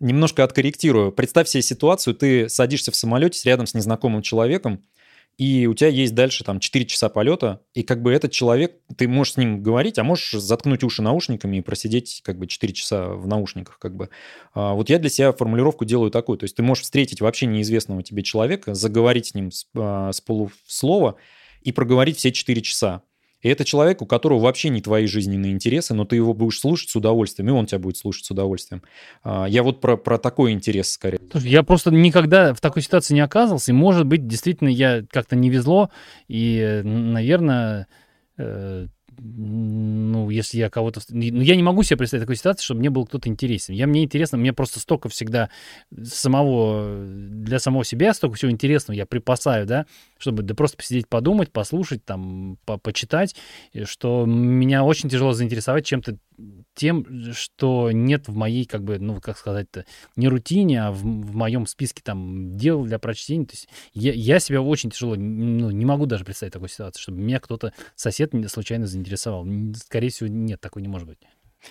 Немножко 0.00 0.42
откорректирую. 0.42 1.12
Представь 1.12 1.48
себе 1.48 1.62
ситуацию, 1.62 2.14
ты 2.14 2.48
садишься 2.48 2.90
в 2.90 2.96
самолете 2.96 3.48
рядом 3.48 3.66
с 3.66 3.74
незнакомым 3.74 4.22
человеком, 4.22 4.82
и 5.39 5.66
у 5.66 5.74
тебя 5.74 5.89
есть 5.89 6.14
дальше 6.14 6.45
там 6.45 6.61
4 6.61 6.87
часа 6.87 7.09
полета, 7.09 7.61
и 7.74 7.83
как 7.83 8.03
бы 8.03 8.12
этот 8.12 8.33
человек, 8.33 8.76
ты 8.97 9.09
можешь 9.09 9.35
с 9.35 9.37
ним 9.37 9.62
говорить, 9.62 9.99
а 9.99 10.05
можешь 10.05 10.33
заткнуть 10.33 10.85
уши 10.85 11.03
наушниками 11.03 11.57
и 11.57 11.61
просидеть 11.62 12.20
как 12.24 12.39
бы 12.39 12.47
4 12.47 12.72
часа 12.72 13.09
в 13.09 13.26
наушниках 13.26 13.78
как 13.78 13.97
бы. 13.97 14.11
А 14.55 14.74
вот 14.74 14.91
я 14.91 14.99
для 14.99 15.11
себя 15.11 15.33
формулировку 15.33 15.85
делаю 15.85 16.11
такую, 16.11 16.39
то 16.39 16.45
есть 16.45 16.57
ты 16.57 16.62
можешь 16.62 16.85
встретить 16.85 17.20
вообще 17.20 17.47
неизвестного 17.47 18.03
тебе 18.03 18.22
человека, 18.22 18.74
заговорить 18.74 19.26
с 19.28 19.35
ним 19.35 19.51
с, 19.51 19.66
а, 19.74 20.12
с 20.12 20.20
полуслова 20.20 21.16
и 21.62 21.72
проговорить 21.72 22.18
все 22.18 22.33
4 22.33 22.61
часа. 22.62 23.03
И 23.43 23.49
это 23.49 23.64
человек, 23.64 24.01
у 24.03 24.07
которого 24.07 24.38
вообще 24.38 24.68
не 24.68 24.80
твои 24.80 25.07
жизненные 25.07 25.53
интересы, 25.53 25.95
но 25.95 26.05
ты 26.05 26.16
его 26.16 26.32
будешь 26.32 26.61
слушать 26.61 26.90
с 26.90 26.97
удовольствием, 26.97 27.49
и 27.49 27.53
он 27.53 27.66
тебя 27.66 27.80
будет 27.80 27.97
слушать 27.97 28.24
с 28.24 28.30
удовольствием. 28.30 28.82
А, 29.22 29.47
я 29.47 29.62
вот 29.62 29.80
про, 29.80 29.97
про 29.97 30.18
такой 30.18 30.53
интерес 30.53 30.93
скорее. 30.93 31.20
Я 31.34 31.62
просто 31.62 31.90
никогда 31.90 32.55
в 32.55 32.61
такой 32.61 32.82
ситуации 32.82 33.14
не 33.14 33.20
оказывался, 33.20 33.72
и, 33.72 33.74
может 33.74 34.07
быть, 34.07 34.26
действительно, 34.26 34.68
я 34.68 35.05
как-то 35.11 35.36
не 35.36 35.51
везло, 35.51 35.90
и, 36.28 36.80
наверное, 36.84 37.88
э, 38.38 38.86
ну, 39.18 40.30
если 40.30 40.59
я 40.59 40.70
кого-то... 40.70 41.01
Ну, 41.11 41.40
я 41.40 41.55
не 41.55 41.62
могу 41.62 41.82
себе 41.82 41.99
представить 41.99 42.22
такую 42.22 42.36
ситуацию, 42.36 42.64
чтобы 42.64 42.80
мне 42.80 42.90
был 42.90 43.07
кто-то 43.07 43.28
интересен. 43.28 43.74
Я, 43.74 43.86
мне 43.86 44.05
интересно, 44.05 44.38
мне 44.38 44.53
просто 44.53 44.80
столько 44.80 45.09
всегда 45.09 45.51
самого, 46.03 47.05
для 47.07 47.59
самого 47.59 47.84
себя 47.84 48.14
столько 48.14 48.36
всего 48.36 48.51
интересного 48.51 48.97
я 48.97 49.07
припасаю, 49.07 49.66
да, 49.66 49.86
чтобы 50.23 50.45
да 50.45 50.55
просто 50.55 50.77
посидеть, 50.77 51.09
подумать, 51.09 51.51
послушать, 51.51 52.05
там, 52.05 52.57
по 52.64 52.79
почитать, 52.79 53.35
что 53.85 54.25
меня 54.25 54.85
очень 54.85 55.09
тяжело 55.09 55.33
заинтересовать 55.33 55.85
чем-то 55.85 56.16
тем, 56.75 57.33
что 57.33 57.91
нет 57.93 58.29
в 58.29 58.37
моей, 58.37 58.64
как 58.64 58.85
бы, 58.85 58.99
ну, 58.99 59.20
как 59.20 59.37
сказать-то, 59.37 59.85
не 60.16 60.29
рутине, 60.29 60.85
а 60.85 60.93
в, 60.93 61.03
в 61.03 61.35
моем 61.35 61.66
списке 61.66 62.03
там 62.05 62.57
дел 62.57 62.85
для 62.85 62.99
прочтения. 62.99 63.47
То 63.47 63.55
есть 63.55 63.68
я, 63.93 64.12
я 64.12 64.39
себя 64.39 64.62
очень 64.62 64.91
тяжело, 64.91 65.16
ну, 65.16 65.70
не 65.70 65.85
могу 65.85 66.07
даже 66.07 66.25
представить 66.25 66.53
такую 66.53 66.68
ситуацию, 66.68 67.03
чтобы 67.03 67.18
меня 67.18 67.41
кто-то, 67.41 67.73
сосед 67.97 68.33
случайно 68.49 68.87
заинтересовал. 68.87 69.47
Скорее 69.75 70.09
всего, 70.09 70.29
нет, 70.29 70.61
такой 70.61 70.83
не 70.83 70.89
может 70.89 71.09
быть. 71.09 71.18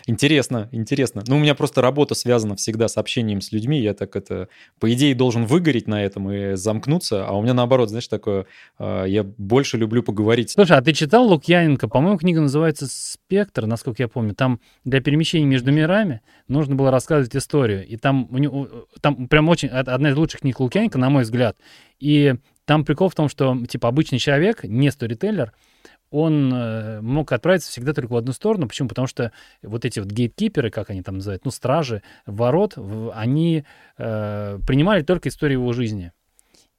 Интересно, 0.07 0.69
интересно. 0.71 1.23
Ну, 1.27 1.37
у 1.37 1.39
меня 1.39 1.55
просто 1.55 1.81
работа 1.81 2.15
связана 2.15 2.55
всегда 2.55 2.87
с 2.87 2.97
общением 2.97 3.41
с 3.41 3.51
людьми. 3.51 3.79
Я 3.79 3.93
так 3.93 4.15
это, 4.15 4.47
по 4.79 4.91
идее, 4.91 5.15
должен 5.15 5.45
выгореть 5.45 5.87
на 5.87 6.03
этом 6.03 6.31
и 6.31 6.55
замкнуться. 6.55 7.25
А 7.25 7.33
у 7.33 7.41
меня 7.41 7.53
наоборот, 7.53 7.89
знаешь, 7.89 8.07
такое, 8.07 8.45
э, 8.79 9.05
я 9.07 9.23
больше 9.23 9.77
люблю 9.77 10.03
поговорить. 10.03 10.51
Слушай, 10.51 10.77
а 10.77 10.81
ты 10.81 10.93
читал 10.93 11.27
Лукьяненко? 11.27 11.87
По-моему, 11.87 12.17
книга 12.17 12.41
называется 12.41 12.87
«Спектр», 12.89 13.65
насколько 13.65 14.01
я 14.01 14.07
помню. 14.07 14.33
Там 14.33 14.59
для 14.85 15.01
перемещения 15.01 15.45
между 15.45 15.71
мирами 15.71 16.21
нужно 16.47 16.75
было 16.75 16.91
рассказывать 16.91 17.35
историю. 17.35 17.85
И 17.85 17.97
там, 17.97 18.27
у 18.31 18.37
него, 18.37 18.67
там 19.01 19.27
прям 19.27 19.49
очень, 19.49 19.67
одна 19.69 20.09
из 20.09 20.15
лучших 20.15 20.41
книг 20.41 20.59
Лукьяненко, 20.59 20.97
на 20.97 21.09
мой 21.09 21.23
взгляд. 21.23 21.57
И 21.99 22.35
там 22.65 22.85
прикол 22.85 23.09
в 23.09 23.15
том, 23.15 23.27
что, 23.27 23.57
типа, 23.67 23.89
обычный 23.89 24.19
человек, 24.19 24.63
не 24.63 24.89
сторителлер, 24.91 25.53
он 26.11 26.53
э, 26.53 27.01
мог 27.01 27.31
отправиться 27.31 27.71
всегда 27.71 27.93
только 27.93 28.11
в 28.11 28.15
одну 28.17 28.33
сторону. 28.33 28.67
Почему? 28.67 28.89
Потому 28.89 29.07
что 29.07 29.31
вот 29.63 29.85
эти 29.85 29.99
вот 29.99 30.09
гейткиперы, 30.09 30.69
как 30.69 30.89
они 30.89 31.01
там 31.01 31.15
называют, 31.15 31.45
ну, 31.45 31.51
стражи 31.51 32.03
ворот, 32.25 32.77
они 33.13 33.63
э, 33.97 34.59
принимали 34.67 35.01
только 35.03 35.29
историю 35.29 35.61
его 35.61 35.73
жизни. 35.73 36.11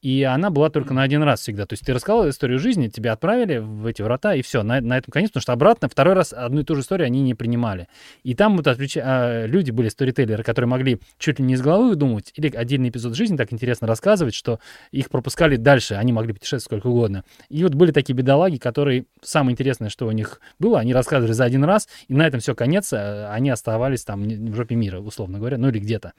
И 0.02 0.24
она 0.24 0.50
была 0.50 0.68
только 0.68 0.92
на 0.92 1.02
один 1.02 1.22
раз 1.22 1.40
всегда. 1.40 1.64
То 1.64 1.74
есть 1.74 1.86
ты 1.86 1.94
рассказал 1.94 2.28
историю 2.28 2.58
жизни, 2.58 2.88
тебя 2.88 3.12
отправили 3.12 3.58
в 3.58 3.86
эти 3.86 4.02
врата, 4.02 4.34
и 4.34 4.42
все, 4.42 4.64
на, 4.64 4.80
на 4.80 4.98
этом 4.98 5.12
конец, 5.12 5.30
потому 5.30 5.42
что 5.42 5.52
обратно 5.52 5.88
второй 5.88 6.14
раз 6.14 6.32
одну 6.32 6.62
и 6.62 6.64
ту 6.64 6.74
же 6.74 6.80
историю 6.80 7.06
они 7.06 7.22
не 7.22 7.34
принимали. 7.34 7.86
И 8.24 8.34
там 8.34 8.56
вот 8.56 8.66
отвеч... 8.66 8.98
а, 9.00 9.46
люди 9.46 9.70
были 9.70 9.88
сторителлеры, 9.88 10.42
которые 10.42 10.68
могли 10.68 11.00
чуть 11.18 11.38
ли 11.38 11.44
не 11.44 11.54
из 11.54 11.62
головы 11.62 11.90
выдумывать, 11.90 12.32
или 12.34 12.54
отдельный 12.54 12.88
эпизод 12.88 13.14
жизни 13.14 13.36
так 13.36 13.52
интересно 13.52 13.86
рассказывать, 13.86 14.34
что 14.34 14.58
их 14.90 15.08
пропускали 15.08 15.54
дальше, 15.54 15.94
они 15.94 16.12
могли 16.12 16.32
путешествовать 16.32 16.64
сколько 16.64 16.88
угодно. 16.88 17.22
И 17.48 17.62
вот 17.62 17.74
были 17.74 17.92
такие 17.92 18.14
бедолаги, 18.14 18.56
которые, 18.56 19.06
самое 19.22 19.52
интересное, 19.52 19.88
что 19.88 20.08
у 20.08 20.12
них 20.12 20.40
было, 20.58 20.80
они 20.80 20.92
рассказывали 20.92 21.32
за 21.32 21.44
один 21.44 21.62
раз, 21.62 21.88
и 22.08 22.14
на 22.14 22.26
этом 22.26 22.40
все 22.40 22.56
конец, 22.56 22.92
а 22.92 23.32
они 23.32 23.50
оставались 23.50 24.02
там 24.02 24.24
в 24.24 24.54
жопе 24.56 24.74
мира, 24.74 24.98
условно 24.98 25.38
говоря, 25.38 25.58
ну 25.58 25.68
или 25.68 25.78
где-то. 25.78 26.12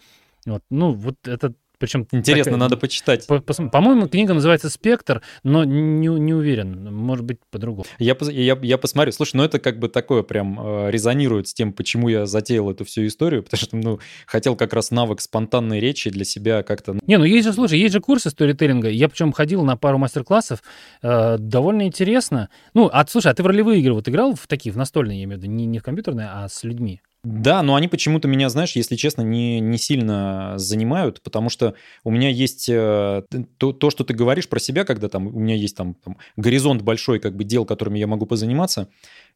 Вот, 0.45 0.61
ну, 0.69 0.91
вот 0.91 1.15
это 1.25 1.53
Причем 1.79 2.07
Интересно, 2.11 2.43
такая, 2.43 2.59
надо 2.59 2.77
почитать. 2.77 3.27
По, 3.27 3.39
по, 3.39 3.53
по-моему, 3.53 4.07
книга 4.07 4.33
называется 4.33 4.69
«Спектр», 4.69 5.21
но 5.43 5.63
не, 5.63 6.07
не 6.07 6.33
уверен, 6.33 6.93
может 6.93 7.25
быть, 7.25 7.39
по-другому. 7.51 7.85
Я, 7.99 8.15
я, 8.21 8.57
я 8.61 8.77
посмотрю. 8.77 9.11
Слушай, 9.11 9.37
ну 9.37 9.43
это 9.43 9.59
как 9.59 9.79
бы 9.79 9.89
такое 9.89 10.23
прям 10.23 10.59
э, 10.59 10.91
резонирует 10.91 11.47
с 11.47 11.53
тем, 11.53 11.73
почему 11.73 12.09
я 12.09 12.25
затеял 12.25 12.69
эту 12.69 12.85
всю 12.85 13.05
историю, 13.07 13.43
потому 13.43 13.59
что, 13.59 13.75
ну, 13.75 13.99
хотел 14.25 14.55
как 14.55 14.73
раз 14.73 14.91
навык 14.91 15.21
спонтанной 15.21 15.79
речи 15.79 16.09
для 16.09 16.25
себя 16.25 16.63
как-то... 16.63 16.97
Не, 17.05 17.17
ну 17.17 17.25
есть 17.25 17.47
же, 17.47 17.53
слушай, 17.53 17.79
есть 17.79 17.93
же 17.93 17.99
курсы 17.99 18.29
сторителлинга. 18.29 18.89
Я 18.89 19.09
причем 19.09 19.31
ходил 19.31 19.63
на 19.63 19.75
пару 19.75 19.97
мастер-классов, 19.97 20.63
э, 21.01 21.37
довольно 21.37 21.83
интересно. 21.83 22.49
Ну, 22.73 22.89
а 22.91 23.05
слушай, 23.07 23.31
а 23.31 23.33
ты 23.33 23.43
в 23.43 23.47
ролевые 23.47 23.81
игры 23.81 23.93
вот 23.93 24.07
играл 24.07 24.35
в 24.35 24.47
такие, 24.47 24.71
в 24.71 24.77
настольные, 24.77 25.19
я 25.19 25.23
имею 25.25 25.39
в 25.39 25.43
виду, 25.43 25.51
не, 25.51 25.65
не 25.65 25.79
в 25.79 25.83
компьютерные, 25.83 26.29
а 26.31 26.47
с 26.47 26.63
людьми? 26.63 27.01
Да, 27.23 27.63
но 27.63 27.75
они 27.75 27.87
почему-то 27.87 28.27
меня, 28.27 28.49
знаешь, 28.49 28.73
если 28.73 28.97
честно, 28.97 29.21
не, 29.21 29.61
не 29.61 29.77
сильно 29.77 30.55
занимают, 30.57 31.21
потому 31.21 31.49
что 31.49 31.73
у 32.03 32.11
меня 32.11 32.27
есть 32.27 32.67
э, 32.67 33.23
то, 33.57 33.71
то, 33.71 33.89
что 33.89 34.03
ты 34.03 34.13
говоришь 34.13 34.49
про 34.49 34.59
себя, 34.59 34.83
когда 34.83 35.07
там 35.07 35.27
у 35.27 35.39
меня 35.39 35.55
есть 35.55 35.77
там, 35.77 35.93
там 36.03 36.17
горизонт 36.35 36.81
большой 36.81 37.19
как 37.19 37.37
бы 37.37 37.45
дел, 37.45 37.63
которыми 37.63 37.97
я 37.97 38.07
могу 38.07 38.25
позаниматься, 38.25 38.89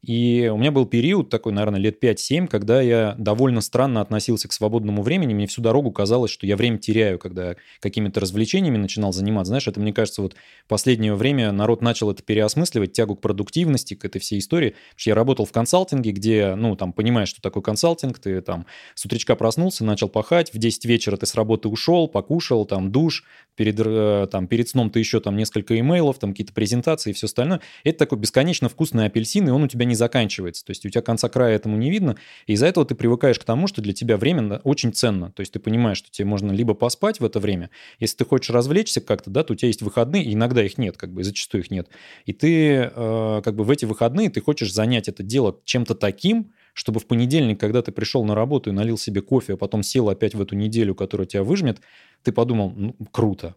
и 0.03 0.49
у 0.53 0.57
меня 0.57 0.71
был 0.71 0.85
период 0.85 1.29
такой, 1.29 1.53
наверное, 1.53 1.79
лет 1.79 1.99
5-7, 1.99 2.47
когда 2.47 2.81
я 2.81 3.15
довольно 3.17 3.61
странно 3.61 4.01
относился 4.01 4.47
к 4.47 4.53
свободному 4.53 5.01
времени. 5.01 5.33
Мне 5.33 5.47
всю 5.47 5.61
дорогу 5.61 5.91
казалось, 5.91 6.31
что 6.31 6.45
я 6.45 6.55
время 6.55 6.77
теряю, 6.77 7.17
когда 7.17 7.55
какими-то 7.79 8.19
развлечениями 8.19 8.77
начинал 8.77 9.11
заниматься. 9.11 9.49
Знаешь, 9.49 9.67
это, 9.67 9.79
мне 9.79 9.93
кажется, 9.93 10.21
вот 10.21 10.35
последнее 10.67 11.15
время 11.15 11.51
народ 11.51 11.81
начал 11.81 12.11
это 12.11 12.21
переосмысливать, 12.21 12.93
тягу 12.93 13.15
к 13.15 13.21
продуктивности, 13.21 13.95
к 13.95 14.05
этой 14.05 14.19
всей 14.19 14.39
истории. 14.39 14.69
Потому 14.69 14.97
что 14.97 15.09
я 15.09 15.15
работал 15.15 15.45
в 15.45 15.51
консалтинге, 15.51 16.11
где, 16.11 16.55
ну, 16.55 16.75
там, 16.75 16.93
понимаешь, 16.93 17.29
что 17.29 17.41
такое 17.41 17.63
консалтинг, 17.63 17.76
ты 18.19 18.41
там 18.41 18.65
с 18.95 19.05
утречка 19.05 19.35
проснулся, 19.35 19.83
начал 19.83 20.09
пахать, 20.09 20.53
в 20.53 20.57
10 20.57 20.85
вечера 20.85 21.17
ты 21.17 21.25
с 21.25 21.35
работы 21.35 21.67
ушел, 21.67 22.07
покушал, 22.07 22.65
там, 22.65 22.91
душ, 22.91 23.23
перед, 23.55 23.75
э, 23.79 24.27
там, 24.31 24.47
перед 24.47 24.69
сном 24.69 24.89
ты 24.89 24.99
еще 24.99 25.19
там 25.19 25.35
несколько 25.35 25.77
имейлов, 25.79 26.19
там 26.19 26.31
какие-то 26.31 26.53
презентации 26.53 27.09
и 27.09 27.13
все 27.13 27.25
остальное. 27.25 27.61
Это 27.83 27.99
такой 27.99 28.19
бесконечно 28.19 28.69
вкусный 28.69 29.05
апельсин, 29.05 29.47
и 29.47 29.51
он 29.51 29.63
у 29.63 29.67
тебя 29.67 29.85
не 29.85 29.95
заканчивается. 29.95 30.63
То 30.65 30.71
есть 30.71 30.85
у 30.85 30.89
тебя 30.89 31.01
конца 31.01 31.27
края 31.29 31.55
этому 31.55 31.77
не 31.77 31.89
видно, 31.89 32.15
и 32.45 32.53
из-за 32.53 32.67
этого 32.67 32.85
ты 32.85 32.95
привыкаешь 32.95 33.39
к 33.39 33.43
тому, 33.43 33.67
что 33.67 33.81
для 33.81 33.93
тебя 33.93 34.17
время 34.17 34.61
очень 34.63 34.93
ценно. 34.93 35.31
То 35.31 35.41
есть 35.41 35.53
ты 35.53 35.59
понимаешь, 35.59 35.97
что 35.97 36.11
тебе 36.11 36.25
можно 36.25 36.51
либо 36.51 36.73
поспать 36.73 37.19
в 37.19 37.25
это 37.25 37.39
время, 37.39 37.69
если 37.99 38.17
ты 38.17 38.25
хочешь 38.25 38.51
развлечься 38.51 39.01
как-то, 39.01 39.29
да, 39.29 39.43
то 39.43 39.53
у 39.53 39.55
тебя 39.55 39.67
есть 39.67 39.81
выходные, 39.81 40.23
и 40.23 40.33
иногда 40.33 40.63
их 40.63 40.77
нет, 40.77 40.97
как 40.97 41.11
бы, 41.11 41.21
и 41.21 41.23
зачастую 41.23 41.63
их 41.63 41.71
нет. 41.71 41.89
И 42.25 42.33
ты 42.33 42.91
э, 42.93 43.41
как 43.43 43.55
бы 43.55 43.63
в 43.63 43.71
эти 43.71 43.85
выходные 43.85 44.29
ты 44.29 44.41
хочешь 44.41 44.71
занять 44.71 45.07
это 45.07 45.23
дело 45.23 45.59
чем-то 45.65 45.95
таким, 45.95 46.51
чтобы 46.77 46.99
в 46.99 47.07
понедельник, 47.07 47.59
когда 47.59 47.81
ты 47.81 47.91
пришел 47.91 48.23
на 48.23 48.35
работу 48.35 48.69
и 48.69 48.73
налил 48.73 48.99
себе 48.99 49.21
кофе, 49.21 49.53
а 49.53 49.57
потом 49.57 49.81
сел 49.81 50.09
опять 50.09 50.35
в 50.35 50.41
эту 50.41 50.55
неделю, 50.55 50.93
которая 50.93 51.25
тебя 51.25 51.43
выжмет, 51.43 51.81
ты 52.21 52.31
подумал, 52.31 52.71
ну, 52.75 52.95
круто. 53.11 53.55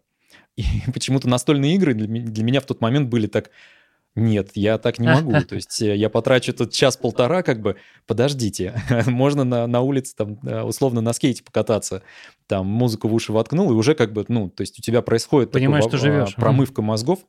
И 0.56 0.64
почему-то 0.94 1.28
настольные 1.28 1.74
игры 1.74 1.92
для 1.92 2.44
меня 2.44 2.60
в 2.60 2.66
тот 2.66 2.80
момент 2.80 3.10
были 3.10 3.26
так 3.26 3.50
нет, 4.16 4.52
я 4.54 4.78
так 4.78 4.98
не 4.98 5.06
могу. 5.06 5.32
То 5.42 5.54
есть 5.56 5.82
э, 5.82 5.94
я 5.94 6.08
потрачу 6.08 6.54
тут 6.54 6.72
час-полтора, 6.72 7.42
как 7.42 7.60
бы, 7.60 7.76
подождите, 8.06 8.74
можно 9.06 9.44
на, 9.44 9.66
на 9.66 9.82
улице 9.82 10.16
там 10.16 10.38
э, 10.42 10.62
условно 10.62 11.02
на 11.02 11.12
скейте 11.12 11.44
покататься, 11.44 12.02
там 12.46 12.66
музыку 12.66 13.06
в 13.06 13.14
уши 13.14 13.32
воткнул, 13.32 13.70
и 13.70 13.74
уже 13.74 13.94
как 13.94 14.14
бы, 14.14 14.24
ну, 14.28 14.48
то 14.48 14.62
есть 14.62 14.78
у 14.78 14.82
тебя 14.82 15.02
происходит 15.02 15.52
Понимаешь, 15.52 15.84
такой, 15.84 15.98
что 15.98 16.06
живешь. 16.06 16.34
промывка 16.36 16.80
мозгов, 16.80 17.20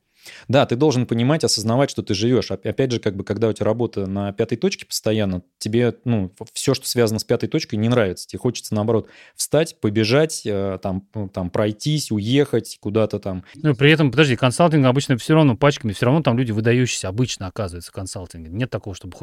да, 0.47 0.65
ты 0.65 0.75
должен 0.75 1.05
понимать, 1.05 1.43
осознавать, 1.43 1.89
что 1.89 2.03
ты 2.03 2.13
живешь. 2.13 2.51
Опять 2.51 2.91
же, 2.91 2.99
как 2.99 3.15
бы, 3.15 3.23
когда 3.23 3.47
у 3.47 3.53
тебя 3.53 3.65
работа 3.65 4.05
на 4.07 4.31
пятой 4.33 4.57
точке 4.57 4.85
постоянно, 4.85 5.41
тебе, 5.57 5.95
ну, 6.05 6.31
все, 6.53 6.73
что 6.73 6.87
связано 6.87 7.19
с 7.19 7.23
пятой 7.23 7.47
точкой, 7.47 7.75
не 7.75 7.89
нравится. 7.89 8.27
Тебе 8.27 8.39
хочется, 8.39 8.75
наоборот, 8.75 9.07
встать, 9.35 9.79
побежать, 9.79 10.41
э, 10.45 10.79
там, 10.81 11.07
там 11.33 11.49
пройтись, 11.49 12.11
уехать 12.11 12.77
куда-то 12.79 13.19
там. 13.19 13.43
Ну, 13.55 13.75
при 13.75 13.91
этом, 13.91 14.11
подожди, 14.11 14.35
консалтинг 14.35 14.85
обычно 14.85 15.17
все 15.17 15.33
равно 15.33 15.55
пачками, 15.55 15.93
все 15.93 16.05
равно 16.05 16.21
там 16.21 16.37
люди 16.37 16.51
выдающиеся 16.51 17.07
обычно 17.07 17.47
оказываются 17.47 17.91
консалтинг. 17.91 18.49
Нет 18.49 18.69
такого, 18.69 18.95
чтобы... 18.95 19.15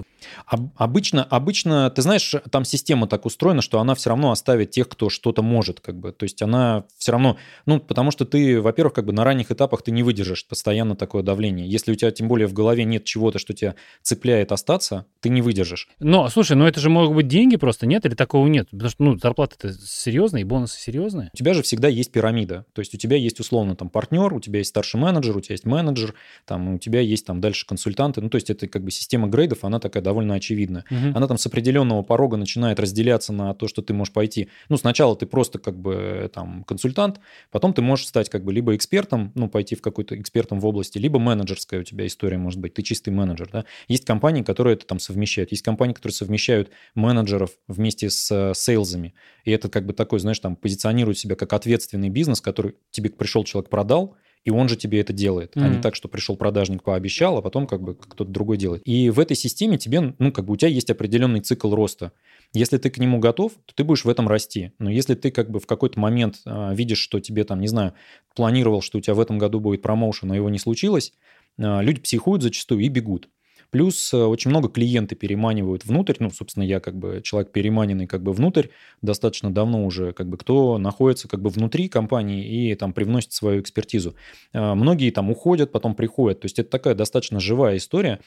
Об, 0.47 0.71
обычно, 0.77 1.25
обычно, 1.25 1.91
ты 1.91 2.03
знаешь, 2.03 2.35
там 2.51 2.65
система 2.65 3.07
так 3.07 3.27
устроена, 3.27 3.63
что 3.63 3.81
она 3.81 3.95
все 3.95 4.11
равно 4.11 4.31
оставит 4.31 4.71
тех, 4.71 4.89
кто 4.89 5.11
что-то 5.11 5.43
может, 5.43 5.81
как 5.81 5.97
бы. 5.97 6.13
То 6.13 6.25
есть 6.25 6.43
она 6.43 6.85
все 6.97 7.13
равно, 7.13 7.37
ну, 7.67 7.81
потому 7.81 8.11
что 8.11 8.25
ты, 8.25 8.61
во-первых, 8.61 8.95
как 8.95 9.07
бы 9.07 9.13
на 9.13 9.25
ранних 9.25 9.51
этапах 9.51 9.83
ты 9.83 9.91
не 9.91 10.03
выдержишь 10.03 10.47
постоянно 10.47 10.88
постоянно 10.89 10.97
такое 10.97 11.23
давление. 11.23 11.69
Если 11.69 11.93
у 11.93 11.95
тебя 11.95 12.11
тем 12.11 12.29
более 12.29 12.47
в 12.47 12.53
голове 12.53 12.85
нет 12.85 13.05
чего-то, 13.05 13.39
что 13.39 13.53
тебя 13.53 13.75
цепляет 14.03 14.53
остаться, 14.53 15.07
ты 15.21 15.29
не 15.29 15.43
выдержишь. 15.43 15.89
Но, 16.01 16.29
слушай, 16.29 16.57
ну 16.57 16.67
это 16.67 16.81
же 16.81 16.91
могут 16.91 17.15
быть 17.15 17.29
деньги 17.29 17.57
просто, 17.57 17.87
нет? 17.87 18.07
Или 18.07 18.15
такого 18.15 18.47
нет? 18.47 18.69
Потому 18.71 18.91
что, 18.91 19.03
ну, 19.03 19.19
зарплата-то 19.19 19.73
серьезная, 19.73 20.43
и 20.43 20.45
бонусы 20.45 20.81
серьезные. 20.81 21.31
У 21.35 21.37
тебя 21.37 21.55
же 21.55 21.63
всегда 21.63 21.89
есть 21.89 22.13
пирамида. 22.13 22.65
То 22.73 22.81
есть 22.81 22.95
у 22.95 22.99
тебя 22.99 23.17
есть 23.17 23.41
условно 23.41 23.75
там 23.77 23.89
партнер, 23.91 24.33
у 24.33 24.41
тебя 24.41 24.59
есть 24.59 24.71
старший 24.71 25.01
менеджер, 25.01 25.37
у 25.37 25.41
тебя 25.41 25.55
есть 25.55 25.67
менеджер, 25.67 26.15
там 26.47 26.75
у 26.75 26.79
тебя 26.79 27.01
есть 27.01 27.27
там 27.27 27.41
дальше 27.41 27.67
консультанты. 27.67 28.21
Ну, 28.21 28.29
то 28.29 28.37
есть 28.37 28.51
это 28.51 28.69
как 28.69 28.83
бы 28.83 28.91
система 28.91 29.29
грейдов, 29.29 29.65
она 29.65 29.81
такая 29.81 30.03
довольно 30.03 30.35
очевидная. 30.35 30.85
Угу. 30.91 31.17
Она 31.17 31.27
там 31.27 31.39
с 31.39 31.47
определенного 31.47 32.03
порога 32.03 32.37
начинает 32.37 32.81
разделяться 32.81 33.33
на 33.33 33.55
то, 33.55 33.69
что 33.69 33.83
ты 33.83 33.93
можешь 33.93 34.13
пойти. 34.13 34.49
Ну, 34.69 34.77
сначала 34.77 35.17
ты 35.17 35.27
просто 35.27 35.59
как 35.59 35.79
бы 35.79 36.31
там 36.33 36.65
консультант, 36.65 37.21
потом 37.51 37.73
ты 37.73 37.83
можешь 37.83 38.07
стать 38.07 38.31
как 38.31 38.45
бы 38.45 38.53
либо 38.53 38.75
экспертом, 38.75 39.33
ну, 39.35 39.49
пойти 39.49 39.75
в 39.75 39.83
какой-то 39.83 40.19
экспертом 40.21 40.61
в 40.61 40.67
области, 40.67 40.78
либо 40.99 41.19
менеджерская 41.19 41.81
у 41.81 41.83
тебя 41.85 42.07
история 42.07 42.39
может 42.39 42.61
быть, 42.61 42.75
ты 42.75 42.83
чистый 42.83 43.11
менеджер, 43.11 43.49
да. 43.53 43.65
Есть 43.89 44.05
компании, 44.05 44.43
которые 44.43 44.75
это 44.75 44.87
там 44.87 44.99
совмещают, 44.99 45.51
есть 45.51 45.63
компании, 45.63 45.95
которые 45.95 46.15
совмещают 46.15 46.71
менеджеров 46.95 47.51
вместе 47.67 48.11
с 48.11 48.31
э, 48.31 48.53
сейлзами, 48.55 49.15
и 49.45 49.51
это 49.51 49.69
как 49.69 49.87
бы 49.87 49.93
такой, 49.93 50.21
знаешь, 50.21 50.39
там 50.39 50.57
позиционирует 50.57 51.19
себя 51.19 51.37
как 51.37 51.53
ответственный 51.53 52.11
бизнес, 52.11 52.41
который 52.41 52.75
тебе 52.91 53.11
пришел 53.11 53.45
человек, 53.45 53.71
продал, 53.71 54.17
и 54.45 54.51
он 54.51 54.69
же 54.69 54.77
тебе 54.77 55.01
это 55.01 55.13
делает, 55.13 55.57
mm-hmm. 55.57 55.65
а 55.65 55.69
не 55.69 55.83
так, 55.83 55.95
что 55.95 56.09
пришел 56.09 56.37
продажник, 56.37 56.83
пообещал, 56.83 57.37
а 57.39 57.43
потом 57.43 57.67
как 57.67 57.83
бы 57.83 57.95
кто-то 57.95 58.31
другой 58.31 58.57
делает. 58.57 58.83
И 58.87 59.11
в 59.11 59.21
этой 59.21 59.37
системе 59.37 59.79
тебе, 59.79 60.15
ну, 60.19 60.33
как 60.33 60.47
бы 60.47 60.55
у 60.55 60.57
тебя 60.57 60.71
есть 60.71 60.91
определенный 60.91 61.41
цикл 61.41 61.75
роста. 61.75 62.13
Если 62.55 62.79
ты 62.79 62.89
к 62.89 62.99
нему 62.99 63.19
готов, 63.19 63.53
то 63.67 63.75
ты 63.75 63.85
будешь 63.85 64.05
в 64.05 64.09
этом 64.09 64.27
расти. 64.27 64.73
Но 64.79 64.91
если 64.91 65.15
ты 65.15 65.31
как 65.31 65.51
бы 65.51 65.61
в 65.61 65.67
какой-то 65.67 66.01
момент 66.01 66.41
э, 66.47 66.75
видишь, 66.75 66.99
что 66.99 67.21
тебе 67.21 67.45
там, 67.45 67.61
не 67.61 67.69
знаю, 67.69 67.93
планировал, 68.35 68.81
что 68.81 68.99
у 68.99 69.01
тебя 69.01 69.15
в 69.15 69.21
этом 69.21 69.39
году 69.39 69.61
будет 69.61 69.83
промоушен, 69.83 70.29
но 70.29 70.35
его 70.35 70.49
не 70.49 70.59
случилось, 70.59 71.13
э, 71.59 71.83
люди 71.83 72.01
психуют 72.01 72.43
зачастую 72.43 72.81
и 72.81 72.89
бегут. 72.89 73.29
Плюс 73.71 74.15
э, 74.15 74.17
очень 74.17 74.49
много 74.49 74.71
клиенты 74.71 75.15
переманивают 75.15 75.85
внутрь. 75.85 76.15
Ну, 76.21 76.31
собственно, 76.31 76.65
я 76.65 76.81
как 76.81 76.97
бы 76.97 77.21
человек 77.23 77.53
переманенный 77.53 78.07
как 78.07 78.23
бы 78.23 78.33
внутрь 78.33 78.69
достаточно 79.03 79.53
давно 79.53 79.85
уже, 79.85 80.15
как 80.15 80.27
бы 80.31 80.39
кто 80.39 80.79
находится 80.79 81.29
как 81.29 81.43
бы 81.43 81.51
внутри 81.51 81.91
компании 81.91 82.71
и 82.71 82.75
там 82.77 82.95
привносит 82.95 83.33
свою 83.33 83.61
экспертизу. 83.61 84.15
Многие 84.55 85.11
там 85.11 85.31
уходят, 85.31 85.71
потом 85.71 85.95
приходят. 85.95 86.41
То 86.41 86.47
есть 86.47 86.59
это 86.59 86.71
такая 86.71 86.95
достаточно 86.95 87.41
живая 87.41 87.77
история. 87.77 88.21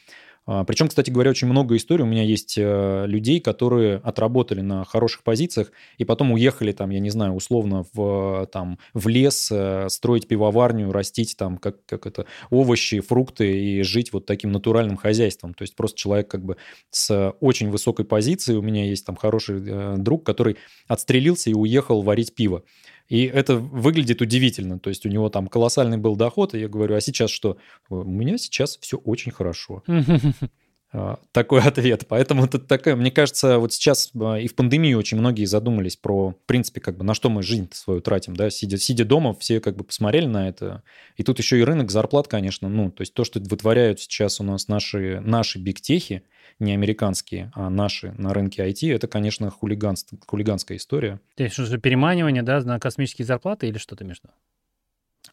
А, 0.47 0.63
Причем, 0.63 0.87
кстати 0.87 1.09
говоря, 1.11 1.29
очень 1.29 1.47
много 1.47 1.75
историй. 1.75 2.03
У 2.03 2.07
меня 2.07 2.23
есть 2.23 2.55
э, 2.57 3.05
людей, 3.05 3.39
которые 3.39 3.97
отработали 3.97 4.61
на 4.61 4.83
хороших 4.85 5.23
позициях 5.23 5.71
и 5.97 6.05
потом 6.05 6.31
уехали 6.31 6.71
там, 6.71 6.89
я 6.89 6.99
не 6.99 7.09
знаю, 7.09 7.33
условно 7.33 7.85
в, 7.93 8.47
там, 8.51 8.79
в 8.93 9.07
лес, 9.07 9.49
э, 9.51 9.87
строить 9.89 10.27
пивоварню, 10.27 10.91
растить 10.91 11.35
там 11.37 11.57
как, 11.57 11.85
как 11.85 12.07
это, 12.07 12.25
овощи, 12.49 13.01
фрукты 13.01 13.59
и 13.61 13.83
жить 13.83 14.13
вот 14.13 14.25
таким 14.25 14.51
натуральным 14.51 14.97
хозяйством. 14.97 15.53
То 15.53 15.61
есть 15.61 15.75
просто 15.75 15.97
человек 15.97 16.27
как 16.27 16.43
бы 16.43 16.57
с 16.89 17.33
очень 17.39 17.69
высокой 17.69 18.05
позиции. 18.05 18.55
У 18.55 18.61
меня 18.61 18.85
есть 18.85 19.05
там 19.05 19.15
хороший 19.15 19.61
э, 19.63 19.95
друг, 19.97 20.25
который 20.25 20.57
отстрелился 20.87 21.51
и 21.51 21.53
уехал 21.53 22.01
варить 22.01 22.33
пиво. 22.33 22.63
И 23.11 23.25
это 23.25 23.57
выглядит 23.57 24.21
удивительно. 24.21 24.79
То 24.79 24.89
есть 24.89 25.05
у 25.05 25.09
него 25.09 25.27
там 25.29 25.47
колоссальный 25.47 25.97
был 25.97 26.15
доход, 26.15 26.55
и 26.55 26.59
я 26.59 26.69
говорю, 26.69 26.95
а 26.95 27.01
сейчас 27.01 27.29
что? 27.29 27.57
У 27.89 28.05
меня 28.05 28.37
сейчас 28.37 28.77
все 28.77 28.95
очень 28.95 29.33
хорошо. 29.33 29.83
А, 30.93 31.19
такой 31.31 31.61
ответ. 31.65 32.05
Поэтому 32.07 32.45
это 32.45 32.59
такая, 32.59 32.95
мне 32.95 33.11
кажется, 33.11 33.59
вот 33.59 33.73
сейчас 33.73 34.11
а, 34.19 34.35
и 34.35 34.47
в 34.47 34.55
пандемии 34.55 34.93
очень 34.93 35.17
многие 35.17 35.45
задумались 35.45 35.95
про, 35.95 36.31
в 36.31 36.45
принципе, 36.45 36.81
как 36.81 36.97
бы 36.97 37.03
на 37.03 37.13
что 37.13 37.29
мы 37.29 37.43
жизнь 37.43 37.69
свою 37.71 38.01
тратим, 38.01 38.35
да, 38.35 38.49
сидя, 38.49 38.77
сидя 38.77 39.05
дома, 39.05 39.33
все 39.33 39.59
как 39.61 39.75
бы 39.77 39.83
посмотрели 39.83 40.25
на 40.25 40.49
это. 40.49 40.83
И 41.15 41.23
тут 41.23 41.39
еще 41.39 41.59
и 41.59 41.63
рынок 41.63 41.91
зарплат, 41.91 42.27
конечно, 42.27 42.67
ну, 42.67 42.91
то 42.91 43.01
есть 43.01 43.13
то, 43.13 43.23
что 43.23 43.39
вытворяют 43.39 43.99
сейчас 43.99 44.39
у 44.41 44.43
нас 44.43 44.67
наши, 44.67 45.21
наши 45.21 45.59
бигтехи, 45.59 46.23
не 46.59 46.73
американские, 46.73 47.51
а 47.55 47.69
наши 47.69 48.13
на 48.17 48.33
рынке 48.33 48.67
IT, 48.67 48.93
это, 48.93 49.07
конечно, 49.07 49.49
хулиганство, 49.49 50.17
хулиганская 50.27 50.77
история. 50.77 51.19
То 51.35 51.43
есть 51.43 51.55
что, 51.55 51.77
переманивание, 51.77 52.43
да, 52.43 52.61
на 52.61 52.79
космические 52.79 53.25
зарплаты 53.25 53.67
или 53.67 53.77
что-то 53.77 54.03
между? 54.03 54.29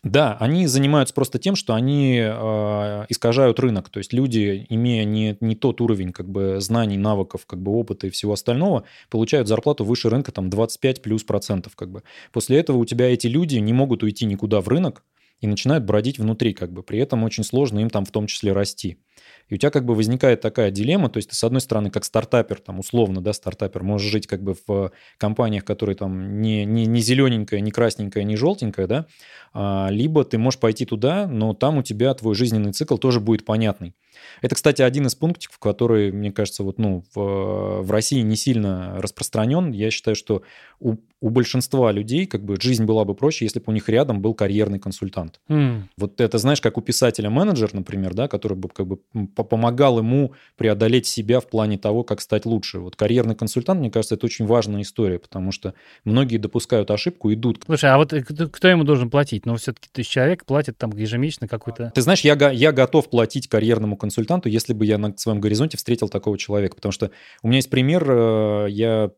Да, 0.02 0.36
они 0.38 0.66
занимаются 0.66 1.14
просто 1.14 1.38
тем, 1.38 1.56
что 1.56 1.74
они 1.74 2.18
э, 2.20 3.04
искажают 3.08 3.58
рынок. 3.58 3.88
То 3.88 3.98
есть 3.98 4.12
люди, 4.12 4.66
имея 4.68 5.04
не, 5.04 5.36
не 5.40 5.56
тот 5.56 5.80
уровень 5.80 6.12
как 6.12 6.28
бы, 6.28 6.60
знаний, 6.60 6.96
навыков, 6.96 7.46
как 7.46 7.60
бы, 7.60 7.72
опыта 7.72 8.06
и 8.06 8.10
всего 8.10 8.34
остального, 8.34 8.84
получают 9.10 9.48
зарплату 9.48 9.84
выше 9.84 10.08
рынка 10.08 10.32
там 10.32 10.50
25 10.50 11.02
плюс 11.02 11.24
процентов. 11.24 11.74
Как 11.76 11.90
бы. 11.90 12.02
После 12.32 12.58
этого 12.58 12.78
у 12.78 12.84
тебя 12.84 13.12
эти 13.12 13.26
люди 13.26 13.56
не 13.56 13.72
могут 13.72 14.02
уйти 14.02 14.24
никуда 14.24 14.60
в 14.60 14.68
рынок, 14.68 15.02
и 15.40 15.46
начинают 15.46 15.84
бродить 15.84 16.18
внутри, 16.18 16.52
как 16.52 16.72
бы. 16.72 16.82
При 16.82 16.98
этом 16.98 17.22
очень 17.24 17.44
сложно 17.44 17.78
им 17.80 17.90
там 17.90 18.04
в 18.04 18.10
том 18.10 18.26
числе 18.26 18.52
расти. 18.52 18.98
И 19.48 19.54
у 19.54 19.56
тебя 19.56 19.70
как 19.70 19.84
бы 19.84 19.94
возникает 19.94 20.40
такая 20.40 20.70
дилемма, 20.70 21.08
то 21.08 21.18
есть 21.18 21.30
ты, 21.30 21.36
с 21.36 21.44
одной 21.44 21.60
стороны, 21.60 21.90
как 21.90 22.04
стартапер, 22.04 22.60
там, 22.60 22.78
условно, 22.78 23.20
да, 23.20 23.32
стартапер, 23.32 23.82
можешь 23.82 24.10
жить 24.10 24.26
как 24.26 24.42
бы 24.42 24.56
в 24.66 24.92
компаниях, 25.16 25.64
которые 25.64 25.96
там 25.96 26.40
не, 26.40 26.64
не, 26.64 26.86
не 26.86 27.00
зелененькая, 27.00 27.60
не 27.60 27.70
красненькая, 27.70 28.24
не 28.24 28.36
желтенькая, 28.36 28.86
да, 28.86 29.06
а, 29.52 29.88
либо 29.90 30.24
ты 30.24 30.38
можешь 30.38 30.60
пойти 30.60 30.84
туда, 30.84 31.26
но 31.26 31.54
там 31.54 31.78
у 31.78 31.82
тебя 31.82 32.12
твой 32.14 32.34
жизненный 32.34 32.72
цикл 32.72 32.96
тоже 32.96 33.20
будет 33.20 33.44
понятный. 33.44 33.94
Это, 34.42 34.54
кстати, 34.54 34.82
один 34.82 35.06
из 35.06 35.14
пунктов, 35.14 35.58
который, 35.58 36.12
мне 36.12 36.32
кажется, 36.32 36.62
вот, 36.62 36.78
ну, 36.78 37.04
в, 37.14 37.82
в 37.82 37.90
России 37.90 38.20
не 38.20 38.36
сильно 38.36 39.00
распространен. 39.00 39.72
Я 39.72 39.90
считаю, 39.90 40.14
что 40.14 40.42
у, 40.80 40.96
у 41.20 41.30
большинства 41.30 41.90
людей 41.92 42.26
как 42.26 42.44
бы 42.44 42.56
жизнь 42.60 42.84
была 42.84 43.04
бы 43.04 43.14
проще, 43.14 43.44
если 43.44 43.58
бы 43.58 43.64
у 43.68 43.72
них 43.72 43.88
рядом 43.88 44.20
был 44.20 44.34
карьерный 44.34 44.78
консультант. 44.78 45.40
Mm. 45.48 45.82
Вот 45.96 46.20
это, 46.20 46.38
знаешь, 46.38 46.60
как 46.60 46.78
у 46.78 46.80
писателя 46.80 47.30
менеджер, 47.30 47.74
например, 47.74 48.14
да, 48.14 48.28
который 48.28 48.56
бы 48.56 48.68
как 48.68 48.86
бы 48.86 49.00
помогал 49.34 49.98
ему 49.98 50.34
преодолеть 50.56 51.06
себя 51.06 51.40
в 51.40 51.48
плане 51.48 51.78
того, 51.78 52.04
как 52.04 52.20
стать 52.20 52.44
лучше. 52.44 52.78
Вот 52.78 52.96
карьерный 52.96 53.34
консультант, 53.34 53.80
мне 53.80 53.90
кажется, 53.90 54.16
это 54.16 54.26
очень 54.26 54.46
важная 54.46 54.82
история, 54.82 55.18
потому 55.18 55.50
что 55.50 55.74
многие 56.04 56.36
допускают 56.36 56.90
ошибку, 56.90 57.32
идут. 57.32 57.62
Слушай, 57.64 57.90
а 57.90 57.96
вот 57.96 58.12
э, 58.12 58.22
кто, 58.22 58.68
ему 58.68 58.84
должен 58.84 59.10
платить? 59.10 59.46
Ну, 59.46 59.56
все-таки 59.56 59.88
есть 59.96 60.10
человек 60.10 60.44
платит 60.44 60.76
там 60.76 60.90
ежемесячно 60.90 61.48
какой-то... 61.48 61.92
Ты 61.94 62.02
знаешь, 62.02 62.20
я, 62.20 62.34
я 62.50 62.72
готов 62.72 63.08
платить 63.08 63.48
карьерному 63.48 63.96
консультанту, 63.96 64.48
если 64.48 64.72
бы 64.74 64.84
я 64.84 64.98
на 64.98 65.16
своем 65.16 65.40
горизонте 65.40 65.76
встретил 65.76 66.08
такого 66.08 66.36
человека, 66.36 66.76
потому 66.76 66.92
что 66.92 67.10
у 67.42 67.48
меня 67.48 67.56
есть 67.56 67.70
пример, 67.70 68.04
э, 68.08 68.66
я 68.70 69.10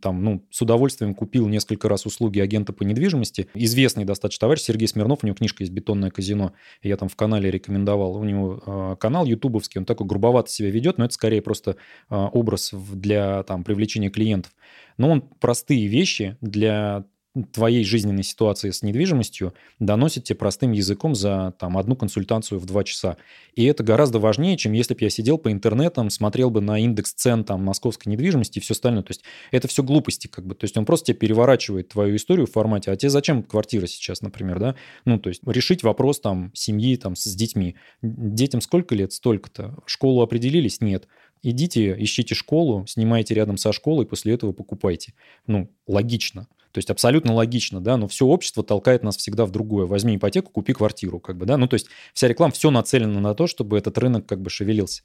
там, 0.00 0.22
ну, 0.24 0.46
с 0.50 0.60
удовольствием 0.60 1.14
купил 1.14 1.48
несколько 1.48 1.88
раз 1.88 2.06
услуги 2.06 2.40
агента 2.40 2.72
по 2.72 2.82
недвижимости. 2.82 3.48
Известный 3.54 4.04
достаточно 4.04 4.40
товарищ 4.40 4.62
Сергей 4.62 4.88
Смирнов, 4.88 5.20
у 5.22 5.26
него 5.26 5.36
книжка 5.36 5.62
есть 5.62 5.72
«Бетонное 5.72 6.10
казино», 6.10 6.52
я 6.82 6.96
там 6.96 7.08
в 7.08 7.16
канале 7.16 7.50
рекомендовал. 7.50 8.16
У 8.16 8.24
него 8.24 8.62
э, 8.64 8.96
канал 8.98 9.26
ютубовский, 9.30 9.78
он 9.78 9.84
такой 9.84 10.06
грубовато 10.06 10.50
себя 10.50 10.70
ведет, 10.70 10.98
но 10.98 11.04
это 11.04 11.14
скорее 11.14 11.42
просто 11.42 11.76
э, 12.10 12.14
образ 12.14 12.72
для 12.72 13.42
там, 13.44 13.64
привлечения 13.64 14.10
клиентов. 14.10 14.52
Но 14.96 15.10
он 15.10 15.22
простые 15.22 15.86
вещи 15.86 16.36
для 16.40 17.04
твоей 17.52 17.84
жизненной 17.84 18.24
ситуации 18.24 18.70
с 18.70 18.82
недвижимостью 18.82 19.54
доносит 19.78 20.24
тебе 20.24 20.36
простым 20.36 20.72
языком 20.72 21.14
за 21.14 21.54
там, 21.58 21.78
одну 21.78 21.94
консультацию 21.94 22.58
в 22.58 22.66
два 22.66 22.82
часа. 22.82 23.16
И 23.54 23.64
это 23.64 23.84
гораздо 23.84 24.18
важнее, 24.18 24.56
чем 24.56 24.72
если 24.72 24.94
бы 24.94 25.00
я 25.02 25.10
сидел 25.10 25.38
по 25.38 25.52
интернетам, 25.52 26.10
смотрел 26.10 26.50
бы 26.50 26.60
на 26.60 26.78
индекс 26.78 27.12
цен 27.12 27.44
там, 27.44 27.64
московской 27.64 28.10
недвижимости 28.10 28.58
и 28.58 28.60
все 28.62 28.74
остальное. 28.74 29.02
То 29.02 29.12
есть 29.12 29.22
это 29.52 29.68
все 29.68 29.82
глупости 29.82 30.26
как 30.26 30.44
бы. 30.44 30.54
То 30.54 30.64
есть 30.64 30.76
он 30.76 30.84
просто 30.84 31.06
тебе 31.06 31.18
переворачивает 31.18 31.88
твою 31.88 32.16
историю 32.16 32.46
в 32.46 32.52
формате, 32.52 32.90
а 32.90 32.96
тебе 32.96 33.10
зачем 33.10 33.42
квартира 33.42 33.86
сейчас, 33.86 34.22
например, 34.22 34.58
да? 34.58 34.74
Ну, 35.04 35.18
то 35.18 35.28
есть 35.28 35.42
решить 35.46 35.82
вопрос 35.82 36.20
там 36.20 36.50
семьи 36.54 36.96
там 36.96 37.14
с 37.14 37.32
детьми. 37.34 37.76
Детям 38.02 38.60
сколько 38.60 38.94
лет? 38.94 39.12
Столько-то. 39.12 39.76
Школу 39.86 40.22
определились? 40.22 40.80
Нет. 40.80 41.06
Идите, 41.42 41.96
ищите 41.98 42.34
школу, 42.34 42.86
снимайте 42.86 43.34
рядом 43.34 43.56
со 43.56 43.72
школой, 43.72 44.04
после 44.04 44.34
этого 44.34 44.52
покупайте. 44.52 45.14
Ну, 45.46 45.70
логично. 45.86 46.48
То 46.72 46.78
есть 46.78 46.90
абсолютно 46.90 47.34
логично, 47.34 47.80
да, 47.80 47.96
но 47.96 48.06
все 48.06 48.26
общество 48.26 48.62
толкает 48.62 49.02
нас 49.02 49.16
всегда 49.16 49.44
в 49.44 49.50
другое. 49.50 49.86
Возьми 49.86 50.16
ипотеку, 50.16 50.52
купи 50.52 50.72
квартиру, 50.72 51.18
как 51.18 51.36
бы, 51.36 51.46
да. 51.46 51.56
Ну, 51.56 51.66
то 51.66 51.74
есть 51.74 51.88
вся 52.14 52.28
реклама, 52.28 52.52
все 52.52 52.70
нацелено 52.70 53.20
на 53.20 53.34
то, 53.34 53.46
чтобы 53.46 53.76
этот 53.76 53.98
рынок 53.98 54.26
как 54.26 54.40
бы 54.40 54.50
шевелился. 54.50 55.02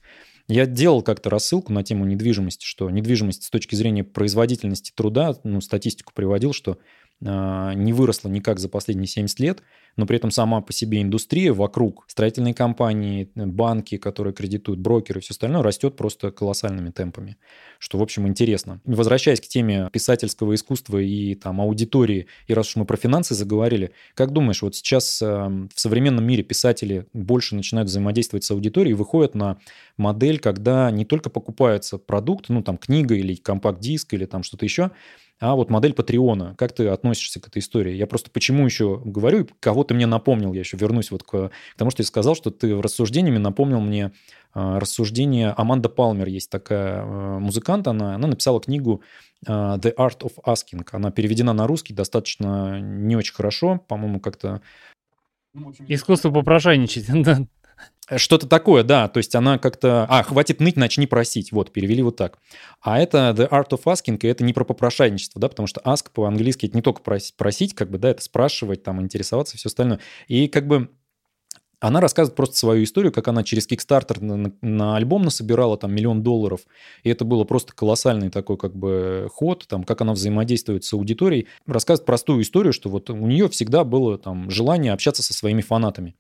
Я 0.48 0.68
делал 0.68 1.02
как-то 1.02 1.30
рассылку 1.30 1.74
на 1.74 1.84
тему 1.84 2.06
недвижимости, 2.06 2.66
что 2.66 2.90
недвижимость 2.90 3.44
с 3.44 3.50
точки 3.50 3.74
зрения 3.76 4.04
производительности 4.04 4.92
труда, 4.96 5.36
ну, 5.44 5.60
статистику 5.60 6.14
приводил, 6.14 6.54
что 6.54 6.78
э, 7.22 7.72
не 7.76 7.94
выросла 7.94 8.30
никак 8.30 8.60
за 8.60 8.70
последние 8.70 9.08
70 9.08 9.40
лет, 9.40 9.64
но 9.96 10.06
при 10.06 10.18
этом 10.18 10.32
сама 10.32 10.62
по 10.62 10.74
себе 10.74 11.02
индустрия 11.02 11.54
вокруг, 11.54 12.06
строительные 12.08 12.54
компании, 12.54 13.30
банки, 13.36 13.98
которые 13.98 14.34
кредитуют, 14.34 14.80
брокеры 14.80 15.20
и 15.20 15.24
все 15.24 15.32
остальное, 15.32 15.64
растет 15.64 15.96
просто 15.96 16.32
колоссальными 16.32 16.92
темпами, 16.92 17.38
что, 17.80 17.98
в 17.98 18.02
общем, 18.02 18.28
интересно. 18.28 18.82
Возвращаясь 18.86 19.40
к 19.40 19.48
теме 19.48 19.90
писательского 19.92 20.56
искусства 20.56 20.98
и 20.98 21.36
там 21.36 21.62
аудитории, 21.62 22.28
и 22.48 22.54
раз 22.54 22.70
уж 22.70 22.76
мы 22.76 22.86
про 22.86 22.98
финансы 22.98 23.36
заговорили, 23.36 23.92
как 24.14 24.32
думаешь, 24.32 24.62
вот 24.62 24.76
сейчас 24.76 25.22
э, 25.22 25.26
в 25.26 25.80
современном 25.80 26.26
мире 26.26 26.44
писатели 26.44 27.08
больше 27.14 27.56
начинают 27.56 27.90
взаимодействовать 27.90 28.44
с 28.44 28.52
аудиторией 28.52 28.92
и 28.92 28.96
выходят 28.96 29.36
на 29.36 29.58
модель, 29.98 30.40
когда 30.40 30.92
не 30.92 31.06
только 31.06 31.30
покупается 31.30 31.98
продукт, 31.98 32.50
ну 32.50 32.62
там 32.62 32.78
книга 32.78 33.16
или 33.16 33.36
компакт-диск 33.36 34.14
или 34.14 34.26
там 34.26 34.44
что-то 34.44 34.66
еще, 34.66 34.92
а 35.40 35.56
вот 35.56 35.70
модель 35.70 35.94
Патреона. 35.94 36.56
Как 36.58 36.74
ты 36.74 36.88
относишься 36.88 37.42
к 37.42 37.48
этой 37.48 37.60
истории? 37.60 37.94
Я 37.94 38.08
просто 38.08 38.32
почему 38.32 38.66
еще 38.66 39.02
говорю, 39.04 39.48
кого 39.60 39.84
ты 39.88 39.94
мне 39.94 40.06
напомнил, 40.06 40.54
я 40.54 40.60
еще 40.60 40.78
вернусь 40.78 41.12
вот 41.12 41.24
к, 41.24 41.50
к 41.50 41.52
тому, 41.78 41.92
что 41.92 42.02
я 42.02 42.06
сказал, 42.06 42.36
что 42.36 42.52
ты 42.52 42.82
рассуждениями 42.82 43.38
напомнил 43.38 43.80
мне 43.80 44.12
э, 44.54 44.78
рассуждение 44.78 45.54
Аманда 45.56 45.90
Палмер, 45.90 46.28
есть 46.28 46.50
такая 46.50 47.04
э, 47.04 47.40
музыкант, 47.40 47.88
она, 47.88 48.16
она 48.16 48.28
написала 48.28 48.60
книгу 48.60 49.02
э, 49.48 49.52
The 49.52 49.96
Art 49.96 50.20
of 50.22 50.34
Asking. 50.46 50.88
Она 50.92 51.12
переведена 51.12 51.54
на 51.54 51.68
русский 51.68 51.94
достаточно 51.94 52.80
не 52.80 53.16
очень 53.16 53.34
хорошо, 53.34 53.84
по-моему, 53.88 54.20
как-то... 54.20 54.62
Искусство 55.88 56.32
попрошайничать. 56.32 57.08
Э, 58.10 58.18
что-то 58.18 58.48
такое, 58.48 58.84
да. 58.84 59.08
То 59.08 59.18
есть 59.18 59.36
она 59.36 59.58
как-то... 59.58 60.06
А, 60.10 60.24
хватит 60.24 60.60
ныть, 60.60 60.76
начни 60.76 61.08
просить. 61.08 61.52
Вот, 61.52 61.72
перевели 61.72 62.02
вот 62.02 62.16
так. 62.16 62.38
А 62.82 63.00
это 63.00 63.34
The 63.36 63.50
Art 63.50 63.70
of 63.70 63.84
Asking, 63.84 64.20
и 64.22 64.28
это 64.28 64.44
не 64.44 64.54
про 64.54 64.64
попрошайничество, 64.64 65.42
да, 65.42 65.50
потому 65.50 65.68
что 65.68 65.82
ask 65.82 66.12
по-английски 66.14 66.68
это 66.68 66.76
не 66.76 66.82
только 66.82 67.02
просить, 67.02 67.74
как 67.74 67.90
бы, 67.90 67.98
да, 67.98 68.10
это 68.10 68.22
спрашивать, 68.22 68.84
там, 68.84 69.02
интересоваться, 69.02 69.58
все 69.58 69.68
остальное. 69.68 70.00
И 70.28 70.48
как 70.48 70.68
бы 70.68 70.90
она 71.80 72.00
рассказывает 72.00 72.36
просто 72.36 72.58
свою 72.58 72.84
историю, 72.84 73.12
как 73.12 73.28
она 73.28 73.44
через 73.44 73.68
Kickstarter 73.68 74.24
на, 74.24 74.38
на, 74.38 74.54
на 74.62 74.96
альбом 74.96 75.24
насобирала 75.24 75.78
там 75.78 75.94
миллион 75.94 76.24
долларов, 76.24 76.62
и 77.04 77.10
это 77.10 77.26
было 77.26 77.44
просто 77.44 77.74
колоссальный 77.74 78.30
такой 78.30 78.58
как 78.58 78.76
бы 78.76 79.28
ход, 79.32 79.66
там, 79.68 79.84
как 79.84 80.02
она 80.02 80.14
взаимодействует 80.14 80.84
с 80.84 80.94
аудиторией. 80.94 81.48
Рассказывает 81.68 82.06
простую 82.06 82.42
историю, 82.42 82.74
что 82.74 82.90
вот 82.90 83.10
у 83.10 83.28
нее 83.28 83.50
всегда 83.50 83.84
было 83.84 84.18
там 84.18 84.50
желание 84.50 84.94
общаться 84.94 85.22
со 85.22 85.34
своими 85.34 85.62
фанатами. 85.62 86.16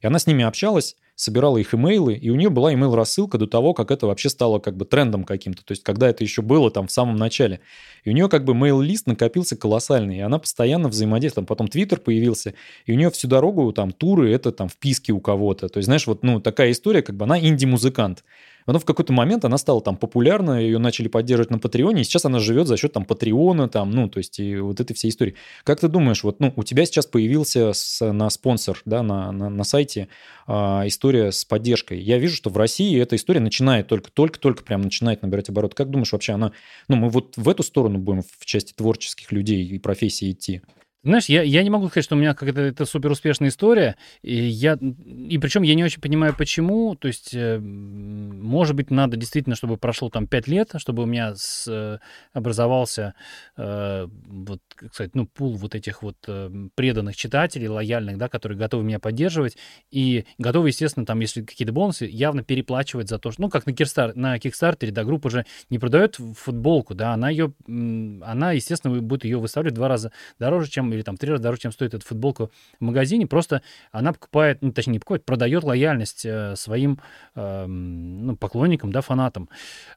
И 0.00 0.06
она 0.06 0.18
с 0.18 0.26
ними 0.26 0.44
общалась, 0.44 0.96
собирала 1.16 1.56
их 1.56 1.74
имейлы, 1.74 2.14
и 2.14 2.30
у 2.30 2.36
нее 2.36 2.50
была 2.50 2.72
имейл-рассылка 2.74 3.38
до 3.38 3.46
того, 3.46 3.72
как 3.72 3.90
это 3.90 4.06
вообще 4.06 4.28
стало 4.28 4.58
как 4.58 4.76
бы 4.76 4.84
трендом 4.84 5.24
каким-то, 5.24 5.64
то 5.64 5.72
есть 5.72 5.82
когда 5.82 6.08
это 6.08 6.22
еще 6.22 6.42
было 6.42 6.70
там 6.70 6.86
в 6.86 6.92
самом 6.92 7.16
начале. 7.16 7.60
И 8.04 8.10
у 8.10 8.12
нее 8.12 8.28
как 8.28 8.44
бы 8.44 8.54
мейл-лист 8.54 9.06
накопился 9.06 9.56
колоссальный, 9.56 10.18
и 10.18 10.20
она 10.20 10.38
постоянно 10.38 10.88
взаимодействовала. 10.88 11.46
Потом 11.46 11.68
Твиттер 11.68 12.00
появился, 12.00 12.54
и 12.84 12.92
у 12.92 12.96
нее 12.96 13.10
всю 13.10 13.28
дорогу 13.28 13.72
там 13.72 13.92
туры, 13.92 14.30
это 14.30 14.52
там 14.52 14.68
вписки 14.68 15.10
у 15.10 15.20
кого-то. 15.20 15.68
То 15.68 15.78
есть, 15.78 15.86
знаешь, 15.86 16.06
вот 16.06 16.22
ну 16.22 16.40
такая 16.40 16.70
история, 16.70 17.02
как 17.02 17.16
бы 17.16 17.24
она 17.24 17.40
инди-музыкант. 17.40 18.22
Потом 18.66 18.80
в 18.80 18.84
какой-то 18.84 19.12
момент 19.12 19.44
она 19.44 19.58
стала 19.58 19.80
там 19.80 19.96
популярна, 19.96 20.60
ее 20.60 20.78
начали 20.78 21.08
поддерживать 21.08 21.50
на 21.50 21.58
Патреоне, 21.58 22.02
и 22.02 22.04
сейчас 22.04 22.24
она 22.24 22.40
живет 22.40 22.66
за 22.66 22.76
счет 22.76 22.92
там 22.92 23.04
Патреона, 23.04 23.68
там, 23.68 23.92
ну, 23.92 24.08
то 24.08 24.18
есть 24.18 24.38
и 24.40 24.56
вот 24.56 24.80
этой 24.80 24.92
всей 24.92 25.08
истории. 25.10 25.34
Как 25.64 25.80
ты 25.80 25.88
думаешь, 25.88 26.24
вот, 26.24 26.40
ну, 26.40 26.52
у 26.56 26.64
тебя 26.64 26.84
сейчас 26.84 27.06
появился 27.06 27.72
с, 27.72 28.04
на 28.12 28.28
спонсор, 28.28 28.82
да, 28.84 29.02
на, 29.02 29.30
на, 29.30 29.48
на 29.48 29.64
сайте 29.64 30.08
а, 30.46 30.82
история 30.86 31.30
с 31.30 31.44
поддержкой. 31.44 32.00
Я 32.00 32.18
вижу, 32.18 32.34
что 32.34 32.50
в 32.50 32.56
России 32.56 33.00
эта 33.00 33.16
история 33.16 33.40
начинает 33.40 33.86
только, 33.86 34.10
только-только 34.10 34.64
прям 34.64 34.82
начинает 34.82 35.22
набирать 35.22 35.48
оборот. 35.48 35.74
Как 35.74 35.88
думаешь, 35.88 36.12
вообще 36.12 36.32
она, 36.32 36.50
ну, 36.88 36.96
мы 36.96 37.08
вот 37.08 37.36
в 37.36 37.48
эту 37.48 37.62
сторону 37.62 37.98
будем 37.98 38.22
в 38.22 38.44
части 38.44 38.72
творческих 38.72 39.30
людей 39.30 39.64
и 39.64 39.78
профессий 39.78 40.32
идти? 40.32 40.62
Знаешь, 41.06 41.26
я, 41.26 41.42
я 41.42 41.62
не 41.62 41.70
могу 41.70 41.86
сказать, 41.86 42.04
что 42.04 42.16
у 42.16 42.18
меня 42.18 42.34
какая-то 42.34 42.62
это 42.62 42.84
супер 42.84 43.12
успешная 43.12 43.50
история. 43.50 43.94
И, 44.22 44.34
я, 44.34 44.72
и 44.74 45.38
причем 45.38 45.62
я 45.62 45.76
не 45.76 45.84
очень 45.84 46.00
понимаю, 46.00 46.34
почему. 46.36 46.96
То 46.96 47.06
есть, 47.06 47.30
э, 47.32 47.60
может 47.60 48.74
быть, 48.74 48.90
надо 48.90 49.16
действительно, 49.16 49.54
чтобы 49.54 49.76
прошло 49.76 50.10
там 50.10 50.26
5 50.26 50.48
лет, 50.48 50.72
чтобы 50.78 51.04
у 51.04 51.06
меня 51.06 51.36
с, 51.36 51.68
э, 51.68 52.00
образовался, 52.32 53.14
э, 53.56 54.08
вот, 54.10 54.60
как 54.74 54.94
сказать, 54.94 55.14
ну, 55.14 55.26
пул 55.26 55.54
вот 55.54 55.76
этих 55.76 56.02
вот 56.02 56.16
э, 56.26 56.50
преданных 56.74 57.14
читателей, 57.14 57.68
лояльных, 57.68 58.18
да, 58.18 58.28
которые 58.28 58.58
готовы 58.58 58.82
меня 58.82 58.98
поддерживать. 58.98 59.56
И 59.92 60.24
готовы, 60.38 60.70
естественно, 60.70 61.06
там, 61.06 61.20
если 61.20 61.42
какие-то 61.42 61.72
бонусы, 61.72 62.06
явно 62.06 62.42
переплачивать 62.42 63.08
за 63.08 63.20
то, 63.20 63.30
что, 63.30 63.42
ну, 63.42 63.48
как 63.48 63.64
на, 63.66 63.72
Кирстар, 63.72 64.16
на 64.16 64.40
Кикстартере, 64.40 64.90
да, 64.90 65.04
группа 65.04 65.28
уже 65.28 65.46
не 65.70 65.78
продает 65.78 66.16
футболку, 66.16 66.96
да, 66.96 67.12
она 67.12 67.30
ее, 67.30 67.52
она, 67.68 68.50
естественно, 68.50 69.00
будет 69.00 69.24
ее 69.24 69.38
выставлять 69.38 69.74
в 69.74 69.76
два 69.76 69.86
раза 69.86 70.10
дороже, 70.40 70.68
чем 70.68 70.95
или 70.96 71.02
там 71.02 71.16
три 71.16 71.30
раза 71.30 71.42
дороже, 71.42 71.62
чем 71.62 71.72
стоит 71.72 71.94
эта 71.94 72.04
футболка 72.04 72.48
в 72.80 72.84
магазине, 72.84 73.26
просто 73.26 73.62
она 73.92 74.12
покупает, 74.12 74.62
ну, 74.62 74.72
точнее, 74.72 74.94
не 74.94 74.98
покупает, 74.98 75.24
продает 75.24 75.64
лояльность 75.64 76.24
э, 76.24 76.56
своим 76.56 77.00
э, 77.34 77.66
ну, 77.66 78.36
поклонникам, 78.36 78.92
да, 78.92 79.00
фанатам. 79.00 79.48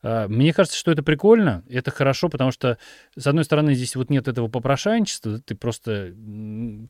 Э, 0.04 0.28
мне 0.28 0.54
кажется, 0.54 0.78
что 0.78 0.92
это 0.92 1.04
прикольно, 1.04 1.64
это 1.70 1.92
хорошо, 1.92 2.30
потому 2.30 2.52
что, 2.52 2.78
с 3.16 3.26
одной 3.26 3.46
стороны, 3.46 3.74
здесь 3.74 3.96
вот 3.96 4.10
нет 4.10 4.28
этого 4.28 4.48
попрошайничества, 4.48 5.40
ты 5.40 5.56
просто 5.56 6.14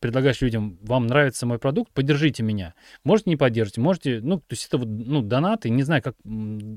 предлагаешь 0.02 0.42
людям, 0.42 0.78
вам 0.82 1.08
нравится 1.08 1.46
мой 1.46 1.60
продукт, 1.60 1.92
поддержите 1.94 2.44
меня. 2.44 2.74
Можете 3.04 3.30
не 3.30 3.36
поддержите, 3.36 3.82
можете, 3.82 4.20
ну, 4.22 4.38
то 4.38 4.52
есть 4.52 4.68
это 4.68 4.78
вот, 4.78 4.88
ну, 4.88 5.22
донаты, 5.22 5.70
не 5.70 5.84
знаю, 5.84 6.02
как 6.02 6.16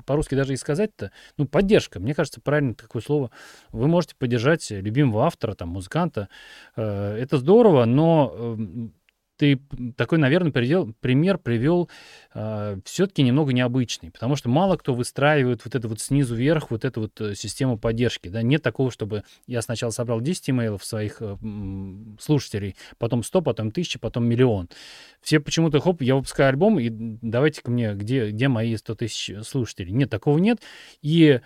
по-русски 0.05 0.35
даже 0.35 0.53
и 0.53 0.57
сказать-то, 0.57 1.11
ну, 1.37 1.47
поддержка, 1.47 1.99
мне 1.99 2.13
кажется, 2.13 2.41
правильно 2.41 2.75
такое 2.75 3.01
слово. 3.01 3.31
Вы 3.71 3.87
можете 3.87 4.15
поддержать 4.15 4.69
любимого 4.69 5.25
автора, 5.25 5.53
там, 5.53 5.69
музыканта, 5.69 6.29
э, 6.75 7.12
это 7.15 7.37
здорово, 7.37 7.85
но 7.85 8.33
эм, 8.35 8.93
ты 9.37 9.59
такой, 9.97 10.19
наверное, 10.19 10.51
предел, 10.51 10.93
пример 11.01 11.37
привел 11.37 11.89
э, 12.33 12.77
все-таки 12.85 13.23
немного 13.23 13.51
необычный, 13.51 14.11
потому 14.11 14.35
что 14.35 14.49
мало 14.49 14.77
кто 14.77 14.93
выстраивает 14.93 15.65
вот 15.65 15.75
это 15.75 15.87
вот 15.87 15.99
снизу 15.99 16.35
вверх, 16.35 16.71
вот 16.71 16.85
эту 16.85 17.01
вот 17.01 17.19
э, 17.19 17.35
систему 17.35 17.77
поддержки. 17.77 18.29
Да? 18.29 18.41
Нет 18.41 18.61
такого, 18.61 18.91
чтобы 18.91 19.23
я 19.47 19.61
сначала 19.61 19.91
собрал 19.91 20.21
10 20.21 20.51
имейлов 20.51 20.85
своих 20.85 21.17
э, 21.19 21.35
слушателей, 22.19 22.75
потом 22.97 23.23
100, 23.23 23.41
потом 23.41 23.67
1000, 23.69 23.99
потом 23.99 24.25
миллион. 24.25 24.69
Все 25.21 25.39
почему-то, 25.39 25.79
хоп, 25.79 26.01
я 26.01 26.15
выпускаю 26.15 26.49
альбом, 26.49 26.79
и 26.79 26.89
давайте 26.89 27.61
ко 27.61 27.71
мне, 27.71 27.93
где, 27.95 28.29
где 28.29 28.47
мои 28.47 28.75
100 28.75 28.95
тысяч 28.95 29.31
слушателей. 29.45 29.93
Нет, 29.93 30.09
такого 30.09 30.37
нет. 30.37 30.61
И 31.01 31.41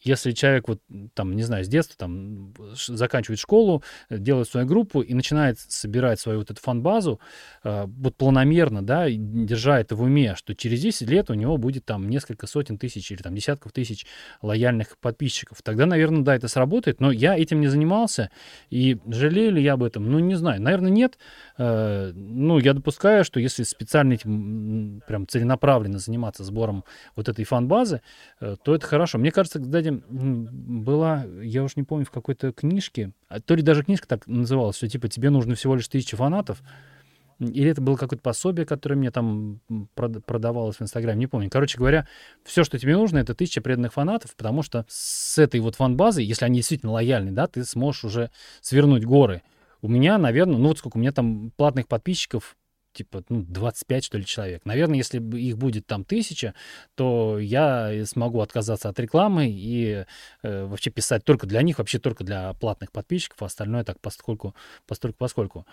если 0.00 0.32
человек 0.32 0.68
вот 0.68 0.80
там, 1.14 1.34
не 1.34 1.42
знаю, 1.42 1.64
с 1.64 1.68
детства 1.68 1.96
там 1.98 2.54
заканчивает 2.74 3.38
школу, 3.38 3.82
э, 4.08 4.18
делает 4.18 4.48
свою 4.48 4.66
группу 4.66 5.00
и 5.00 5.14
начинает 5.14 5.58
собирать 5.58 6.20
свою 6.20 6.38
вот 6.38 6.50
эту 6.50 6.60
фан-базу, 6.60 7.20
э, 7.64 7.84
вот 7.86 8.16
планомерно, 8.16 8.82
да, 8.82 9.06
держа 9.10 9.80
это 9.80 9.96
в 9.96 10.02
уме, 10.02 10.34
что 10.36 10.54
через 10.54 10.80
10 10.82 11.08
лет 11.08 11.30
у 11.30 11.34
него 11.34 11.56
будет 11.56 11.84
там 11.84 12.08
несколько 12.08 12.46
сотен 12.46 12.78
тысяч 12.78 13.10
или 13.10 13.22
там 13.22 13.34
десятков 13.34 13.72
тысяч 13.72 14.06
лояльных 14.42 14.96
подписчиков, 14.98 15.62
тогда, 15.62 15.86
наверное, 15.86 16.22
да, 16.22 16.36
это 16.36 16.48
сработает, 16.48 17.00
но 17.00 17.10
я 17.10 17.36
этим 17.36 17.60
не 17.60 17.68
занимался, 17.68 18.30
и 18.70 18.98
жалею 19.06 19.52
ли 19.52 19.62
я 19.62 19.72
об 19.74 19.82
этом? 19.82 20.10
Ну, 20.10 20.18
не 20.20 20.34
знаю, 20.34 20.62
наверное, 20.62 20.90
нет. 20.90 21.18
Э, 21.56 22.12
ну, 22.14 22.58
я 22.58 22.72
допускаю, 22.74 23.24
что 23.24 23.40
если 23.40 23.64
специально 23.64 24.12
этим 24.14 25.02
прям 25.06 25.26
целенаправленно 25.26 25.98
заниматься 25.98 26.44
сбором 26.44 26.84
вот 27.16 27.28
этой 27.28 27.44
фан-базы, 27.44 28.00
э, 28.40 28.56
то 28.62 28.74
это 28.74 28.86
хорошо. 28.86 29.18
Мне 29.18 29.32
кажется, 29.32 29.60
кстати, 29.60 29.87
кстати, 29.88 30.02
была, 30.08 31.24
я 31.42 31.64
уж 31.64 31.76
не 31.76 31.82
помню, 31.82 32.04
в 32.04 32.10
какой-то 32.10 32.52
книжке, 32.52 33.12
а 33.28 33.40
то 33.40 33.54
ли 33.54 33.62
даже 33.62 33.84
книжка 33.84 34.06
так 34.08 34.26
называлась, 34.26 34.76
что 34.76 34.88
типа 34.88 35.08
тебе 35.08 35.30
нужно 35.30 35.54
всего 35.54 35.74
лишь 35.74 35.88
тысяча 35.88 36.16
фанатов, 36.16 36.62
или 37.38 37.70
это 37.70 37.80
было 37.80 37.96
какое-то 37.96 38.22
пособие, 38.22 38.66
которое 38.66 38.96
мне 38.96 39.12
там 39.12 39.60
продавалось 39.94 40.76
в 40.76 40.82
Инстаграме, 40.82 41.20
не 41.20 41.26
помню. 41.28 41.48
Короче 41.50 41.78
говоря, 41.78 42.08
все, 42.42 42.64
что 42.64 42.80
тебе 42.80 42.96
нужно, 42.96 43.18
это 43.18 43.34
тысяча 43.34 43.60
преданных 43.60 43.92
фанатов, 43.92 44.34
потому 44.34 44.62
что 44.62 44.84
с 44.88 45.38
этой 45.38 45.60
вот 45.60 45.76
фан-базой, 45.76 46.24
если 46.24 46.44
они 46.44 46.56
действительно 46.56 46.92
лояльны, 46.92 47.30
да, 47.30 47.46
ты 47.46 47.64
сможешь 47.64 48.04
уже 48.04 48.30
свернуть 48.60 49.04
горы. 49.04 49.42
У 49.82 49.88
меня, 49.88 50.18
наверное, 50.18 50.56
ну 50.58 50.68
вот 50.68 50.78
сколько, 50.78 50.96
у 50.96 51.00
меня 51.00 51.12
там 51.12 51.52
платных 51.56 51.86
подписчиков 51.86 52.56
типа, 52.98 53.24
ну, 53.28 53.42
25, 53.42 54.04
что 54.04 54.18
ли, 54.18 54.24
человек. 54.24 54.64
Наверное, 54.64 54.96
если 54.96 55.18
их 55.38 55.56
будет 55.56 55.86
там 55.86 56.04
тысяча, 56.04 56.54
то 56.94 57.38
я 57.38 58.04
смогу 58.04 58.40
отказаться 58.40 58.88
от 58.88 58.98
рекламы 58.98 59.48
и 59.48 60.04
э, 60.42 60.64
вообще 60.64 60.90
писать 60.90 61.24
только 61.24 61.46
для 61.46 61.62
них, 61.62 61.78
вообще 61.78 61.98
только 61.98 62.24
для 62.24 62.52
платных 62.54 62.92
подписчиков, 62.92 63.42
а 63.42 63.46
остальное 63.46 63.84
так 63.84 64.00
поскольку, 64.00 64.54
постольку 64.86 65.18
поскольку. 65.18 65.66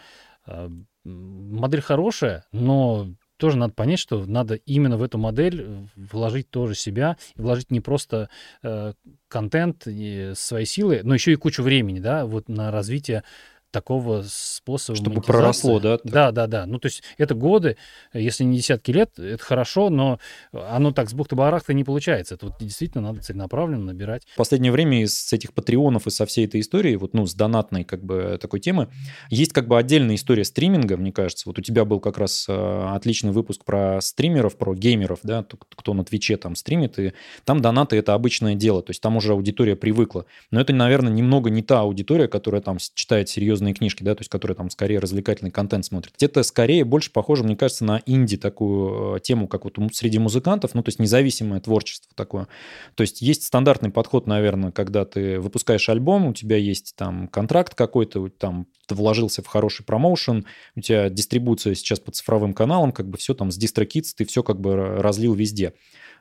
Э, 0.45 0.69
модель 1.03 1.81
хорошая, 1.81 2.45
но 2.51 3.07
тоже 3.37 3.57
надо 3.57 3.73
понять, 3.73 3.99
что 3.99 4.25
надо 4.25 4.55
именно 4.55 4.97
в 4.97 5.03
эту 5.03 5.17
модель 5.17 5.87
вложить 5.95 6.49
тоже 6.49 6.75
себя, 6.75 7.17
вложить 7.35 7.71
не 7.71 7.81
просто 7.81 8.29
э, 8.63 8.93
контент 9.27 9.83
и 9.87 10.31
свои 10.35 10.65
силы, 10.65 11.01
но 11.03 11.13
еще 11.13 11.33
и 11.33 11.35
кучу 11.35 11.63
времени, 11.63 11.99
да, 11.99 12.25
вот 12.25 12.47
на 12.47 12.71
развитие 12.71 13.23
такого 13.75 14.23
способа 14.25 14.95
Чтобы 14.95 15.21
проросло, 15.21 15.81
да? 15.81 15.99
Да, 16.05 16.31
да, 16.31 16.47
да. 16.47 16.65
Ну, 16.65 16.79
то 16.79 16.85
есть 16.85 17.03
это 17.17 17.35
годы, 17.35 17.75
если 18.13 18.45
не 18.45 18.55
десятки 18.55 18.91
лет, 18.91 19.19
это 19.19 19.43
хорошо, 19.43 19.89
но 19.89 20.17
оно 20.53 20.93
так 20.93 21.09
с 21.09 21.13
бухты-барахта 21.13 21.73
не 21.73 21.83
получается. 21.83 22.35
Это 22.35 22.45
вот 22.45 22.55
действительно 22.57 23.09
надо 23.09 23.19
целенаправленно 23.19 23.83
набирать. 23.83 24.23
В 24.33 24.37
последнее 24.37 24.71
время 24.71 25.03
из 25.03 25.33
этих 25.33 25.51
патреонов 25.53 26.07
и 26.07 26.09
со 26.09 26.25
всей 26.25 26.45
этой 26.45 26.61
истории, 26.61 26.95
вот, 26.95 27.13
ну, 27.13 27.25
с 27.25 27.33
донатной 27.33 27.83
как 27.83 28.01
бы 28.01 28.39
такой 28.41 28.61
темы, 28.61 28.87
есть 29.29 29.51
как 29.51 29.67
бы 29.67 29.77
отдельная 29.77 30.15
история 30.15 30.45
стриминга, 30.45 30.95
мне 30.95 31.11
кажется. 31.11 31.49
Вот 31.49 31.59
у 31.59 31.61
тебя 31.61 31.83
был 31.83 31.99
как 31.99 32.17
раз 32.17 32.45
э, 32.47 32.87
отличный 32.95 33.31
выпуск 33.31 33.65
про 33.65 33.99
стримеров, 33.99 34.55
про 34.57 34.73
геймеров, 34.73 35.19
да, 35.23 35.45
кто 35.75 35.93
на 35.93 36.05
Твиче 36.05 36.37
там 36.37 36.55
стримит, 36.55 36.97
и 36.97 37.11
там 37.43 37.61
донаты— 37.61 37.95
это 37.97 38.13
обычное 38.13 38.55
дело, 38.55 38.81
то 38.81 38.91
есть 38.91 39.01
там 39.01 39.17
уже 39.17 39.33
аудитория 39.33 39.75
привыкла. 39.75 40.25
Но 40.49 40.61
это, 40.61 40.71
наверное, 40.71 41.11
немного 41.11 41.49
не 41.49 41.61
та 41.61 41.81
аудитория, 41.81 42.29
которая 42.29 42.61
там 42.61 42.77
читает 42.93 43.27
серьезные 43.27 43.64
серьезные 43.65 43.73
книжки, 43.73 44.03
да, 44.03 44.15
то 44.15 44.21
есть 44.21 44.29
которые 44.29 44.55
там 44.55 44.69
скорее 44.69 44.99
развлекательный 44.99 45.51
контент 45.51 45.85
смотрят. 45.85 46.13
Это 46.21 46.43
скорее 46.43 46.83
больше 46.83 47.11
похоже, 47.11 47.43
мне 47.43 47.55
кажется, 47.55 47.85
на 47.85 48.01
инди 48.05 48.37
такую 48.37 49.15
э, 49.15 49.19
тему, 49.19 49.47
как 49.47 49.65
вот 49.65 49.77
среди 49.93 50.19
музыкантов, 50.19 50.73
ну, 50.73 50.83
то 50.83 50.89
есть 50.89 50.99
независимое 50.99 51.59
творчество 51.59 52.11
такое. 52.15 52.47
То 52.95 53.01
есть 53.01 53.21
есть 53.21 53.43
стандартный 53.43 53.89
подход, 53.89 54.27
наверное, 54.27 54.71
когда 54.71 55.05
ты 55.05 55.39
выпускаешь 55.39 55.89
альбом, 55.89 56.27
у 56.27 56.33
тебя 56.33 56.57
есть 56.57 56.95
там 56.95 57.27
контракт 57.27 57.75
какой-то, 57.75 58.29
там 58.29 58.67
ты 58.87 58.95
вложился 58.95 59.41
в 59.41 59.47
хороший 59.47 59.83
промоушен, 59.83 60.45
у 60.75 60.81
тебя 60.81 61.09
дистрибуция 61.09 61.75
сейчас 61.75 61.99
по 61.99 62.11
цифровым 62.11 62.53
каналам, 62.53 62.91
как 62.91 63.07
бы 63.07 63.17
все 63.17 63.33
там 63.33 63.51
с 63.51 63.57
DistroKids, 63.57 64.13
ты 64.15 64.25
все 64.25 64.43
как 64.43 64.59
бы 64.59 64.75
разлил 64.75 65.33
везде. 65.33 65.73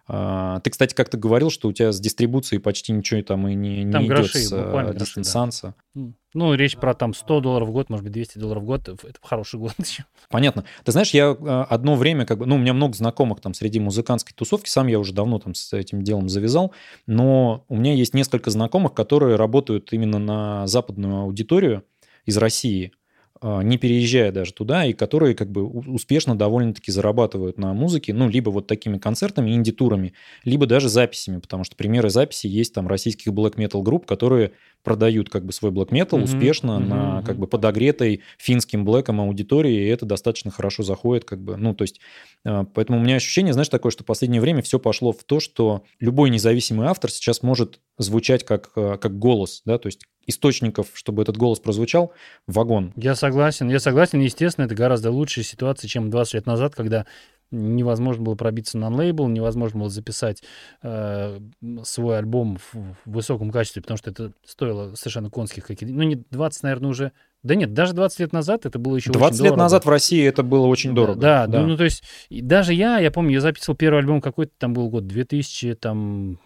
А, 0.07 0.61
ты, 0.61 0.71
кстати, 0.71 0.95
как-то 0.95 1.17
говорил, 1.17 1.51
что 1.51 1.69
у 1.69 1.73
тебя 1.73 1.91
с 1.91 1.99
дистрибуцией 1.99 2.61
почти 2.61 2.93
ничего 2.93 3.23
там 3.23 3.49
и 3.49 3.55
не, 3.55 3.85
не 3.85 3.93
там 3.93 4.05
идет 4.05 4.17
гроши, 4.17 4.39
с 4.39 4.53
а, 4.53 4.93
дистанса. 4.95 5.75
Да. 5.95 6.13
Ну, 6.35 6.53
речь 6.55 6.77
про 6.77 6.95
там 6.95 7.15
100 7.15 7.41
долларов 7.41 7.69
в 7.69 7.73
год, 7.73 7.89
может 7.89 8.05
быть, 8.05 8.13
200 8.13 8.39
долларов 8.39 8.65
в 8.65 8.67
год. 8.67 8.89
Это 8.89 9.15
хороший 9.23 9.59
год 9.59 9.73
еще. 9.79 10.05
Понятно. 10.29 10.65
Ты 10.85 10.93
знаешь, 10.93 11.11
я 11.11 11.31
а, 11.31 11.67
одно 11.71 11.95
время, 11.95 12.27
как 12.27 12.39
бы, 12.39 12.47
ну, 12.47 12.57
у 12.57 12.59
меня 12.59 12.75
много 12.75 12.95
знакомых 12.95 13.41
там 13.41 13.55
среди 13.55 13.81
музыкантской 13.81 14.35
тусовки, 14.37 14.69
сам 14.69 14.89
я 14.89 14.99
уже 14.99 15.15
давно 15.15 15.39
там 15.39 15.55
с 15.55 15.73
этим 15.73 16.03
делом 16.03 16.29
завязал, 16.29 16.73
но 17.07 17.65
у 17.69 17.77
меня 17.77 17.95
есть 17.95 18.13
несколько 18.13 18.51
знакомых, 18.51 18.93
которые 18.93 19.37
работают 19.37 19.93
именно 19.93 20.19
на 20.19 20.67
западную 20.67 21.23
аудиторию 21.23 21.85
из 22.27 22.37
России– 22.37 22.93
не 23.45 23.77
переезжая 23.77 24.33
даже 24.33 24.55
туда, 24.55 24.87
и 24.87 24.95
которые 24.95 25.35
как 25.35 25.51
бы 25.51 25.67
успешно 25.67 26.35
довольно-таки 26.35 26.91
зарабатывают 26.91 27.59
на 27.59 27.75
музыке, 27.75 28.15
ну, 28.15 28.29
либо 28.29 28.49
вот 28.49 28.67
такими 28.67 28.97
концертами, 28.97 29.51
инди-турами, 29.51 30.15
либо 30.45 30.67
даже 30.67 30.89
записями, 30.89 31.41
потому 31.41 31.63
что 31.65 31.77
примеры 31.77 32.09
записи 32.09 32.47
есть 32.47 32.73
там 32.73 32.89
российских 32.89 33.33
black 33.33 33.57
metal 33.57 33.83
групп, 33.83 34.07
которые 34.07 34.53
продают 34.83 35.29
как 35.29 35.45
бы 35.45 35.53
свой 35.53 35.73
black 35.73 35.91
metal 35.91 36.13
mm-hmm. 36.13 36.25
успешно 36.25 36.71
mm-hmm. 36.73 36.89
на 36.89 37.23
как 37.23 37.39
бы 37.39 37.47
подогретой 37.47 38.23
финским 38.39 38.85
блэком 38.85 39.21
аудитории, 39.21 39.85
и 39.85 39.89
это 39.89 40.07
достаточно 40.07 40.51
хорошо 40.51 40.83
заходит 40.83 41.25
как 41.25 41.43
бы, 41.43 41.57
ну, 41.57 41.75
то 41.75 41.83
есть, 41.83 42.01
а, 42.45 42.65
поэтому 42.65 42.99
у 42.99 43.03
меня 43.03 43.17
ощущение, 43.17 43.53
знаешь, 43.53 43.69
такое, 43.69 43.93
что 43.93 44.05
в 44.05 44.07
последнее 44.07 44.41
время 44.41 44.63
все 44.63 44.79
пошло 44.79 45.13
в 45.13 45.23
то, 45.25 45.39
что 45.39 45.85
любой 46.01 46.31
независимый 46.31 46.87
автор 46.87 47.11
сейчас 47.11 47.43
может 47.43 47.81
звучать 47.99 48.45
как, 48.45 48.71
а, 48.77 48.97
как 48.97 49.19
голос, 49.19 49.61
да, 49.67 49.79
то 49.79 49.89
есть 49.89 50.01
источников, 50.27 50.89
чтобы 50.95 51.22
этот 51.22 51.37
голос 51.37 51.61
прозвучал, 51.61 52.12
вагон. 52.47 52.93
Я 52.97 53.14
согласен, 53.14 53.68
я 53.68 53.81
согласен. 53.81 54.20
Естественно, 54.20 54.66
это 54.66 54.75
гораздо 54.75 55.11
лучшая 55.11 55.45
ситуация, 55.45 55.89
чем 55.89 56.11
20 56.11 56.35
лет 56.35 56.47
назад, 56.47 56.75
когда 56.75 57.07
невозможно 57.51 58.25
было 58.25 58.35
пробиться 58.35 58.79
на 58.79 58.89
лейбл, 58.89 59.29
невозможно 59.29 59.81
было 59.81 59.91
записать 59.91 60.43
э, 60.83 61.39
свой 61.83 62.18
альбом 62.18 62.59
в, 62.59 62.75
в 62.75 62.97
высоком 63.07 63.51
качестве, 63.51 63.83
потому 63.83 63.99
что 63.99 64.11
это 64.11 64.33
стоило 64.45 64.95
совершенно 64.95 65.31
конских 65.31 65.66
каких-то... 65.66 65.95
Ну, 65.95 66.03
не 66.03 66.16
20, 66.31 66.62
наверное, 66.62 66.91
уже... 66.91 67.12
Да 67.43 67.55
нет, 67.55 67.75
даже 67.75 67.93
20 67.93 68.20
лет 68.20 68.33
назад 68.33 68.66
это 68.66 68.79
было 68.79 68.97
еще 68.97 69.12
20 69.12 69.41
лет 69.41 69.49
дорого. 69.51 69.62
назад 69.62 69.85
в 69.85 69.89
России 69.89 70.25
это 70.25 70.43
было 70.43 70.66
очень 70.66 70.95
дорого. 70.95 71.20
Да, 71.20 71.47
да. 71.47 71.61
Ну, 71.61 71.68
ну, 71.68 71.77
то 71.77 71.85
есть 71.85 72.03
даже 72.31 72.72
я, 72.72 72.99
я 72.99 73.11
помню, 73.11 73.35
я 73.35 73.41
записывал 73.41 73.77
первый 73.77 73.99
альбом 73.99 74.20
какой-то, 74.20 74.53
там 74.59 74.72
был 74.72 74.89
год 74.89 75.07
2000, 75.07 75.75
там... 75.75 76.41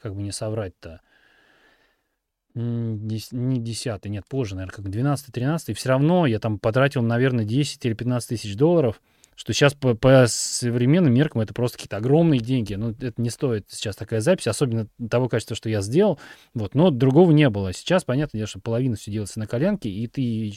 Как 0.00 0.14
бы 0.14 0.22
не 0.22 0.30
соврать-то 0.30 1.00
не 2.58 3.60
10 3.60 4.04
нет, 4.06 4.24
позже, 4.28 4.56
наверное, 4.56 4.74
как 4.74 4.86
12-13, 4.86 5.58
и 5.68 5.72
все 5.74 5.88
равно 5.90 6.26
я 6.26 6.38
там 6.38 6.58
потратил, 6.58 7.02
наверное, 7.02 7.44
10 7.44 7.84
или 7.84 7.94
15 7.94 8.28
тысяч 8.28 8.56
долларов, 8.56 9.00
что 9.36 9.52
сейчас 9.52 9.74
по, 9.74 9.94
по 9.94 10.24
современным 10.26 11.14
меркам 11.14 11.42
это 11.42 11.54
просто 11.54 11.78
какие-то 11.78 11.98
огромные 11.98 12.40
деньги. 12.40 12.74
Ну, 12.74 12.90
это 12.90 13.22
не 13.22 13.30
стоит 13.30 13.66
сейчас 13.68 13.94
такая 13.94 14.20
запись, 14.20 14.48
особенно 14.48 14.88
того 15.08 15.28
качества, 15.28 15.54
что 15.54 15.68
я 15.68 15.80
сделал. 15.80 16.18
Вот, 16.54 16.74
но 16.74 16.90
другого 16.90 17.30
не 17.30 17.48
было. 17.48 17.72
Сейчас, 17.72 18.02
понятно, 18.02 18.44
что 18.46 18.60
половина 18.60 18.96
все 18.96 19.12
делается 19.12 19.38
на 19.38 19.46
коленке, 19.46 19.88
и 19.90 20.08
ты 20.08 20.52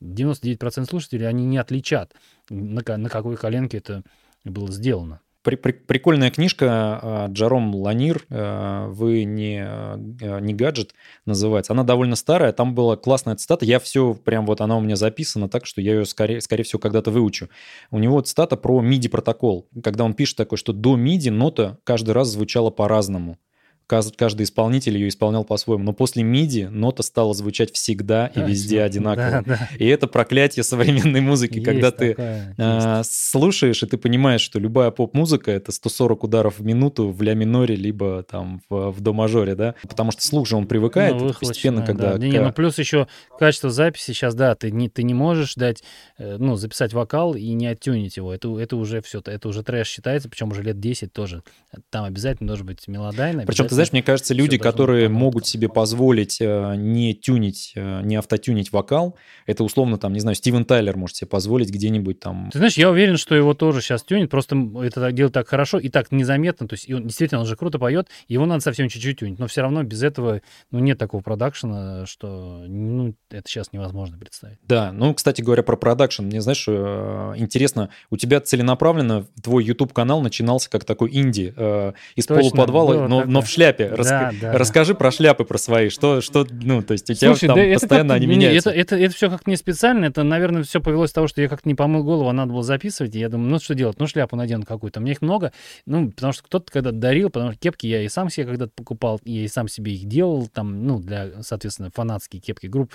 99% 0.00 0.84
слушателей, 0.84 1.28
они 1.28 1.44
не 1.44 1.58
отличат, 1.58 2.14
на, 2.48 2.82
на 2.96 3.08
какой 3.08 3.36
коленке 3.36 3.78
это 3.78 4.04
было 4.44 4.70
сделано. 4.70 5.20
При, 5.44 5.56
при, 5.56 5.72
прикольная 5.72 6.30
книжка 6.30 6.66
а, 6.70 7.26
Джаром 7.28 7.74
Ланир 7.74 8.24
а, 8.30 8.88
«Вы 8.88 9.24
не, 9.24 9.62
а, 9.62 9.98
не 10.40 10.54
гаджет» 10.54 10.94
называется. 11.26 11.74
Она 11.74 11.84
довольно 11.84 12.16
старая, 12.16 12.52
там 12.52 12.74
была 12.74 12.96
классная 12.96 13.36
цитата. 13.36 13.66
Я 13.66 13.78
все, 13.78 14.14
прям 14.14 14.46
вот 14.46 14.62
она 14.62 14.78
у 14.78 14.80
меня 14.80 14.96
записана 14.96 15.50
так, 15.50 15.66
что 15.66 15.82
я 15.82 15.96
ее, 15.96 16.06
скорее, 16.06 16.40
скорее 16.40 16.62
всего, 16.62 16.78
когда-то 16.78 17.10
выучу. 17.10 17.50
У 17.90 17.98
него 17.98 18.22
цитата 18.22 18.56
про 18.56 18.82
MIDI-протокол, 18.82 19.68
когда 19.82 20.04
он 20.04 20.14
пишет 20.14 20.38
такое, 20.38 20.56
что 20.56 20.72
до 20.72 20.96
MIDI 20.96 21.30
нота 21.30 21.76
каждый 21.84 22.12
раз 22.12 22.28
звучала 22.28 22.70
по-разному. 22.70 23.36
Каждый 23.86 24.42
исполнитель 24.42 24.96
ее 24.96 25.08
исполнял 25.08 25.44
по-своему. 25.44 25.84
Но 25.84 25.92
после 25.92 26.22
MIDI 26.22 26.68
нота 26.68 27.02
стала 27.02 27.34
звучать 27.34 27.72
всегда 27.72 28.28
и 28.28 28.40
везде 28.40 28.82
одинаково. 28.82 29.42
Да, 29.46 29.58
да. 29.58 29.68
И 29.78 29.86
это 29.86 30.06
проклятие 30.06 30.62
современной 30.62 31.20
музыки, 31.20 31.54
есть 31.54 31.66
когда 31.66 31.90
ты 31.90 32.10
такое, 32.10 32.54
а, 32.58 33.02
слушаешь, 33.04 33.82
и 33.82 33.86
ты 33.86 33.96
понимаешь, 33.96 34.40
что 34.40 34.58
любая 34.58 34.90
поп-музыка— 34.90 35.50
это 35.52 35.72
140 35.72 36.24
ударов 36.24 36.58
в 36.58 36.64
минуту 36.64 37.10
в 37.10 37.20
ля 37.22 37.34
миноре, 37.34 37.76
либо 37.76 38.22
там 38.22 38.60
в, 38.68 38.90
в 38.90 39.00
до 39.00 39.12
мажоре, 39.12 39.54
да? 39.54 39.74
Потому 39.82 40.12
что 40.12 40.22
слух 40.22 40.48
же 40.48 40.56
он 40.56 40.66
привыкает 40.66 41.14
ну, 41.14 41.32
постепенно, 41.32 41.84
когда... 41.84 42.12
Да. 42.12 42.18
Не, 42.18 42.30
не, 42.30 42.40
ну 42.40 42.52
плюс 42.52 42.78
еще 42.78 43.06
качество 43.38 43.70
записи 43.70 44.06
сейчас, 44.06 44.34
да, 44.34 44.54
ты 44.54 44.70
не, 44.70 44.88
ты 44.88 45.02
не 45.02 45.14
можешь 45.14 45.54
дать, 45.54 45.82
э, 46.18 46.36
ну, 46.38 46.56
записать 46.56 46.92
вокал 46.92 47.34
и 47.34 47.52
не 47.52 47.66
оттюнить 47.66 48.16
его. 48.16 48.32
Это, 48.32 48.58
это 48.58 48.76
уже 48.76 49.00
все, 49.02 49.22
это 49.24 49.48
уже 49.48 49.62
трэш 49.62 49.88
считается, 49.88 50.28
причем 50.28 50.50
уже 50.50 50.62
лет 50.62 50.80
10 50.80 51.12
тоже. 51.12 51.42
Там 51.90 52.04
обязательно 52.04 52.48
должен 52.48 52.66
быть 52.66 52.86
мелодайный. 52.88 53.46
Причем, 53.46 53.66
ты 53.66 53.73
знаешь, 53.74 53.92
мне 53.92 54.02
кажется, 54.02 54.34
люди, 54.34 54.58
которые 54.58 55.08
могут 55.08 55.46
себе 55.46 55.68
позволить 55.68 56.40
э, 56.40 56.74
не 56.76 57.14
тюнить, 57.14 57.72
э, 57.74 58.00
не 58.02 58.16
автотюнить 58.16 58.72
вокал, 58.72 59.16
это 59.46 59.64
условно 59.64 59.98
там, 59.98 60.12
не 60.12 60.20
знаю, 60.20 60.34
Стивен 60.34 60.64
Тайлер 60.64 60.96
может 60.96 61.16
себе 61.16 61.28
позволить 61.28 61.70
где-нибудь 61.70 62.20
там... 62.20 62.50
Ты 62.52 62.58
знаешь, 62.58 62.76
я 62.76 62.90
уверен, 62.90 63.16
что 63.16 63.34
его 63.34 63.54
тоже 63.54 63.80
сейчас 63.80 64.02
тюнит, 64.02 64.30
просто 64.30 64.56
это 64.82 65.12
делает 65.12 65.34
так 65.34 65.48
хорошо 65.48 65.78
и 65.78 65.88
так 65.88 66.12
незаметно, 66.12 66.68
то 66.68 66.74
есть 66.74 66.90
он, 66.90 67.04
действительно, 67.04 67.40
он 67.40 67.46
же 67.46 67.56
круто 67.56 67.78
поет, 67.78 68.08
его 68.28 68.46
надо 68.46 68.60
совсем 68.62 68.88
чуть-чуть 68.88 69.20
тюнить, 69.20 69.38
но 69.38 69.46
все 69.46 69.62
равно 69.62 69.82
без 69.82 70.02
этого, 70.02 70.40
ну, 70.70 70.78
нет 70.78 70.98
такого 70.98 71.20
продакшена, 71.20 72.06
что, 72.06 72.64
ну, 72.66 73.14
это 73.30 73.48
сейчас 73.48 73.72
невозможно 73.72 74.18
представить. 74.18 74.58
Да, 74.66 74.92
ну, 74.92 75.12
кстати 75.14 75.42
говоря, 75.42 75.62
про 75.62 75.76
продакшн, 75.76 76.22
мне, 76.22 76.40
знаешь, 76.40 76.64
э, 76.68 77.32
интересно, 77.36 77.90
у 78.10 78.16
тебя 78.16 78.40
целенаправленно 78.40 79.26
твой 79.42 79.64
YouTube-канал 79.64 80.20
начинался 80.20 80.70
как 80.70 80.84
такой 80.84 81.10
инди, 81.12 81.54
из 82.16 82.26
Точно, 82.26 82.42
полуподвала, 82.42 83.08
но, 83.08 83.24
но 83.24 83.42
в 83.42 83.48
шляпе. 83.48 83.63
Да, 83.72 83.96
Раска... 83.96 84.32
да, 84.40 84.52
Расскажи 84.52 84.92
да. 84.92 84.98
про 84.98 85.10
шляпы, 85.10 85.44
про 85.44 85.58
свои, 85.58 85.88
что, 85.88 86.20
что, 86.20 86.46
ну, 86.50 86.82
то 86.82 86.92
есть 86.92 87.08
у 87.10 87.14
тебя 87.14 87.34
Слушай, 87.34 87.46
там 87.46 87.56
да 87.56 87.74
постоянно 87.74 88.14
они 88.14 88.26
меняются. 88.26 88.70
Это, 88.70 88.94
это, 88.94 89.04
это 89.04 89.14
все 89.14 89.30
как 89.30 89.46
не 89.46 89.56
специально, 89.56 90.06
это, 90.06 90.22
наверное, 90.22 90.62
все 90.62 90.80
повелось 90.80 91.10
с 91.10 91.12
того, 91.12 91.28
что 91.28 91.40
я 91.40 91.48
как-то 91.48 91.68
не 91.68 91.74
помыл 91.74 92.04
голову, 92.04 92.28
а 92.28 92.32
надо 92.32 92.52
было 92.52 92.62
записывать, 92.62 93.14
и 93.14 93.18
я 93.18 93.28
думаю, 93.28 93.50
ну, 93.50 93.58
что 93.58 93.74
делать, 93.74 93.98
ну, 93.98 94.06
шляпу 94.06 94.36
надену 94.36 94.64
какую-то. 94.64 95.00
Меня 95.00 95.12
их 95.12 95.22
много, 95.22 95.52
ну, 95.86 96.10
потому 96.10 96.32
что 96.32 96.42
кто-то 96.44 96.70
когда 96.72 96.92
дарил, 96.92 97.30
потому 97.30 97.52
что 97.52 97.60
кепки 97.60 97.86
я 97.86 98.02
и 98.02 98.08
сам 98.08 98.30
себе 98.30 98.46
когда-то 98.46 98.72
покупал, 98.74 99.20
я 99.24 99.44
и 99.44 99.48
сам 99.48 99.68
себе 99.68 99.94
их 99.94 100.06
делал, 100.06 100.46
там, 100.48 100.86
ну, 100.86 101.00
для, 101.00 101.42
соответственно, 101.42 101.90
фанатские 101.94 102.40
кепки 102.40 102.66
групп, 102.66 102.92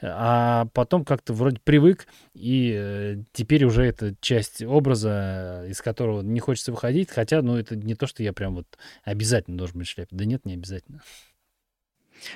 а 0.00 0.66
потом 0.72 1.04
как-то 1.04 1.32
вроде 1.32 1.58
привык, 1.62 2.06
и 2.34 2.74
э, 2.76 3.16
теперь 3.32 3.64
уже 3.64 3.84
это 3.84 4.14
часть 4.20 4.62
образа, 4.62 5.64
из 5.68 5.80
которого 5.80 6.22
не 6.22 6.40
хочется 6.40 6.72
выходить, 6.72 7.10
хотя, 7.10 7.42
ну, 7.42 7.56
это 7.56 7.76
не 7.76 7.94
то, 7.94 8.06
что 8.06 8.22
я 8.22 8.32
прям 8.32 8.54
вот 8.56 8.66
обязательно 9.04 9.58
должен 9.58 9.78
быть 9.78 9.88
шляпе. 9.88 10.11
Да 10.12 10.26
нет, 10.26 10.44
не 10.44 10.54
обязательно. 10.54 11.02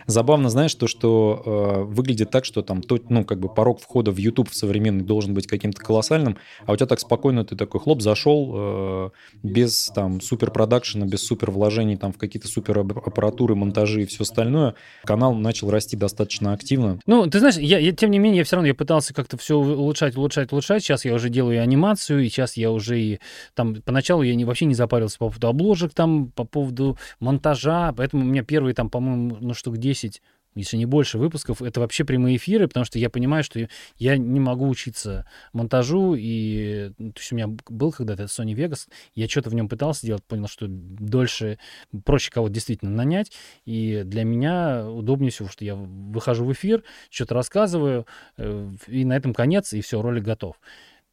Забавно, 0.07 0.51
знаешь, 0.51 0.75
то, 0.75 0.87
что 0.87 1.43
э, 1.45 1.83
выглядит 1.85 2.31
так, 2.31 2.45
что 2.45 2.63
там, 2.63 2.83
то, 2.83 2.99
ну, 3.09 3.25
как 3.25 3.41
бы 3.41 3.49
порог 3.49 3.81
входа 3.81 4.11
в 4.11 4.17
YouTube 4.17 4.51
в 4.51 4.55
современный 4.55 5.05
должен 5.05 5.35
быть 5.35 5.47
каким-то 5.47 5.83
колоссальным, 5.83 6.39
а 6.67 6.73
у 6.73 6.77
тебя 6.77 6.87
так 6.87 7.01
спокойно 7.01 7.45
ты 7.45 7.57
такой 7.57 7.81
хлоп 7.81 8.03
зашел 8.03 8.53
э, 8.55 9.11
без 9.43 9.91
там 9.95 10.21
супер 10.21 10.51
продакшена, 10.51 11.07
без 11.07 11.23
супер 11.23 11.51
вложений 11.51 11.97
там 11.97 12.13
в 12.13 12.19
какие-то 12.19 12.49
супер 12.49 12.79
аппаратуры, 12.79 13.55
монтажи 13.55 14.03
и 14.03 14.07
все 14.07 14.23
остальное. 14.23 14.75
Канал 15.05 15.35
начал 15.35 15.71
расти 15.71 15.97
достаточно 15.97 16.53
активно. 16.53 16.99
Ну, 17.07 17.27
ты 17.27 17.39
знаешь, 17.39 17.57
я, 17.57 17.79
я 17.79 17.93
тем 17.93 18.11
не 18.11 18.19
менее, 18.19 18.39
я 18.39 18.45
все 18.45 18.57
равно 18.57 18.69
я 18.69 18.75
пытался 18.75 19.15
как-то 19.15 19.37
все 19.37 19.57
улучшать, 19.57 20.17
улучшать, 20.17 20.53
улучшать. 20.53 20.83
Сейчас 20.83 21.05
я 21.05 21.15
уже 21.15 21.29
делаю 21.29 21.57
и 21.57 21.59
анимацию, 21.59 22.25
и 22.25 22.29
сейчас 22.29 22.57
я 22.57 22.71
уже 22.71 23.01
и 23.01 23.21
там 23.55 23.77
поначалу 23.83 24.23
я 24.23 24.35
не, 24.35 24.45
вообще 24.45 24.65
не 24.65 24.75
запарился 24.75 25.19
по 25.19 25.27
поводу 25.27 25.49
обложек 25.49 25.95
там, 25.95 26.31
по 26.33 26.45
поводу 26.45 26.99
монтажа, 27.21 27.93
поэтому 27.97 28.23
у 28.23 28.27
меня 28.27 28.43
первые 28.43 28.75
там, 28.75 28.91
по-моему, 28.91 29.37
ну 29.41 29.55
что 29.55 29.71
10, 29.77 30.23
если 30.57 30.79
не 30.79 30.87
больше 30.87 31.19
выпусков, 31.19 31.63
это 31.63 31.81
вообще 31.81 32.05
прямые 32.05 32.37
эфиры, 32.37 32.67
потому 32.67 32.85
что 32.85 32.99
я 32.99 33.11
понимаю, 33.11 33.45
что 33.45 33.69
я 33.99 34.17
не 34.17 34.41
могу 34.41 34.67
учиться 34.69 35.27
монтажу, 35.53 36.15
и 36.17 36.93
ну, 36.99 37.13
то 37.13 37.21
есть 37.21 37.33
у 37.33 37.37
меня 37.37 37.49
был 37.69 37.93
когда-то 37.93 38.25
Sony 38.25 38.55
Vegas, 38.55 38.89
я 39.15 39.29
что-то 39.29 39.51
в 39.51 39.55
нем 39.55 39.69
пытался 39.69 40.07
делать, 40.07 40.25
понял, 40.25 40.49
что 40.49 40.67
дольше, 40.69 41.59
проще 42.05 42.31
кого-то 42.31 42.55
действительно 42.55 42.91
нанять, 42.91 43.33
и 43.67 44.03
для 44.05 44.25
меня 44.25 44.89
удобнее 44.89 45.31
всего, 45.31 45.49
что 45.49 45.65
я 45.65 45.75
выхожу 45.75 46.47
в 46.47 46.53
эфир, 46.53 46.83
что-то 47.11 47.35
рассказываю, 47.35 48.07
э, 48.39 48.73
и 48.89 49.05
на 49.05 49.15
этом 49.15 49.35
конец, 49.35 49.75
и 49.75 49.83
все, 49.83 50.01
ролик 50.01 50.25
готов. 50.25 50.57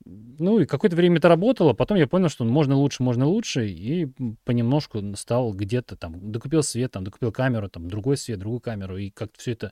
Ну, 0.06 0.60
и 0.60 0.66
какое-то 0.66 0.96
время 0.96 1.18
это 1.18 1.30
работало, 1.30 1.74
потом 1.74 1.98
я 1.98 2.08
понял, 2.08 2.30
что 2.30 2.44
можно 2.44 2.76
лучше, 2.76 3.04
можно 3.04 3.26
лучше, 3.26 3.68
и 3.68 4.08
понемножку 4.44 5.02
стал 5.16 5.54
где-то 5.54 5.96
там, 5.96 6.32
докупил 6.32 6.64
свет, 6.64 6.92
там, 6.92 7.04
докупил 7.04 7.32
камеру, 7.32 7.70
там, 7.70 7.88
другой 7.88 8.18
свет, 8.18 8.40
другую 8.40 8.60
камеру, 8.60 8.98
и 8.98 9.10
как-то 9.10 9.40
все 9.40 9.54
это 9.54 9.72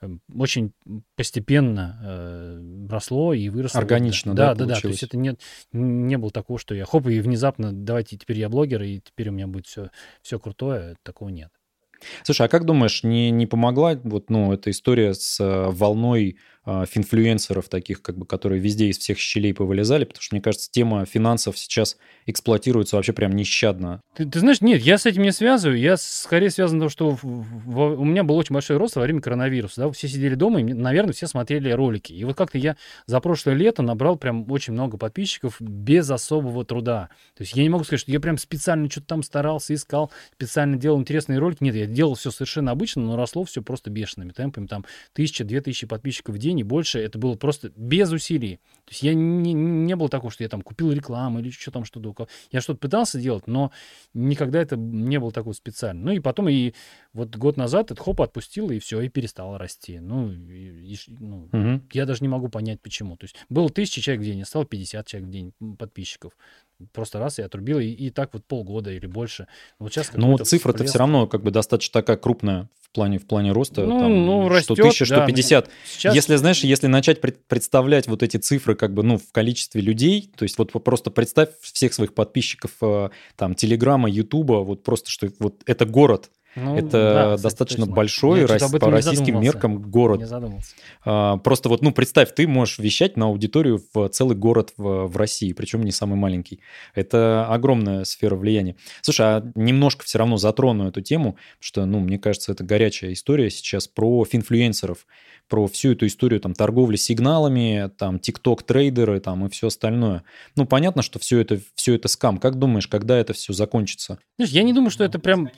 эм, 0.00 0.20
очень 0.34 0.72
постепенно 1.14 2.00
э, 2.02 2.88
росло 2.88 3.34
и 3.34 3.48
выросло. 3.48 3.80
Органично, 3.80 4.34
да? 4.34 4.54
Да, 4.54 4.66
да, 4.66 4.74
да, 4.74 4.80
то 4.80 4.88
есть 4.88 5.02
это 5.02 5.16
не, 5.16 5.36
не 5.72 6.16
было 6.16 6.30
такого, 6.30 6.58
что 6.58 6.74
я 6.74 6.84
хоп, 6.84 7.06
и 7.08 7.20
внезапно, 7.20 7.72
давайте, 7.72 8.16
теперь 8.16 8.38
я 8.38 8.48
блогер, 8.48 8.82
и 8.82 9.00
теперь 9.00 9.28
у 9.28 9.32
меня 9.32 9.46
будет 9.46 9.66
все, 9.66 9.90
все 10.22 10.38
крутое, 10.38 10.96
такого 11.02 11.28
нет. 11.28 11.50
Слушай, 12.24 12.46
а 12.46 12.48
как 12.48 12.64
думаешь, 12.64 13.02
не, 13.02 13.30
не 13.30 13.46
помогла 13.46 13.98
вот, 14.02 14.30
ну, 14.30 14.52
эта 14.52 14.70
история 14.70 15.14
с 15.14 15.40
э, 15.40 15.70
волной 15.70 16.38
финфлюенсеров 16.66 17.68
таких, 17.68 18.02
как 18.02 18.18
бы, 18.18 18.26
которые 18.26 18.60
везде 18.60 18.88
из 18.88 18.98
всех 18.98 19.18
щелей 19.18 19.54
повылезали, 19.54 20.04
потому 20.04 20.22
что, 20.22 20.34
мне 20.34 20.42
кажется, 20.42 20.68
тема 20.70 21.06
финансов 21.06 21.56
сейчас 21.56 21.96
эксплуатируется 22.26 22.96
вообще 22.96 23.12
прям 23.12 23.32
нещадно. 23.32 24.00
Ты, 24.16 24.26
ты 24.26 24.40
знаешь, 24.40 24.60
нет, 24.60 24.82
я 24.82 24.98
с 24.98 25.06
этим 25.06 25.22
не 25.22 25.32
связываю. 25.32 25.78
Я 25.78 25.96
скорее 25.96 26.50
связан 26.50 26.78
с 26.78 26.82
тем, 26.82 26.90
что 26.90 27.10
в, 27.10 27.22
в, 27.22 28.00
у 28.00 28.04
меня 28.04 28.24
был 28.24 28.36
очень 28.36 28.52
большой 28.52 28.78
рост 28.78 28.96
во 28.96 29.02
время 29.02 29.20
коронавируса. 29.20 29.82
Да? 29.82 29.90
Все 29.90 30.08
сидели 30.08 30.34
дома, 30.34 30.60
и, 30.60 30.64
наверное, 30.64 31.12
все 31.12 31.28
смотрели 31.28 31.70
ролики. 31.70 32.12
И 32.12 32.24
вот 32.24 32.36
как-то 32.36 32.58
я 32.58 32.76
за 33.06 33.20
прошлое 33.20 33.54
лето 33.54 33.82
набрал 33.82 34.16
прям 34.16 34.50
очень 34.50 34.72
много 34.72 34.96
подписчиков 34.96 35.60
без 35.60 36.10
особого 36.10 36.64
труда. 36.64 37.10
То 37.36 37.42
есть 37.42 37.54
я 37.54 37.62
не 37.62 37.68
могу 37.68 37.84
сказать, 37.84 38.00
что 38.00 38.10
я 38.10 38.18
прям 38.18 38.38
специально 38.38 38.90
что-то 38.90 39.06
там 39.06 39.22
старался, 39.22 39.72
искал, 39.72 40.10
специально 40.32 40.76
делал 40.76 40.98
интересные 40.98 41.38
ролики. 41.38 41.62
Нет, 41.62 41.76
я 41.76 41.86
делал 41.86 42.14
все 42.14 42.32
совершенно 42.32 42.72
обычно, 42.72 43.02
но 43.02 43.16
росло 43.16 43.44
все 43.44 43.62
просто 43.62 43.90
бешеными 43.90 44.32
темпами. 44.32 44.66
Там 44.66 44.84
тысяча, 45.12 45.44
две 45.44 45.60
тысячи 45.60 45.86
подписчиков 45.86 46.34
в 46.34 46.38
день 46.38 46.55
не 46.56 46.64
больше, 46.64 46.98
это 46.98 47.18
было 47.18 47.34
просто 47.34 47.70
без 47.76 48.10
усилий. 48.10 48.56
То 48.84 48.90
есть 48.90 49.02
я 49.02 49.14
не, 49.14 49.52
не 49.52 49.96
был 49.96 50.08
такого, 50.08 50.30
что 50.30 50.44
я 50.44 50.48
там 50.48 50.62
купил 50.62 50.92
рекламу 50.92 51.40
или 51.40 51.50
что 51.50 51.70
там 51.70 51.84
что-то. 51.84 52.28
Я 52.52 52.60
что-то 52.60 52.78
пытался 52.78 53.20
делать, 53.20 53.46
но 53.46 53.72
никогда 54.14 54.60
это 54.60 54.76
не 54.76 55.18
было 55.18 55.32
такого 55.32 55.52
специально. 55.52 56.04
Ну 56.04 56.12
и 56.12 56.20
потом 56.20 56.48
и 56.48 56.72
вот 57.12 57.34
год 57.36 57.56
назад 57.56 57.90
это 57.90 58.02
хоп 58.02 58.20
отпустил, 58.20 58.70
и 58.70 58.78
все, 58.78 59.00
и 59.00 59.08
перестало 59.08 59.58
расти. 59.58 59.98
Ну, 59.98 60.30
и, 60.30 60.94
и, 60.94 60.98
ну 61.08 61.48
угу. 61.52 61.82
я 61.92 62.06
даже 62.06 62.20
не 62.22 62.28
могу 62.28 62.48
понять, 62.48 62.80
почему. 62.80 63.16
То 63.16 63.24
есть 63.24 63.36
было 63.48 63.68
тысяча 63.70 64.00
человек 64.00 64.22
в 64.22 64.24
день, 64.24 64.44
стало 64.44 64.64
50 64.64 65.06
человек 65.06 65.28
в 65.28 65.32
день 65.32 65.52
подписчиков. 65.78 66.32
Просто 66.92 67.18
раз 67.18 67.38
я 67.38 67.46
отрубил, 67.46 67.78
и, 67.78 67.86
и 67.86 68.10
так 68.10 68.34
вот 68.34 68.44
полгода 68.44 68.90
или 68.92 69.06
больше. 69.06 69.46
Вот 69.78 69.92
сейчас 69.92 70.10
ну, 70.12 70.36
цифра-то 70.36 70.84
все 70.84 70.98
равно 70.98 71.26
как 71.26 71.42
бы 71.42 71.50
достаточно 71.50 72.00
такая 72.00 72.18
крупная 72.18 72.68
в 72.82 72.90
плане, 72.90 73.18
в 73.18 73.26
плане 73.26 73.52
роста. 73.52 73.82
Ну, 73.86 73.98
там, 73.98 74.26
ну 74.26 74.48
растет, 74.48 74.76
100 74.76 74.82
тысяч, 74.82 75.06
что 75.06 75.16
да. 75.16 75.26
50. 75.26 75.70
Сейчас... 75.86 76.14
Если, 76.14 76.36
знаешь, 76.46 76.62
если 76.62 76.86
начать 76.86 77.20
представлять 77.20 78.06
вот 78.06 78.22
эти 78.22 78.36
цифры 78.36 78.76
как 78.76 78.94
бы, 78.94 79.02
ну, 79.02 79.18
в 79.18 79.32
количестве 79.32 79.80
людей, 79.80 80.30
то 80.36 80.44
есть 80.44 80.58
вот 80.58 80.70
просто 80.84 81.10
представь 81.10 81.48
всех 81.60 81.92
своих 81.92 82.14
подписчиков 82.14 82.70
э, 82.82 83.10
там 83.34 83.56
Телеграма, 83.56 84.08
Ютуба, 84.08 84.62
вот 84.62 84.84
просто, 84.84 85.10
что 85.10 85.28
вот 85.40 85.62
это 85.66 85.86
город, 85.86 86.30
ну, 86.56 86.76
это 86.76 87.36
да, 87.36 87.36
достаточно 87.36 87.84
точно. 87.84 87.94
большой 87.94 88.40
Я 88.40 88.46
по 88.80 88.90
российским 88.90 89.40
меркам 89.40 89.78
город. 89.78 90.20
Не 90.20 90.26
задумался. 90.26 90.74
А, 91.04 91.36
просто 91.36 91.68
вот, 91.68 91.82
ну, 91.82 91.92
представь, 91.92 92.34
ты 92.34 92.48
можешь 92.48 92.78
вещать 92.78 93.16
на 93.16 93.26
аудиторию 93.26 93.82
в 93.92 94.08
целый 94.08 94.36
город 94.36 94.72
в, 94.76 95.06
в 95.06 95.16
России, 95.16 95.52
причем 95.52 95.82
не 95.84 95.92
самый 95.92 96.16
маленький. 96.16 96.60
Это 96.94 97.46
огромная 97.46 98.04
сфера 98.04 98.36
влияния. 98.36 98.76
Слушай, 99.02 99.26
а 99.26 99.52
немножко 99.54 100.04
все 100.04 100.18
равно 100.18 100.38
затрону 100.38 100.88
эту 100.88 101.02
тему, 101.02 101.36
что, 101.60 101.84
ну, 101.84 102.00
мне 102.00 102.18
кажется, 102.18 102.52
это 102.52 102.64
горячая 102.64 103.12
история 103.12 103.50
сейчас 103.50 103.86
про 103.86 104.24
финфлюенсеров, 104.24 105.06
про 105.48 105.66
всю 105.68 105.92
эту 105.92 106.06
историю 106.06 106.40
там 106.40 106.54
торговли 106.54 106.96
сигналами, 106.96 107.90
там 107.98 108.18
тикток-трейдеры 108.18 109.20
там 109.20 109.46
и 109.46 109.48
все 109.48 109.68
остальное. 109.68 110.24
Ну, 110.56 110.66
понятно, 110.66 111.02
что 111.02 111.18
все 111.18 111.38
это, 111.38 111.60
все 111.74 111.94
это 111.94 112.08
скам. 112.08 112.38
Как 112.38 112.58
думаешь, 112.58 112.88
когда 112.88 113.16
это 113.16 113.32
все 113.32 113.52
закончится? 113.52 114.18
Знаешь, 114.38 114.52
я 114.52 114.62
не 114.62 114.72
думаю, 114.72 114.90
что 114.90 115.04
это 115.04 115.18
прям 115.18 115.50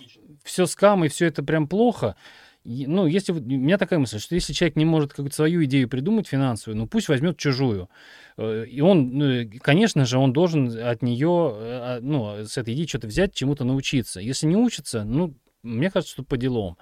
все 0.48 0.66
скам 0.66 1.04
и 1.04 1.08
все 1.08 1.26
это 1.26 1.42
прям 1.42 1.68
плохо, 1.68 2.16
ну, 2.64 3.06
если 3.06 3.32
у 3.32 3.40
меня 3.40 3.78
такая 3.78 3.98
мысль, 3.98 4.18
что 4.18 4.34
если 4.34 4.52
человек 4.52 4.76
не 4.76 4.84
может 4.84 5.10
какую-то 5.10 5.34
свою 5.34 5.64
идею 5.64 5.88
придумать 5.88 6.28
финансовую, 6.28 6.76
ну 6.76 6.86
пусть 6.86 7.08
возьмет 7.08 7.38
чужую. 7.38 7.88
Э, 8.36 8.66
и 8.66 8.80
он, 8.80 9.10
ну, 9.16 9.50
конечно 9.60 10.04
же, 10.04 10.18
он 10.18 10.32
должен 10.32 10.76
от 10.78 11.02
нее, 11.02 11.52
э, 11.54 11.98
ну, 12.02 12.44
с 12.44 12.58
этой 12.58 12.74
идеи 12.74 12.86
что-то 12.86 13.06
взять, 13.06 13.34
чему-то 13.34 13.64
научиться. 13.64 14.20
Если 14.20 14.46
не 14.46 14.56
учится, 14.56 15.04
ну, 15.04 15.34
мне 15.62 15.90
кажется, 15.90 16.12
что 16.12 16.24
по 16.24 16.36
делам. 16.36 16.76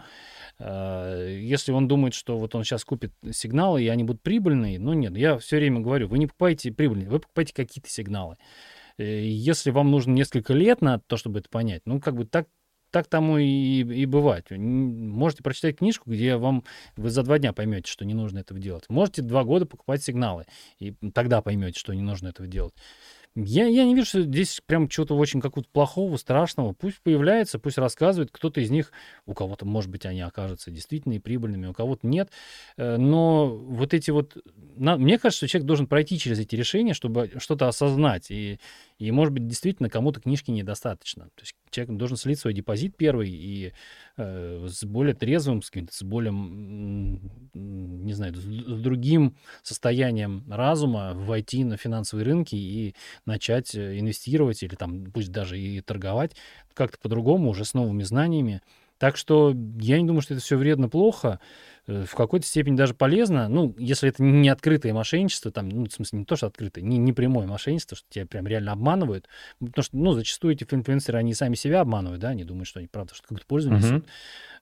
Э, 0.59 1.39
если 1.41 1.71
он 1.71 1.87
думает, 1.87 2.15
что 2.15 2.37
вот 2.37 2.55
он 2.55 2.65
сейчас 2.65 2.85
купит 2.85 3.13
сигналы, 3.31 3.85
и 3.85 3.89
они 3.89 4.03
будут 4.03 4.23
прибыльные, 4.23 4.81
ну 4.81 4.93
нет, 4.93 5.17
я 5.17 5.39
все 5.39 5.57
время 5.57 5.81
говорю, 5.81 6.09
вы 6.09 6.19
не 6.19 6.27
покупаете 6.27 6.73
прибыльные, 6.73 7.09
вы 7.09 7.21
покупаете 7.21 7.55
какие-то 7.55 7.89
сигналы. 7.89 8.37
Если 8.99 9.71
вам 9.71 9.91
нужно 9.91 10.13
несколько 10.13 10.55
лет 10.55 10.81
на 10.81 10.99
то, 11.01 11.19
чтобы 11.19 11.41
это 11.41 11.51
понять, 11.51 11.83
ну, 11.85 12.01
как 12.01 12.17
бы 12.17 12.25
так 12.25 12.49
так 12.97 13.09
тому 13.09 13.37
и, 13.37 13.83
и 13.83 14.07
бывать. 14.07 14.51
Можете 14.51 15.43
прочитать 15.43 15.77
книжку, 15.77 16.11
где 16.11 16.37
вам 16.37 16.65
вы 16.97 17.11
за 17.11 17.23
два 17.25 17.39
дня 17.39 17.53
поймете, 17.53 17.93
что 17.93 18.07
не 18.07 18.15
нужно 18.15 18.39
этого 18.39 18.59
делать. 18.59 18.85
Можете 18.89 19.21
два 19.21 19.45
года 19.45 19.67
покупать 19.67 20.03
сигналы, 20.03 20.47
и 20.79 20.95
тогда 21.13 21.43
поймете, 21.43 21.79
что 21.79 21.93
не 21.93 22.01
нужно 22.01 22.29
этого 22.29 22.49
делать. 22.49 22.73
Я, 23.37 23.67
я 23.67 23.85
не 23.85 23.95
вижу, 23.95 24.07
что 24.07 24.23
здесь 24.23 24.63
прям 24.65 24.89
чего-то 24.89 25.15
очень 25.15 25.43
какого-то 25.43 25.69
плохого, 25.71 26.17
страшного. 26.17 26.73
Пусть 26.73 27.03
появляется, 27.03 27.59
пусть 27.59 27.77
рассказывает. 27.77 28.31
Кто-то 28.33 28.63
из 28.63 28.71
них, 28.71 28.93
у 29.27 29.35
кого-то, 29.35 29.67
может 29.67 29.91
быть, 29.91 30.07
они 30.07 30.23
окажутся 30.23 30.71
действительно 30.71 31.13
и 31.13 31.19
прибыльными, 31.19 31.67
у 31.67 31.75
кого-то 31.75 32.07
нет. 32.07 32.31
Э, 32.79 32.97
но 32.97 33.49
вот 33.49 33.93
эти 33.93 34.11
вот... 34.11 34.39
Мне 34.77 35.19
кажется, 35.19 35.39
что 35.39 35.49
человек 35.49 35.67
должен 35.67 35.87
пройти 35.87 36.19
через 36.19 36.39
эти 36.39 36.57
решения, 36.57 36.95
чтобы 36.95 37.31
что-то 37.37 37.69
осознать. 37.69 38.31
И, 38.31 38.59
и 38.99 39.11
может 39.11 39.35
быть, 39.35 39.47
действительно, 39.47 39.91
кому-то 39.91 40.21
книжки 40.21 40.51
недостаточно. 40.51 41.25
То 41.35 41.43
есть 41.43 41.55
человек 41.71 41.97
должен 41.97 42.17
слить 42.17 42.39
свой 42.39 42.55
депозит 42.55 42.97
первый 42.97 43.29
и 43.29 43.73
э, 44.17 44.67
с 44.69 44.85
более 44.85 45.15
трезвым, 45.15 45.63
с, 45.63 45.71
с 45.91 46.03
более, 46.03 46.33
не 46.33 48.13
знаю, 48.13 48.35
с, 48.35 48.45
другим 48.81 49.37
состоянием 49.63 50.45
разума 50.51 51.13
войти 51.15 51.65
на 51.65 51.77
финансовые 51.77 52.25
рынки 52.25 52.55
и 52.55 52.95
начать 53.25 53.75
э, 53.75 53.99
инвестировать 53.99 54.63
или 54.63 54.75
там 54.75 55.11
пусть 55.13 55.33
даже 55.33 55.59
и 55.59 55.81
торговать 55.81 56.37
как-то 56.75 56.99
по-другому, 56.99 57.51
уже 57.51 57.65
с 57.65 57.75
новыми 57.75 58.03
знаниями. 58.03 58.63
Так 58.99 59.17
что 59.17 59.55
я 59.81 60.01
не 60.01 60.07
думаю, 60.07 60.23
что 60.23 60.35
это 60.35 60.43
все 60.43 60.57
вредно, 60.57 60.89
плохо. 60.89 61.39
Э, 61.87 62.05
в 62.05 62.15
какой-то 62.15 62.47
степени 62.47 62.77
даже 62.77 62.95
полезно, 62.95 63.49
ну, 63.49 63.75
если 63.79 64.09
это 64.09 64.23
не 64.23 64.49
открытое 64.49 64.93
мошенничество, 64.93 65.53
там, 65.53 65.69
ну, 65.69 65.87
в 65.87 65.93
смысле, 65.93 66.21
не 66.21 66.25
то, 66.25 66.37
что 66.37 66.47
открытое, 66.47 66.83
не, 66.83 66.97
не 66.97 67.13
прямое 67.13 67.47
мошенничество, 67.47 67.97
что 67.97 68.07
тебя 68.09 68.27
прям 68.27 68.47
реально 68.47 68.73
обманывают, 68.73 69.29
потому 69.61 69.83
что, 69.83 69.97
ну, 69.97 70.13
зачастую 70.13 70.55
эти 70.55 70.65
инфлюенсеры, 70.69 71.19
они 71.19 71.35
сами 71.35 71.55
себя 71.55 71.81
обманывают, 71.81 72.21
да, 72.21 72.31
они 72.31 72.45
думают, 72.45 72.69
что 72.69 72.81
они, 72.81 72.89
правда, 72.89 73.15
что 73.15 73.23
какую-то 73.23 73.47
пользу 73.47 73.71
несут. 73.71 74.05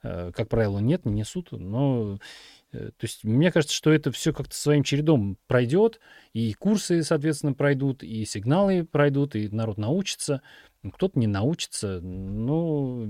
Uh-huh. 0.02 0.32
Как 0.32 0.48
правило, 0.48 0.80
нет, 0.80 1.06
не 1.06 1.12
несут, 1.12 1.52
но 1.52 2.18
э, 2.72 2.78
то 2.88 3.04
есть 3.04 3.24
мне 3.24 3.50
кажется, 3.50 3.74
что 3.74 3.90
это 3.90 4.12
все 4.12 4.34
как-то 4.34 4.54
своим 4.54 4.82
чередом 4.82 5.38
пройдет, 5.46 5.98
и 6.34 6.52
курсы, 6.52 7.02
соответственно, 7.02 7.54
пройдут, 7.54 8.02
и 8.02 8.24
сигналы 8.26 8.84
пройдут, 8.84 9.34
и 9.34 9.48
народ 9.48 9.78
научится. 9.78 10.42
Кто-то 10.92 11.18
не 11.18 11.26
научится, 11.26 12.00
но 12.02 13.06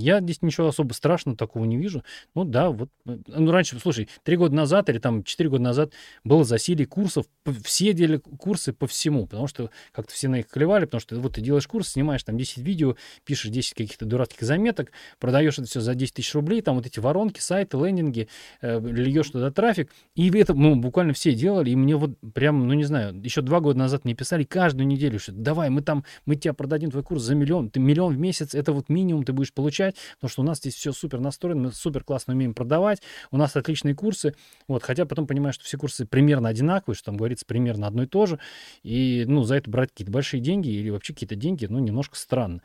я 0.00 0.20
здесь 0.20 0.42
ничего 0.42 0.68
особо 0.68 0.92
страшного 0.92 1.36
такого 1.36 1.64
не 1.64 1.76
вижу. 1.76 2.02
Ну 2.34 2.44
да, 2.44 2.70
вот, 2.70 2.88
э, 3.06 3.18
ну 3.26 3.50
раньше, 3.50 3.78
слушай, 3.80 4.08
три 4.22 4.36
года 4.36 4.54
назад 4.54 4.88
или 4.88 4.98
там 4.98 5.24
четыре 5.24 5.50
года 5.50 5.62
назад 5.62 5.92
было 6.24 6.44
засилие 6.44 6.86
курсов, 6.86 7.26
все 7.64 7.92
делали 7.92 8.18
курсы 8.18 8.72
по 8.72 8.86
всему, 8.86 9.26
потому 9.26 9.46
что 9.46 9.70
как-то 9.92 10.12
все 10.12 10.28
на 10.28 10.40
их 10.40 10.48
клевали, 10.48 10.84
потому 10.84 11.00
что 11.00 11.18
вот 11.20 11.34
ты 11.34 11.40
делаешь 11.40 11.66
курс, 11.66 11.88
снимаешь 11.88 12.22
там 12.24 12.36
10 12.36 12.58
видео, 12.58 12.96
пишешь 13.24 13.50
10 13.50 13.74
каких-то 13.74 14.04
дурацких 14.04 14.42
заметок, 14.42 14.92
продаешь 15.18 15.58
это 15.58 15.68
все 15.68 15.80
за 15.80 15.94
10 15.94 16.14
тысяч 16.14 16.34
рублей, 16.34 16.60
там 16.60 16.76
вот 16.76 16.86
эти 16.86 16.98
воронки, 16.98 17.40
сайты, 17.40 17.76
лендинги, 17.78 18.28
э, 18.60 18.80
льешь 18.80 19.30
туда 19.30 19.50
трафик, 19.50 19.90
и 20.14 20.30
это 20.38 20.54
ну, 20.54 20.76
буквально 20.76 21.12
все 21.12 21.34
делали, 21.34 21.70
и 21.70 21.76
мне 21.76 21.96
вот 21.96 22.18
прям, 22.34 22.66
ну 22.66 22.74
не 22.74 22.84
знаю, 22.84 23.14
еще 23.22 23.42
два 23.42 23.60
года 23.60 23.78
назад 23.78 24.04
мне 24.04 24.14
писали 24.14 24.44
каждую 24.44 24.86
неделю, 24.86 25.18
что 25.18 25.32
давай, 25.32 25.70
мы 25.70 25.82
там, 25.82 26.04
мы 26.26 26.36
тебя 26.36 26.52
продадим 26.52 26.90
твой 26.90 27.02
курс 27.02 27.22
за 27.22 27.34
миллион, 27.34 27.70
ты 27.70 27.80
миллион 27.80 28.14
в 28.14 28.18
месяц, 28.18 28.54
это 28.54 28.72
вот 28.72 28.88
минимум 28.88 29.24
ты 29.24 29.32
будешь 29.32 29.52
получать 29.52 29.67
получать, 29.68 29.96
потому 30.14 30.30
что 30.30 30.42
у 30.42 30.44
нас 30.44 30.58
здесь 30.58 30.74
все 30.74 30.92
супер 30.92 31.20
настроено, 31.20 31.60
мы 31.60 31.72
супер 31.72 32.02
классно 32.02 32.34
умеем 32.34 32.54
продавать, 32.54 33.02
у 33.30 33.36
нас 33.36 33.54
отличные 33.54 33.94
курсы, 33.94 34.34
вот, 34.66 34.82
хотя 34.82 35.04
потом 35.04 35.26
понимаю, 35.26 35.52
что 35.52 35.64
все 35.64 35.76
курсы 35.76 36.06
примерно 36.06 36.48
одинаковые, 36.48 36.96
что 36.96 37.06
там 37.06 37.16
говорится 37.16 37.44
примерно 37.46 37.86
одно 37.86 38.04
и 38.04 38.06
то 38.06 38.26
же, 38.26 38.38
и, 38.82 39.24
ну, 39.28 39.42
за 39.42 39.56
это 39.56 39.70
брать 39.70 39.90
какие-то 39.90 40.12
большие 40.12 40.40
деньги 40.40 40.70
или 40.70 40.90
вообще 40.90 41.12
какие-то 41.12 41.36
деньги, 41.36 41.66
ну, 41.66 41.78
немножко 41.78 42.16
странно. 42.16 42.62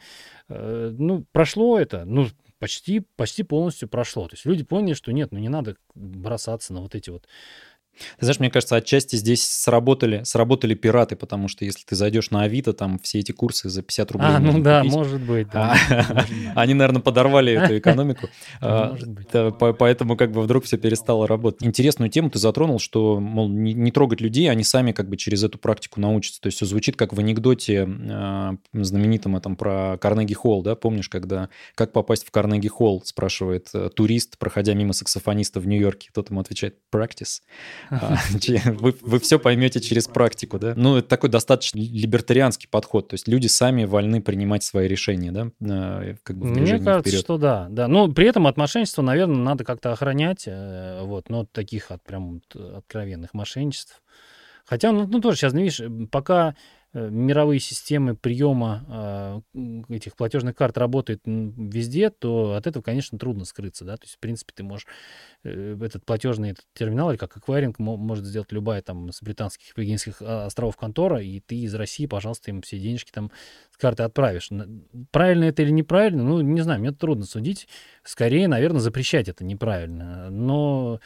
Э, 0.48 0.94
ну, 0.98 1.26
прошло 1.32 1.78
это, 1.78 2.06
ну, 2.06 2.28
почти, 2.64 3.02
почти 3.18 3.44
полностью 3.44 3.90
прошло. 3.90 4.30
То 4.30 4.36
есть 4.36 4.46
люди 4.46 4.64
поняли, 4.64 4.94
что 4.94 5.12
нет, 5.12 5.34
ну 5.34 5.40
не 5.40 5.50
надо 5.50 5.76
бросаться 5.96 6.72
на 6.72 6.80
вот 6.80 6.96
эти 6.96 7.10
вот 7.10 7.28
ты 8.20 8.26
знаешь, 8.26 8.40
мне 8.40 8.50
кажется, 8.50 8.76
отчасти 8.76 9.16
здесь 9.16 9.44
сработали, 9.44 10.24
сработали 10.24 10.74
пираты, 10.74 11.16
потому 11.16 11.48
что 11.48 11.66
если 11.66 11.84
ты 11.86 11.96
зайдешь 11.96 12.32
на 12.32 12.44
Авито, 12.44 12.74
там 12.74 13.00
все 13.00 13.20
эти 13.20 13.32
курсы 13.32 13.70
за 13.70 13.82
50 13.82 14.12
рублей. 14.12 14.30
А, 14.30 14.40
ну 14.40 14.62
да, 14.62 14.80
купить. 14.80 14.94
может 14.94 15.22
быть. 15.22 15.48
Да. 15.50 15.76
А, 15.90 16.26
они, 16.56 16.74
наверное, 16.74 17.02
подорвали 17.02 17.54
эту 17.54 17.78
экономику. 17.78 18.30
А, 18.62 18.96
поэтому 19.52 20.18
как 20.18 20.32
бы 20.32 20.42
вдруг 20.42 20.66
все 20.66 20.78
перестало 20.78 21.28
работать. 21.28 21.64
Интересную 21.64 22.10
тему 22.10 22.30
ты 22.30 22.40
затронул, 22.40 22.80
что, 22.80 23.20
мол, 23.20 23.50
не 23.50 23.92
трогать 23.92 24.22
людей, 24.22 24.50
они 24.50 24.64
сами 24.64 24.92
как 24.92 25.10
бы 25.10 25.18
через 25.18 25.44
эту 25.44 25.58
практику 25.58 26.00
научатся. 26.00 26.42
То 26.42 26.48
есть 26.48 26.58
все 26.58 26.66
звучит 26.66 26.96
как 26.96 27.14
в 27.14 27.20
анекдоте 27.20 27.88
а, 27.88 28.56
знаменитом 28.74 29.36
этом 29.36 29.56
про 29.56 29.98
Карнеги 29.98 30.34
Холл, 30.34 30.64
да, 30.64 30.76
помнишь, 30.76 31.10
когда 31.10 31.50
как 31.76 31.92
попасть 31.92 32.26
в 32.26 32.32
Карнеги 32.32 32.68
Холл, 32.68 33.02
спрашивает 33.06 33.70
э, 33.74 33.90
турист, 33.94 34.38
проходя 34.38 34.74
мимо 34.74 34.94
саксофониста 34.94 35.60
в 35.60 35.68
Нью-Йорке. 35.68 36.10
Тот 36.14 36.30
ему 36.30 36.40
отвечает 36.40 36.78
«practice». 36.92 37.42
А, 37.90 38.18
вы, 38.66 38.96
вы 39.02 39.20
все 39.20 39.40
поймете 39.40 39.80
через 39.80 40.08
практику, 40.08 40.60
да? 40.60 40.74
Ну, 40.76 40.98
это 40.98 41.08
такой 41.08 41.30
достаточно 41.30 41.80
либертарианский 41.80 42.68
подход, 42.70 43.10
то 43.10 43.16
есть 43.16 43.28
люди 43.28 43.48
сами 43.48 43.86
вольны 43.86 44.22
принимать 44.22 44.64
свои 44.64 44.88
решения, 44.88 45.32
да? 45.32 46.16
Как 46.24 46.38
бы 46.38 46.48
Мне 46.48 46.80
кажется, 46.80 47.02
вперед. 47.02 47.20
что 47.20 47.38
да, 47.38 47.68
да. 47.70 47.88
Ну, 47.88 48.12
при 48.12 48.28
этом 48.28 48.48
от 48.48 48.58
мошенничества, 48.58 49.02
наверное, 49.02 49.38
надо 49.38 49.64
как-то 49.64 49.92
охранять, 49.92 50.44
э, 50.48 51.02
вот, 51.04 51.30
но 51.30 51.46
таких 51.46 51.92
от 51.92 52.04
прям 52.04 52.42
откровенных 52.54 53.34
мошенничеств. 53.34 54.02
Хотя, 54.66 54.92
ну, 54.92 55.08
ну 55.08 55.20
тоже 55.20 55.38
сейчас, 55.38 55.54
видишь, 55.54 55.82
пока 56.12 56.56
мировые 56.94 57.60
системы 57.60 58.16
приема 58.16 58.86
а, 58.88 59.42
этих 59.90 60.16
платежных 60.16 60.56
карт 60.56 60.78
работают 60.78 61.22
везде, 61.26 62.10
то 62.10 62.54
от 62.54 62.68
этого, 62.68 62.84
конечно, 62.84 63.18
трудно 63.18 63.46
скрыться, 63.46 63.84
да, 63.84 63.98
то 63.98 64.04
есть, 64.04 64.16
в 64.16 64.20
принципе, 64.20 64.54
ты 64.56 64.64
можешь 64.64 64.86
э, 65.44 65.78
этот 65.82 66.06
платежный 66.06 66.52
этот 66.52 66.66
терминал 66.74 67.10
или 67.10 67.18
как 67.18 67.36
эквайринг 67.36 67.80
может 67.80 68.26
сделать 68.26 68.52
любая 68.52 68.82
там 68.82 69.12
с 69.12 69.22
британских 69.22 69.76
Виргинских 69.76 70.22
а, 70.22 70.46
островов 70.46 70.78
контора, 70.78 71.22
и 71.22 71.40
ты 71.40 71.56
из 71.56 71.74
России, 71.74 72.06
пожалуйста, 72.06 72.52
им 72.52 72.62
все 72.62 72.78
денежки 72.78 73.12
там 73.12 73.32
с 73.72 73.78
карты 73.78 74.04
отправишь. 74.04 74.50
Правильно 75.12 75.46
это 75.46 75.64
или 75.64 75.72
неправильно, 75.72 76.24
ну, 76.24 76.42
не 76.42 76.62
знаю, 76.62 76.80
мне 76.80 76.92
трудно 76.92 77.26
судить. 77.26 77.68
Скорее, 78.04 78.48
наверное, 78.48 78.82
запрещать 78.82 79.30
это 79.30 79.44
неправильно, 79.44 80.30
но 80.30 81.00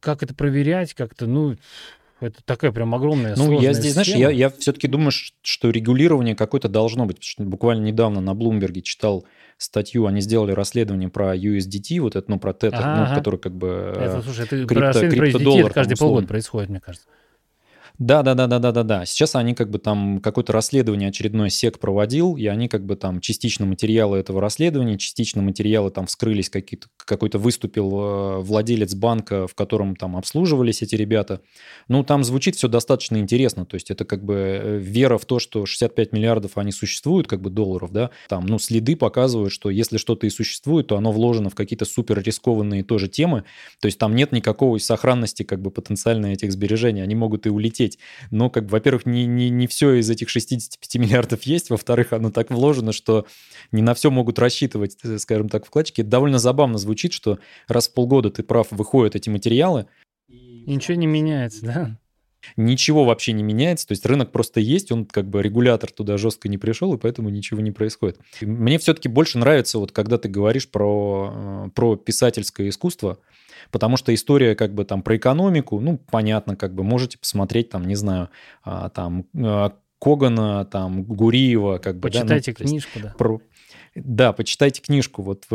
как 0.00 0.22
это 0.22 0.34
проверять, 0.34 0.94
как-то, 0.94 1.26
ну, 1.26 1.56
это 2.20 2.42
такая 2.44 2.72
прям 2.72 2.94
огромная 2.94 3.34
Ну, 3.36 3.52
я 3.60 3.72
здесь, 3.72 3.94
система. 3.94 4.04
знаешь, 4.04 4.20
я, 4.20 4.30
я 4.30 4.50
все-таки 4.50 4.88
думаю, 4.88 5.10
что 5.10 5.70
регулирование 5.70 6.34
какое-то 6.34 6.68
должно 6.68 7.06
быть. 7.06 7.16
Потому 7.16 7.28
что 7.28 7.42
буквально 7.44 7.84
недавно 7.86 8.20
на 8.20 8.34
Блумберге 8.34 8.82
читал 8.82 9.24
статью, 9.58 10.06
они 10.06 10.20
сделали 10.20 10.52
расследование 10.52 11.08
про 11.08 11.36
USDT, 11.36 12.00
вот 12.00 12.16
это, 12.16 12.30
ну, 12.30 12.38
про 12.38 12.52
Tether, 12.52 12.70
ага, 12.72 13.08
ну, 13.10 13.14
который 13.16 13.38
как 13.38 13.54
бы 13.54 13.94
это, 13.96 14.22
слушай, 14.22 14.44
это 14.44 14.64
крипто, 14.66 15.08
криптодоллар. 15.08 15.66
Это 15.66 15.74
каждый 15.74 15.96
полгода 15.96 16.26
происходит, 16.26 16.70
мне 16.70 16.80
кажется. 16.80 17.06
Да, 18.00 18.22
да, 18.22 18.34
да, 18.34 18.46
да, 18.46 18.58
да, 18.58 18.72
да, 18.72 18.82
да. 18.82 19.04
Сейчас 19.04 19.34
они 19.34 19.54
как 19.54 19.68
бы 19.68 19.78
там 19.78 20.20
какое-то 20.22 20.54
расследование 20.54 21.10
очередной 21.10 21.50
СЕК 21.50 21.78
проводил, 21.78 22.34
и 22.34 22.46
они 22.46 22.66
как 22.66 22.86
бы 22.86 22.96
там 22.96 23.20
частично 23.20 23.66
материалы 23.66 24.16
этого 24.16 24.40
расследования, 24.40 24.96
частично 24.96 25.42
материалы 25.42 25.90
там 25.90 26.06
вскрылись, 26.06 26.48
какие-то, 26.48 26.86
какой-то 26.96 27.38
выступил 27.38 27.90
э, 27.92 28.38
владелец 28.38 28.94
банка, 28.94 29.46
в 29.46 29.54
котором 29.54 29.96
там 29.96 30.16
обслуживались 30.16 30.80
эти 30.80 30.94
ребята. 30.94 31.42
Ну, 31.88 32.02
там 32.02 32.24
звучит 32.24 32.56
все 32.56 32.68
достаточно 32.68 33.18
интересно, 33.18 33.66
то 33.66 33.74
есть 33.74 33.90
это 33.90 34.06
как 34.06 34.24
бы 34.24 34.34
э, 34.34 34.78
вера 34.78 35.18
в 35.18 35.26
то, 35.26 35.38
что 35.38 35.66
65 35.66 36.12
миллиардов 36.12 36.56
они 36.56 36.72
существуют, 36.72 37.26
как 37.26 37.42
бы 37.42 37.50
долларов, 37.50 37.92
да, 37.92 38.08
там, 38.30 38.46
ну, 38.46 38.58
следы 38.58 38.96
показывают, 38.96 39.52
что 39.52 39.68
если 39.68 39.98
что-то 39.98 40.26
и 40.26 40.30
существует, 40.30 40.86
то 40.86 40.96
оно 40.96 41.12
вложено 41.12 41.50
в 41.50 41.54
какие-то 41.54 41.84
супер 41.84 42.22
рискованные 42.22 42.82
тоже 42.82 43.08
темы, 43.08 43.44
то 43.78 43.84
есть 43.84 43.98
там 43.98 44.16
нет 44.16 44.32
никакой 44.32 44.80
сохранности 44.80 45.42
как 45.42 45.60
бы 45.60 45.70
потенциально 45.70 46.28
этих 46.28 46.50
сбережений, 46.50 47.02
они 47.02 47.14
могут 47.14 47.44
и 47.44 47.50
улететь 47.50 47.89
улететь. 47.90 47.98
Но, 48.30 48.50
как 48.50 48.64
бы, 48.64 48.70
во-первых, 48.70 49.06
не, 49.06 49.26
не, 49.26 49.50
не 49.50 49.66
все 49.66 49.94
из 49.94 50.10
этих 50.10 50.28
65 50.28 50.96
миллиардов 50.96 51.42
есть, 51.42 51.70
во-вторых, 51.70 52.12
оно 52.12 52.30
так 52.30 52.50
вложено, 52.50 52.92
что 52.92 53.26
не 53.72 53.82
на 53.82 53.94
все 53.94 54.10
могут 54.10 54.38
рассчитывать, 54.38 54.96
э, 55.04 55.18
скажем 55.18 55.48
так, 55.48 55.66
вкладчики. 55.66 56.02
Довольно 56.02 56.38
забавно 56.38 56.78
звучит, 56.78 57.12
что 57.12 57.38
раз 57.68 57.88
в 57.88 57.94
полгода 57.94 58.30
ты 58.30 58.42
прав, 58.42 58.68
выходят 58.70 59.16
эти 59.16 59.30
материалы. 59.30 59.86
И 60.28 60.64
ничего 60.66 60.96
не 60.96 61.06
меняется, 61.06 61.64
да? 61.64 61.99
Ничего 62.56 63.04
вообще 63.04 63.32
не 63.32 63.42
меняется, 63.42 63.86
то 63.86 63.92
есть 63.92 64.04
рынок 64.06 64.32
просто 64.32 64.60
есть, 64.60 64.90
он 64.92 65.06
как 65.06 65.28
бы 65.28 65.42
регулятор 65.42 65.90
туда 65.90 66.16
жестко 66.16 66.48
не 66.48 66.58
пришел, 66.58 66.94
и 66.94 66.98
поэтому 66.98 67.28
ничего 67.28 67.60
не 67.60 67.70
происходит. 67.70 68.18
Мне 68.40 68.78
все-таки 68.78 69.08
больше 69.08 69.38
нравится, 69.38 69.78
вот 69.78 69.92
когда 69.92 70.18
ты 70.18 70.28
говоришь 70.28 70.68
про, 70.68 71.66
э, 71.66 71.70
про 71.74 71.96
писательское 71.96 72.68
искусство, 72.68 73.18
потому 73.70 73.96
что 73.96 74.14
история 74.14 74.54
как 74.54 74.74
бы 74.74 74.84
там 74.84 75.02
про 75.02 75.16
экономику, 75.16 75.80
ну, 75.80 75.98
понятно, 76.10 76.56
как 76.56 76.74
бы 76.74 76.82
можете 76.82 77.18
посмотреть 77.18 77.70
там, 77.70 77.84
не 77.84 77.94
знаю, 77.94 78.30
а, 78.64 78.88
там 78.88 79.26
а, 79.34 79.74
Когана, 80.00 80.64
там 80.64 81.04
Гуриева, 81.04 81.78
как 81.78 81.96
бы. 81.96 82.08
Почитайте 82.08 82.52
да, 82.52 82.56
ну, 82.58 82.66
книжку, 82.66 83.00
да. 83.00 83.14
Про... 83.18 83.40
Да, 83.94 84.32
почитайте 84.32 84.80
книжку. 84.80 85.22
Вот 85.22 85.46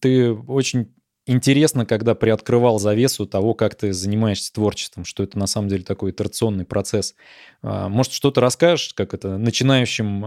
ты 0.00 0.32
очень 0.32 0.88
интересно, 1.30 1.86
когда 1.86 2.14
приоткрывал 2.14 2.78
завесу 2.78 3.26
того, 3.26 3.54
как 3.54 3.74
ты 3.74 3.92
занимаешься 3.92 4.52
творчеством, 4.52 5.04
что 5.04 5.22
это 5.22 5.38
на 5.38 5.46
самом 5.46 5.68
деле 5.68 5.84
такой 5.84 6.10
итерационный 6.10 6.64
процесс. 6.64 7.14
А, 7.62 7.88
может, 7.88 8.12
что-то 8.12 8.40
расскажешь, 8.40 8.92
как 8.94 9.14
это 9.14 9.38
начинающим 9.38 10.24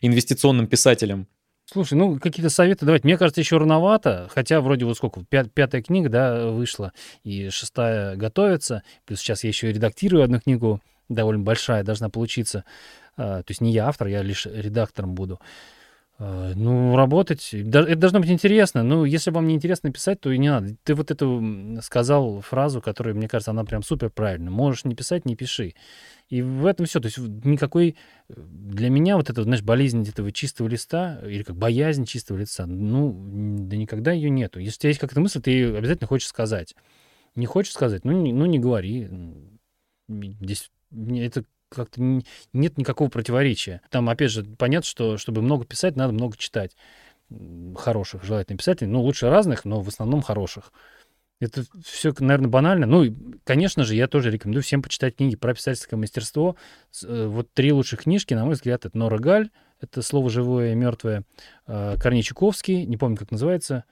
инвестиционным 0.00 0.66
писателям? 0.66 1.26
Слушай, 1.72 1.94
ну, 1.94 2.18
какие-то 2.18 2.50
советы 2.50 2.84
давать. 2.84 3.04
Мне 3.04 3.16
кажется, 3.16 3.40
еще 3.40 3.56
рановато, 3.56 4.28
хотя 4.34 4.60
вроде 4.60 4.84
вот 4.86 4.96
сколько, 4.96 5.24
пят, 5.24 5.52
пятая 5.52 5.82
книга, 5.82 6.08
да, 6.08 6.48
вышла, 6.48 6.92
и 7.22 7.48
шестая 7.50 8.16
готовится, 8.16 8.82
плюс 9.04 9.20
сейчас 9.20 9.44
я 9.44 9.50
еще 9.50 9.70
и 9.70 9.72
редактирую 9.72 10.24
одну 10.24 10.40
книгу, 10.40 10.80
довольно 11.08 11.44
большая 11.44 11.84
должна 11.84 12.08
получиться. 12.08 12.64
А, 13.16 13.44
то 13.44 13.50
есть 13.50 13.60
не 13.60 13.70
я 13.70 13.86
автор, 13.86 14.08
я 14.08 14.22
лишь 14.22 14.46
редактором 14.46 15.14
буду. 15.14 15.38
А, 16.22 16.52
ну, 16.54 16.96
работать, 16.96 17.54
это 17.54 17.96
должно 17.96 18.20
быть 18.20 18.30
интересно. 18.30 18.82
Ну, 18.82 19.06
если 19.06 19.30
вам 19.30 19.48
не 19.48 19.54
интересно 19.54 19.90
писать, 19.90 20.20
то 20.20 20.30
и 20.30 20.36
не 20.36 20.50
надо. 20.50 20.76
Ты 20.84 20.94
вот 20.94 21.10
эту 21.10 21.78
сказал 21.80 22.42
фразу, 22.42 22.82
которая, 22.82 23.14
мне 23.14 23.26
кажется, 23.26 23.52
она 23.52 23.64
прям 23.64 23.82
супер 23.82 24.10
правильная. 24.10 24.50
Можешь 24.50 24.84
не 24.84 24.94
писать, 24.94 25.24
не 25.24 25.34
пиши. 25.34 25.72
И 26.28 26.42
в 26.42 26.66
этом 26.66 26.84
все. 26.84 27.00
То 27.00 27.06
есть 27.06 27.16
никакой... 27.16 27.96
Э, 28.28 28.34
для 28.36 28.90
меня 28.90 29.16
вот 29.16 29.30
это, 29.30 29.44
знаешь, 29.44 29.62
болезнь 29.62 30.06
этого 30.06 30.30
чистого 30.30 30.68
листа, 30.68 31.20
или 31.24 31.42
как 31.42 31.56
боязнь 31.56 32.04
чистого 32.04 32.36
лица, 32.36 32.66
ну, 32.66 33.16
да 33.60 33.78
никогда 33.78 34.12
ее 34.12 34.28
нету. 34.28 34.60
Если 34.60 34.76
у 34.76 34.80
тебя 34.80 34.88
есть 34.90 35.00
какая-то 35.00 35.22
мысль, 35.22 35.40
ты 35.40 35.52
ее 35.52 35.78
обязательно 35.78 36.06
хочешь 36.06 36.28
сказать. 36.28 36.74
Не 37.34 37.46
хочешь 37.46 37.72
сказать, 37.72 38.04
ну, 38.04 38.12
не, 38.12 38.34
ну, 38.34 38.44
не 38.44 38.58
говори. 38.58 39.08
Здесь 40.06 40.70
это 40.92 41.44
как-то 41.70 42.00
нет 42.52 42.78
никакого 42.78 43.08
противоречия. 43.08 43.80
Там, 43.90 44.08
опять 44.08 44.30
же, 44.30 44.44
понятно, 44.44 44.86
что 44.86 45.16
чтобы 45.16 45.42
много 45.42 45.64
писать, 45.64 45.96
надо 45.96 46.12
много 46.12 46.36
читать. 46.36 46.76
Хороших, 47.76 48.24
желательно 48.24 48.58
писателей. 48.58 48.90
Ну, 48.90 49.02
лучше 49.02 49.30
разных, 49.30 49.64
но 49.64 49.80
в 49.80 49.88
основном 49.88 50.20
хороших. 50.20 50.72
Это 51.40 51.64
все, 51.82 52.12
наверное, 52.18 52.50
банально. 52.50 52.86
Ну, 52.86 53.16
конечно 53.44 53.84
же, 53.84 53.94
я 53.94 54.08
тоже 54.08 54.30
рекомендую 54.30 54.62
всем 54.62 54.82
почитать 54.82 55.16
книги 55.16 55.36
про 55.36 55.54
писательское 55.54 55.98
мастерство. 55.98 56.56
Э, 57.02 57.26
вот 57.26 57.50
три 57.54 57.72
лучших 57.72 58.02
книжки, 58.02 58.34
на 58.34 58.44
мой 58.44 58.54
взгляд, 58.54 58.84
это 58.84 58.98
Нора 58.98 59.18
Галь, 59.18 59.50
это 59.80 60.02
«Слово 60.02 60.28
живое 60.28 60.72
и 60.72 60.74
мертвое», 60.74 61.24
э, 61.66 61.96
Корней 61.98 62.22
Чуковский, 62.22 62.84
не 62.84 62.98
помню, 62.98 63.16
как 63.16 63.30
называется, 63.30 63.84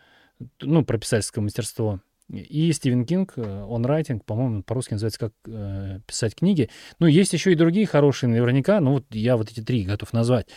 ну, 0.61 0.85
про 0.85 0.99
писательское 0.99 1.43
мастерство. 1.43 2.01
И 2.31 2.73
Стивен 2.73 3.07
Кинг, 3.07 3.35
он 3.37 3.85
э, 3.85 3.89
райтинг, 3.89 4.25
по-моему, 4.25 4.63
по-русски 4.63 4.93
называется 4.93 5.21
«Как 5.21 5.33
э, 5.47 6.01
писать 6.07 6.35
книги». 6.35 6.69
Ну, 6.99 7.07
есть 7.07 7.33
еще 7.33 7.53
и 7.53 7.57
другие 7.57 7.87
хорошие 7.87 8.29
наверняка, 8.29 8.81
ну, 8.81 8.93
вот 8.95 9.07
я 9.11 9.37
вот 9.37 9.51
эти 9.51 9.61
три 9.61 9.85
готов 9.85 10.13
назвать. 10.13 10.49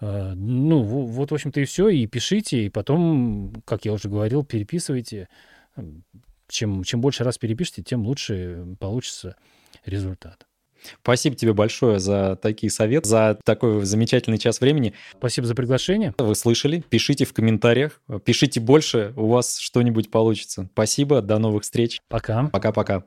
Э, 0.00 0.34
ну, 0.34 0.82
вот, 0.82 1.30
в 1.30 1.34
общем-то, 1.34 1.60
и 1.60 1.64
все. 1.64 1.88
И 1.88 2.06
пишите, 2.06 2.66
и 2.66 2.68
потом, 2.68 3.62
как 3.64 3.84
я 3.84 3.92
уже 3.92 4.08
говорил, 4.08 4.44
переписывайте 4.44 5.28
чем, 6.48 6.84
чем 6.84 7.00
больше 7.00 7.24
раз 7.24 7.38
перепишите, 7.38 7.82
тем 7.82 8.06
лучше 8.06 8.76
получится 8.78 9.36
результат. 9.84 10.46
Спасибо 11.02 11.36
тебе 11.36 11.52
большое 11.52 11.98
за 11.98 12.36
такие 12.40 12.70
советы, 12.70 13.08
за 13.08 13.38
такой 13.44 13.84
замечательный 13.84 14.38
час 14.38 14.60
времени. 14.60 14.94
Спасибо 15.16 15.46
за 15.46 15.54
приглашение. 15.54 16.14
Вы 16.18 16.34
слышали? 16.34 16.84
Пишите 16.88 17.24
в 17.24 17.32
комментариях. 17.32 18.00
Пишите 18.24 18.60
больше, 18.60 19.12
у 19.16 19.28
вас 19.28 19.58
что-нибудь 19.58 20.10
получится. 20.10 20.68
Спасибо, 20.72 21.22
до 21.22 21.38
новых 21.38 21.62
встреч. 21.64 22.00
Пока. 22.08 22.48
Пока-пока. 22.52 23.04